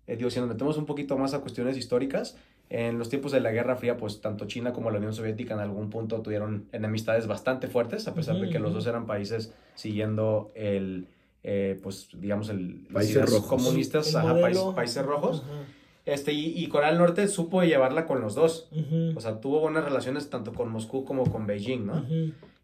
eh, 0.07 0.15
digo, 0.15 0.29
si 0.29 0.39
nos 0.39 0.49
metemos 0.49 0.77
un 0.77 0.85
poquito 0.85 1.17
más 1.17 1.33
a 1.33 1.39
cuestiones 1.41 1.77
históricas, 1.77 2.37
en 2.69 2.99
los 2.99 3.07
tiempos 3.09 3.31
de 3.31 3.39
la 3.39 3.51
Guerra 3.51 3.77
Fría, 3.77 3.95
pues 3.95 4.19
tanto 4.19 4.45
China 4.45 4.73
como 4.73 4.91
la 4.91 4.97
Unión 4.97 5.13
Soviética 5.13 5.53
en 5.53 5.61
algún 5.61 5.89
punto 5.89 6.21
tuvieron 6.21 6.67
enemistades 6.73 7.25
bastante 7.25 7.67
fuertes, 7.67 8.07
a 8.09 8.13
pesar 8.13 8.37
de 8.39 8.49
que 8.49 8.59
los 8.59 8.73
dos 8.73 8.85
eran 8.87 9.05
países 9.05 9.53
siguiendo 9.75 10.51
el, 10.53 11.07
eh, 11.43 11.79
pues, 11.81 12.09
digamos, 12.19 12.49
el 12.49 12.87
Países 12.91 13.29
rojos. 13.29 13.45
comunistas, 13.47 14.09
El 14.09 14.17
ajá, 14.17 14.33
modelo. 14.33 14.75
países, 14.75 15.05
rojos. 15.05 15.43
Ajá. 15.45 15.63
Este, 16.05 16.33
y, 16.33 16.61
y 16.61 16.67
Corea 16.67 16.89
del 16.89 16.97
Norte 16.99 17.27
supo 17.29 17.63
llevarla 17.63 18.05
con 18.05 18.19
los 18.19 18.35
dos. 18.35 18.67
Ujú. 18.71 19.13
O 19.17 19.21
sea, 19.21 19.39
tuvo 19.39 19.59
buenas 19.61 19.85
relaciones 19.85 20.29
tanto 20.29 20.51
con 20.53 20.69
Moscú 20.69 21.05
como 21.05 21.29
con 21.31 21.45
Beijing, 21.47 21.85
¿no? 21.85 22.05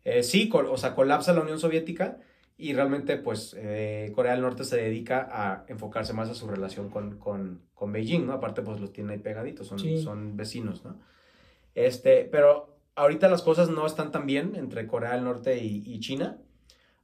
Eh, 0.05 0.23
sí, 0.23 0.49
o 0.53 0.77
sea, 0.77 0.95
colapsa 0.95 1.33
la 1.33 1.41
Unión 1.41 1.59
Soviética 1.59 2.17
y 2.57 2.73
realmente, 2.73 3.17
pues, 3.17 3.55
eh, 3.57 4.11
Corea 4.13 4.33
del 4.33 4.41
Norte 4.41 4.63
se 4.63 4.77
dedica 4.77 5.27
a 5.31 5.65
enfocarse 5.67 6.13
más 6.13 6.29
a 6.29 6.33
su 6.35 6.47
relación 6.47 6.89
con, 6.89 7.17
con, 7.17 7.61
con 7.73 7.91
Beijing, 7.91 8.25
¿no? 8.25 8.33
Aparte, 8.33 8.61
pues, 8.61 8.79
los 8.79 8.91
tiene 8.93 9.13
ahí 9.13 9.19
pegaditos, 9.19 9.67
son, 9.67 9.79
Sí. 9.79 10.01
son 10.01 10.35
vecinos, 10.37 10.83
¿no? 10.83 10.97
Este, 11.75 12.25
pero 12.31 12.77
ahorita 12.95 13.27
las 13.29 13.41
cosas 13.41 13.69
no 13.69 13.85
están 13.85 14.11
tan 14.11 14.25
bien 14.25 14.55
entre 14.55 14.85
Corea 14.87 15.13
del 15.13 15.23
Norte 15.23 15.57
y, 15.63 15.83
y 15.85 15.99
China. 15.99 16.37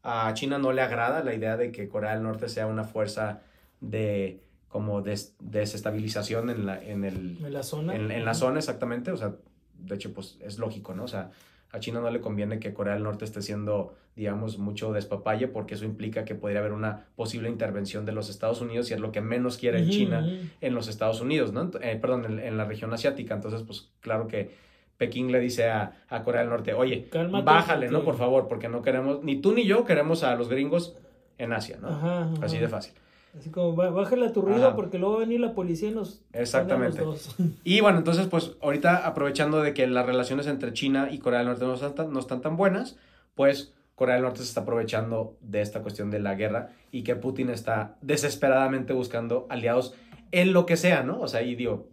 A 0.04 0.34
China 0.34 0.60
no 0.60 0.72
le 0.72 0.82
agrada 0.82 1.24
la 1.24 1.34
idea 1.34 1.58
de 1.58 1.72
que 1.72 1.90
Corea 1.90 2.14
del 2.14 2.24
Norte 2.24 2.48
sea 2.50 2.68
una 2.68 2.84
fuerza 2.84 3.42
de 3.82 4.42
como 4.68 5.02
des- 5.02 5.36
desestabilización 5.40 6.50
en 6.52 6.66
la, 6.68 6.82
en 6.84 7.04
el, 7.04 7.38
En 7.44 7.54
la 7.54 7.64
zona. 7.64 7.96
en, 7.96 8.12
en 8.12 8.24
la 8.24 8.34
zona, 8.36 8.60
exactamente. 8.60 9.12
O 9.12 9.18
sea, 9.18 9.36
de 9.80 9.96
hecho, 9.96 10.14
pues 10.14 10.38
es 10.42 10.60
lógico, 10.60 10.94
¿no? 10.94 11.06
O 11.06 11.08
sea, 11.08 11.32
a 11.72 11.80
China 11.80 12.00
no 12.02 12.10
le 12.10 12.20
conviene 12.20 12.60
que 12.60 12.74
Corea 12.74 12.96
del 12.96 13.04
Norte 13.04 13.26
esté 13.26 13.42
siendo, 13.42 13.94
digamos, 14.16 14.58
mucho 14.58 14.92
despapalle, 14.92 15.48
porque 15.48 15.76
eso 15.76 15.86
implica 15.86 16.26
que 16.26 16.36
podría 16.36 16.60
haber 16.60 16.74
una 16.74 17.06
posible 17.16 17.48
intervención 17.50 18.06
de 18.06 18.12
los 18.12 18.30
Estados 18.30 18.62
Unidos 18.62 18.90
y 18.90 18.94
es 18.96 19.00
lo 19.00 19.12
que 19.12 19.22
menos 19.22 19.58
quiere 19.58 19.88
China 19.88 20.28
en 20.62 20.74
los 20.74 20.88
Estados 20.88 21.22
Unidos, 21.22 21.54
¿no? 21.54 21.70
Eh, 21.82 21.98
perdón, 22.02 22.26
en, 22.26 22.40
en 22.40 22.58
la 22.58 22.66
región 22.66 22.92
asiática. 22.94 23.36
Entonces, 23.36 23.64
pues 23.64 23.90
claro 24.02 24.28
que 24.28 24.52
Pekín 24.98 25.32
le 25.32 25.40
dice 25.40 25.70
a, 25.70 25.94
a 26.10 26.24
Corea 26.24 26.42
del 26.42 26.50
Norte, 26.50 26.74
oye, 26.74 27.08
Cálmate, 27.10 27.46
bájale, 27.46 27.90
¿no? 27.90 28.04
Por 28.04 28.18
favor, 28.18 28.48
porque 28.48 28.68
no 28.68 28.82
queremos, 28.82 29.24
ni 29.24 29.38
tú 29.38 29.54
ni 29.54 29.66
yo 29.66 29.86
queremos 29.86 30.24
a 30.24 30.36
los 30.36 30.50
gringos 30.50 30.98
en 31.38 31.54
Asia, 31.54 31.78
¿no? 31.82 31.88
Ajá, 31.90 32.24
ajá. 32.24 32.34
Así 32.42 32.58
de 32.58 32.68
fácil. 32.68 32.94
Así 33.40 33.50
como, 33.52 33.76
"Bá- 33.76 33.90
bájale 33.90 34.28
a 34.28 34.34
tu 34.34 34.42
ruido 34.42 34.68
Ajá. 34.68 34.76
porque 34.76 35.00
luego 35.00 35.16
va 35.16 35.22
a 35.22 35.26
venir 35.26 35.40
la 35.40 35.54
policía 35.54 35.90
y 35.90 35.94
nos. 35.96 36.22
Exactamente. 36.34 37.00
pone 37.00 37.12
a 37.12 37.14
los 37.14 37.38
dos". 37.38 37.50
Y 37.64 37.80
bueno, 37.82 37.98
entonces, 37.98 38.28
pues 38.28 38.52
ahorita 38.62 39.08
aprovechando 39.08 39.62
de 39.62 39.74
que 39.74 39.88
las 39.88 40.06
relaciones 40.06 40.46
entre 40.48 40.74
China 40.74 41.08
y 41.12 41.20
Corea 41.20 41.40
del 41.40 41.48
Norte 41.48 41.66
no 41.66 41.74
están, 41.74 41.96
tan- 41.96 42.12
no 42.14 42.20
están 42.20 42.42
tan 42.42 42.58
buenas, 42.58 42.98
pues 43.36 43.74
Corea 43.96 44.16
del 44.16 44.24
Norte 44.24 44.40
se 44.40 44.46
está 44.46 44.62
aprovechando 44.62 45.38
de 45.42 45.62
esta 45.62 45.82
cuestión 45.82 46.10
de 46.12 46.20
la 46.20 46.36
guerra 46.36 46.70
y 46.92 47.04
que 47.04 47.16
Putin 47.16 47.50
está 47.50 47.98
desesperadamente 48.02 48.94
buscando 48.94 49.46
aliados 49.50 49.94
en 50.32 50.54
lo 50.54 50.66
que 50.66 50.78
sea, 50.78 51.04
¿no? 51.04 51.20
O 51.22 51.28
sea, 51.28 51.42
y 51.42 51.56
digo, 51.56 51.88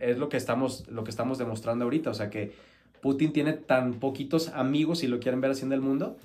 es 0.00 0.18
lo 0.18 0.28
que 0.28 0.36
estamos, 0.36 0.86
lo 0.88 1.02
que 1.04 1.10
estamos 1.10 1.38
demostrando 1.38 1.84
ahorita, 1.84 2.10
o 2.10 2.14
sea 2.14 2.28
que 2.30 2.52
Putin 3.00 3.32
tiene 3.32 3.52
tan 3.54 3.94
poquitos 3.94 4.48
amigos, 4.50 4.98
si 5.00 5.06
lo 5.06 5.18
quieren 5.20 5.40
ver 5.40 5.50
así 5.52 5.64
en 5.64 5.72
el 5.72 5.80
mundo, 5.80 6.16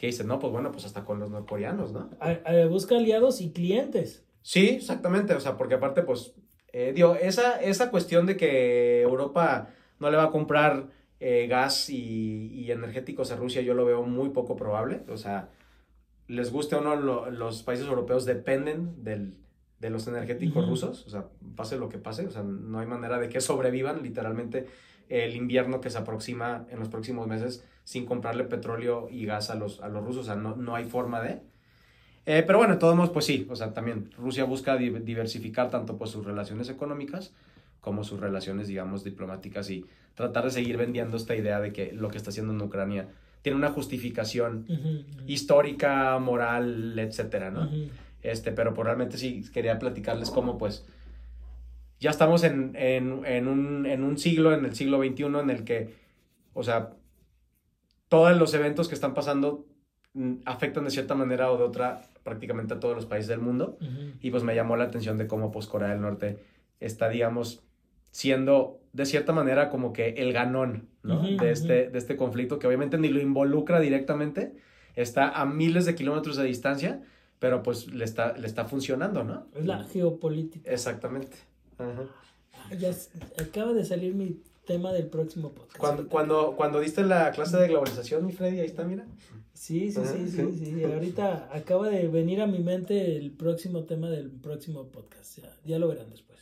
que 0.00 0.06
dicen, 0.06 0.28
no, 0.28 0.38
pues 0.38 0.50
bueno, 0.50 0.72
pues 0.72 0.86
hasta 0.86 1.04
con 1.04 1.20
los 1.20 1.28
norcoreanos, 1.30 1.92
¿no? 1.92 2.08
A- 2.20 2.38
a- 2.46 2.66
busca 2.68 2.96
aliados 2.96 3.42
y 3.42 3.50
clientes. 3.52 4.24
Sí, 4.40 4.70
exactamente, 4.70 5.34
o 5.34 5.40
sea, 5.40 5.58
porque 5.58 5.74
aparte, 5.74 6.00
pues, 6.02 6.32
eh, 6.72 6.92
digo, 6.94 7.16
esa, 7.16 7.60
esa 7.60 7.90
cuestión 7.90 8.24
de 8.24 8.38
que 8.38 9.02
Europa 9.02 9.68
no 9.98 10.10
le 10.10 10.16
va 10.16 10.22
a 10.24 10.30
comprar 10.30 10.86
eh, 11.20 11.46
gas 11.48 11.90
y, 11.90 12.46
y 12.54 12.70
energéticos 12.72 13.30
a 13.30 13.36
Rusia, 13.36 13.60
yo 13.60 13.74
lo 13.74 13.84
veo 13.84 14.02
muy 14.02 14.30
poco 14.30 14.56
probable, 14.56 15.02
o 15.10 15.18
sea, 15.18 15.50
les 16.28 16.50
guste 16.50 16.76
o 16.76 16.80
no, 16.80 16.96
lo- 16.96 17.28
los 17.30 17.62
países 17.62 17.86
europeos 17.86 18.24
dependen 18.24 19.04
del, 19.04 19.34
de 19.80 19.90
los 19.90 20.06
energéticos 20.08 20.66
rusos, 20.66 21.06
o 21.06 21.10
sea, 21.10 21.26
pase 21.56 21.76
lo 21.76 21.90
que 21.90 21.98
pase, 21.98 22.26
o 22.26 22.30
sea, 22.30 22.42
no 22.42 22.78
hay 22.78 22.86
manera 22.86 23.18
de 23.18 23.28
que 23.28 23.42
sobrevivan 23.42 24.02
literalmente 24.02 24.64
el 25.10 25.36
invierno 25.36 25.80
que 25.82 25.90
se 25.90 25.98
aproxima 25.98 26.64
en 26.70 26.78
los 26.78 26.88
próximos 26.88 27.26
meses 27.26 27.62
sin 27.84 28.06
comprarle 28.06 28.44
petróleo 28.44 29.08
y 29.10 29.26
gas 29.26 29.50
a 29.50 29.54
los, 29.56 29.80
a 29.82 29.88
los 29.88 30.02
rusos, 30.04 30.22
o 30.22 30.26
sea, 30.26 30.36
no, 30.36 30.56
no 30.56 30.74
hay 30.74 30.84
forma 30.84 31.20
de... 31.20 31.40
Eh, 32.26 32.44
pero 32.46 32.58
bueno, 32.58 32.74
de 32.74 32.78
todos 32.80 32.94
modos, 32.94 33.10
pues 33.10 33.24
sí, 33.24 33.46
o 33.50 33.56
sea, 33.56 33.72
también 33.72 34.10
Rusia 34.16 34.44
busca 34.44 34.76
di- 34.76 34.90
diversificar 34.90 35.68
tanto 35.70 35.96
pues 35.98 36.10
sus 36.10 36.24
relaciones 36.24 36.68
económicas 36.68 37.32
como 37.80 38.04
sus 38.04 38.20
relaciones, 38.20 38.68
digamos, 38.68 39.02
diplomáticas 39.04 39.68
y 39.70 39.84
tratar 40.14 40.44
de 40.44 40.50
seguir 40.50 40.76
vendiendo 40.76 41.16
esta 41.16 41.34
idea 41.34 41.60
de 41.60 41.72
que 41.72 41.92
lo 41.92 42.08
que 42.08 42.18
está 42.18 42.30
haciendo 42.30 42.52
en 42.52 42.60
Ucrania 42.60 43.08
tiene 43.42 43.56
una 43.56 43.70
justificación 43.70 44.66
histórica, 45.26 46.18
moral, 46.18 46.98
etcétera, 46.98 47.50
¿no? 47.50 47.64
Ujú. 47.66 47.88
Este, 48.22 48.52
pero 48.52 48.74
pues 48.74 48.84
realmente 48.84 49.16
sí 49.16 49.42
quería 49.52 49.78
platicarles 49.78 50.30
cómo 50.30 50.58
pues 50.58 50.84
ya 52.00 52.10
estamos 52.10 52.42
en, 52.44 52.74
en, 52.74 53.24
en, 53.26 53.46
un, 53.46 53.86
en 53.86 54.02
un 54.02 54.18
siglo, 54.18 54.54
en 54.54 54.64
el 54.64 54.74
siglo 54.74 54.98
XXI, 54.98 55.24
en 55.24 55.50
el 55.50 55.64
que, 55.64 55.94
o 56.54 56.62
sea, 56.62 56.94
todos 58.08 58.36
los 58.36 58.54
eventos 58.54 58.88
que 58.88 58.94
están 58.94 59.12
pasando 59.12 59.66
mm, 60.14 60.36
afectan 60.46 60.84
de 60.84 60.90
cierta 60.90 61.14
manera 61.14 61.52
o 61.52 61.58
de 61.58 61.64
otra 61.64 62.02
prácticamente 62.24 62.74
a 62.74 62.80
todos 62.80 62.96
los 62.96 63.06
países 63.06 63.28
del 63.28 63.40
mundo. 63.40 63.78
Y 64.20 64.30
pues 64.30 64.42
me 64.42 64.54
llamó 64.54 64.76
la 64.76 64.84
atención 64.84 65.18
de 65.18 65.26
cómo 65.26 65.50
pues 65.50 65.66
Corea 65.66 65.90
del 65.90 66.00
Norte 66.00 66.42
está, 66.80 67.08
digamos, 67.08 67.62
siendo 68.10 68.80
de 68.92 69.06
cierta 69.06 69.32
manera 69.32 69.68
como 69.68 69.92
que 69.92 70.10
el 70.10 70.32
ganón, 70.32 70.88
¿no? 71.02 71.22
De, 71.22 71.50
este, 71.50 71.88
de 71.90 71.98
este 71.98 72.16
conflicto 72.16 72.58
que 72.58 72.66
obviamente 72.66 72.98
ni 72.98 73.08
lo 73.08 73.20
involucra 73.20 73.78
directamente, 73.78 74.54
está 74.96 75.28
a 75.28 75.44
miles 75.44 75.86
de 75.86 75.94
kilómetros 75.94 76.36
de 76.36 76.44
distancia, 76.44 77.02
pero 77.38 77.62
pues 77.62 77.92
le 77.92 78.04
está, 78.04 78.36
le 78.36 78.46
está 78.46 78.64
funcionando, 78.64 79.22
¿no? 79.24 79.46
Es 79.54 79.64
la 79.64 79.84
geopolítica. 79.84 80.70
Exactamente. 80.70 81.36
Ajá. 81.80 82.76
Ya 82.76 82.94
acaba 83.42 83.72
de 83.72 83.84
salir 83.84 84.14
mi 84.14 84.40
tema 84.66 84.92
del 84.92 85.06
próximo 85.08 85.52
podcast. 85.52 85.78
Cuando, 85.78 86.08
cuando, 86.08 86.54
cuando 86.56 86.80
diste 86.80 87.02
la 87.02 87.32
clase 87.32 87.56
de 87.56 87.68
globalización, 87.68 88.24
mi 88.24 88.32
Freddy, 88.32 88.60
ahí 88.60 88.66
está, 88.66 88.84
mira. 88.84 89.06
Sí, 89.52 89.90
sí, 89.90 90.00
Ajá, 90.00 90.12
sí, 90.12 90.28
sí, 90.28 90.58
sí. 90.58 90.66
sí. 90.74 90.84
Ahorita 90.84 91.50
acaba 91.52 91.88
de 91.88 92.08
venir 92.08 92.40
a 92.40 92.46
mi 92.46 92.60
mente 92.60 93.16
el 93.16 93.30
próximo 93.32 93.84
tema 93.84 94.08
del 94.08 94.30
próximo 94.30 94.86
podcast. 94.86 95.38
Ya, 95.38 95.52
ya 95.64 95.78
lo 95.78 95.88
verán 95.88 96.08
después. 96.08 96.38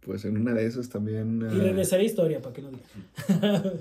Pues 0.00 0.24
en 0.24 0.36
una 0.36 0.54
de 0.54 0.66
esas 0.66 0.88
también... 0.88 1.42
Y 1.42 1.60
ah, 1.60 1.62
regresaré 1.62 2.02
a 2.02 2.06
historia 2.06 2.40
para 2.40 2.54
que 2.54 2.62
no 2.62 2.70
digan. 2.70 3.72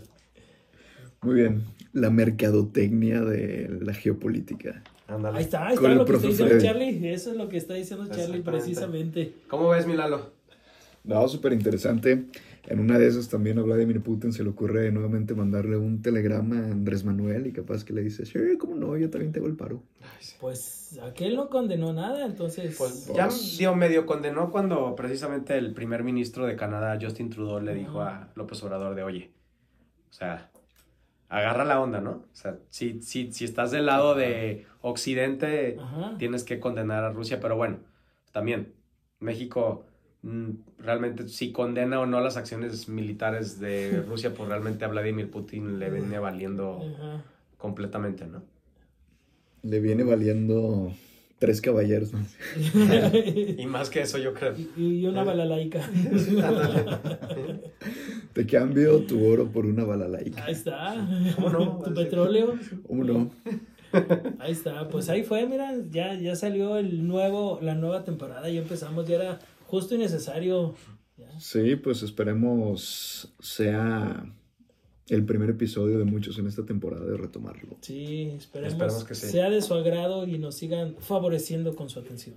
Muy 1.22 1.36
bien. 1.36 1.64
La 1.94 2.10
mercadotecnia 2.10 3.22
de 3.22 3.70
la 3.82 3.94
geopolítica. 3.94 4.84
Ándale. 5.08 5.38
Ahí 5.38 5.44
está, 5.44 5.68
ahí 5.68 5.76
está 5.76 5.90
lo 5.90 6.06
que 6.06 6.14
está 6.14 6.28
diciendo. 6.28 6.58
Charlie. 6.60 7.14
Eso 7.14 7.32
es 7.32 7.38
lo 7.38 7.48
que 7.50 7.58
está 7.58 7.74
diciendo 7.76 8.08
Charlie 8.14 8.42
precisamente. 8.42 9.34
¿Cómo 9.48 9.70
ves, 9.70 9.86
mi 9.86 9.96
Lalo? 9.96 10.33
No, 11.04 11.28
súper 11.28 11.52
interesante. 11.54 12.26
En 12.66 12.80
una 12.80 12.98
de 12.98 13.08
esas 13.08 13.28
también 13.28 13.60
a 13.60 13.62
Vladimir 13.62 14.02
Putin 14.02 14.32
se 14.32 14.42
le 14.44 14.50
ocurre 14.50 14.90
nuevamente 14.92 15.36
mandarle 15.36 15.76
un 15.76 16.02
telegrama 16.02 16.56
a 16.60 16.72
Andrés 16.72 17.04
Manuel 17.04 17.46
y 17.48 17.52
capaz 17.52 17.84
que 17.84 17.92
le 17.92 18.02
dice, 18.02 18.26
sí, 18.26 18.40
cómo 18.58 18.76
no, 18.76 18.96
yo 18.96 19.10
también 19.10 19.34
te 19.34 19.40
hago 19.40 19.48
el 19.50 19.58
paro. 19.58 19.84
Pues 20.40 20.98
aquel 21.04 21.36
no 21.36 21.50
condenó 21.50 21.92
nada, 21.92 22.26
entonces. 22.26 22.76
Pues 22.78 23.06
Pues- 23.08 23.18
ya 23.18 23.28
dio 23.58 23.76
medio 23.76 24.06
condenó 24.06 24.50
cuando 24.50 24.96
precisamente 24.96 25.58
el 25.58 25.74
primer 25.74 26.04
ministro 26.06 26.46
de 26.46 26.56
Canadá, 26.56 26.98
Justin 27.02 27.30
Trudeau, 27.30 27.60
le 27.60 27.76
dijo 27.76 28.02
a 28.02 28.32
López 28.36 28.64
Obrador 28.64 28.96
de, 28.96 29.04
oye, 29.04 29.32
o 30.10 30.14
sea, 30.14 30.50
agarra 31.28 31.66
la 31.66 31.82
onda, 31.82 32.00
¿no? 32.00 32.12
O 32.12 32.26
sea, 32.36 32.60
si, 32.70 33.02
si, 33.02 33.34
si 33.34 33.44
estás 33.44 33.72
del 33.72 33.88
lado 33.88 34.16
de 34.16 34.66
Occidente, 34.82 35.78
Ajá. 35.82 36.16
tienes 36.18 36.46
que 36.46 36.62
condenar 36.62 37.04
a 37.04 37.12
Rusia, 37.12 37.42
pero 37.42 37.58
bueno, 37.58 37.80
también 38.32 38.72
México 39.20 39.86
realmente 40.80 41.28
si 41.28 41.52
condena 41.52 42.00
o 42.00 42.06
no 42.06 42.22
las 42.22 42.38
acciones 42.38 42.88
militares 42.88 43.60
de 43.60 44.02
Rusia, 44.08 44.34
pues 44.34 44.48
realmente 44.50 44.86
a 44.86 44.88
Vladimir 44.88 45.30
Putin 45.30 45.80
le 45.80 45.90
viene 45.90 46.18
valiendo 46.20 46.80
Ajá. 46.96 47.24
completamente, 47.58 48.26
¿no? 48.26 48.42
Le 49.64 49.80
viene 49.80 50.04
valiendo 50.04 50.92
tres 51.40 51.60
caballeros. 51.62 52.14
¿no? 52.14 52.20
Y 53.58 53.66
más 53.66 53.90
que 53.90 54.02
eso, 54.02 54.18
yo 54.18 54.34
creo. 54.34 54.54
y, 54.78 55.00
y 55.02 55.08
una 55.08 55.24
balalaica. 55.24 55.82
Te 58.34 58.46
cambio 58.46 59.02
tu 59.02 59.26
oro 59.26 59.52
por 59.52 59.66
una 59.66 59.84
balalaica. 59.84 60.44
Ahí 60.46 60.54
está. 60.54 60.96
¿Cómo 61.36 61.50
no? 61.50 61.80
Tu 61.84 61.94
petróleo. 61.94 62.56
¿Cómo 62.88 63.04
no? 63.04 63.32
Ahí 64.40 64.52
está. 64.52 64.88
Pues 64.90 65.10
ahí 65.10 65.24
fue, 65.24 65.46
mira, 65.48 65.72
ya, 65.92 66.16
ya 66.16 66.36
salió 66.36 66.78
el 66.78 67.06
nuevo, 67.08 67.60
la 67.62 67.76
nueva 67.76 68.04
temporada. 68.04 68.50
Ya 68.50 68.60
empezamos, 68.62 69.08
ya 69.08 69.16
era 69.16 69.40
justo 69.74 69.96
y 69.96 69.98
necesario. 69.98 70.76
Ya. 71.18 71.40
Sí, 71.40 71.76
pues 71.78 72.04
esperemos 72.04 73.34
sea 73.40 74.24
el 75.08 75.26
primer 75.26 75.50
episodio 75.50 75.98
de 75.98 76.06
muchos 76.06 76.38
en 76.38 76.46
esta 76.46 76.64
temporada 76.64 77.04
de 77.04 77.18
retomarlo. 77.18 77.78
Sí, 77.82 78.30
esperemos, 78.38 78.74
Esperemos 78.74 79.04
que 79.04 79.16
sí. 79.16 79.32
sea 79.32 79.50
de 79.50 79.64
su 79.64 79.74
agrado 79.74 80.28
y 80.28 80.38
nos 80.38 80.54
sigan 80.54 80.96
favoreciendo 81.00 81.76
con 81.76 81.90
su 81.90 82.00
atención. 82.00 82.36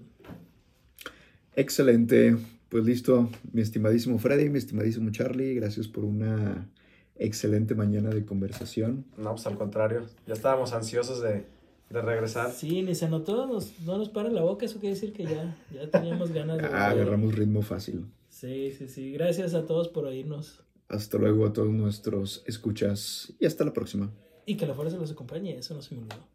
Excelente. 1.55 2.39
Pues 2.70 2.87
listo, 2.87 3.28
mi 3.53 3.61
estimadísimo 3.61 4.18
Freddy, 4.18 4.49
mi 4.49 4.57
estimadísimo 4.57 5.11
Charlie, 5.11 5.53
gracias 5.53 5.89
por 5.89 6.05
una 6.05 6.70
excelente 7.16 7.74
mañana 7.74 8.09
de 8.09 8.24
conversación. 8.24 9.05
No, 9.18 9.32
pues 9.32 9.47
al 9.47 9.59
contrario, 9.59 10.07
ya 10.26 10.32
estábamos 10.32 10.72
ansiosos 10.72 11.20
de, 11.20 11.45
de 11.91 12.03
regresar. 12.03 12.51
Sí, 12.51 12.82
ni 12.82 12.95
se 12.95 13.09
notó, 13.09 13.47
nos, 13.47 13.78
no 13.80 13.99
nos 13.99 14.09
para 14.09 14.28
la 14.28 14.43
boca, 14.43 14.66
eso 14.66 14.80
quiere 14.80 14.95
decir 14.95 15.12
que 15.12 15.24
ya, 15.24 15.57
ya 15.72 15.91
teníamos 15.91 16.32
ganas 16.32 16.59
de... 16.59 16.64
Ah, 16.72 16.91
agarramos 16.91 17.34
ritmo 17.34 17.62
fácil. 17.62 18.07
Sí, 18.28 18.72
sí, 18.72 18.89
sí. 18.89 19.12
Gracias 19.12 19.55
a 19.55 19.64
todos 19.64 19.89
por 19.89 20.05
oírnos. 20.05 20.62
Hasta 20.89 21.18
luego 21.18 21.47
a 21.47 21.53
todos 21.53 21.70
nuestros 21.70 22.43
escuchas 22.47 23.32
y 23.41 23.47
hasta 23.47 23.64
la 23.64 23.72
próxima. 23.72 24.12
Y 24.45 24.57
que 24.57 24.66
la 24.66 24.74
fuerza 24.74 24.97
los 24.97 25.11
acompañe, 25.11 25.57
eso 25.57 25.74
no 25.74 25.82
se 25.82 25.95
me 25.95 26.03
olvidó. 26.03 26.26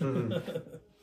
Mm. 0.00 0.32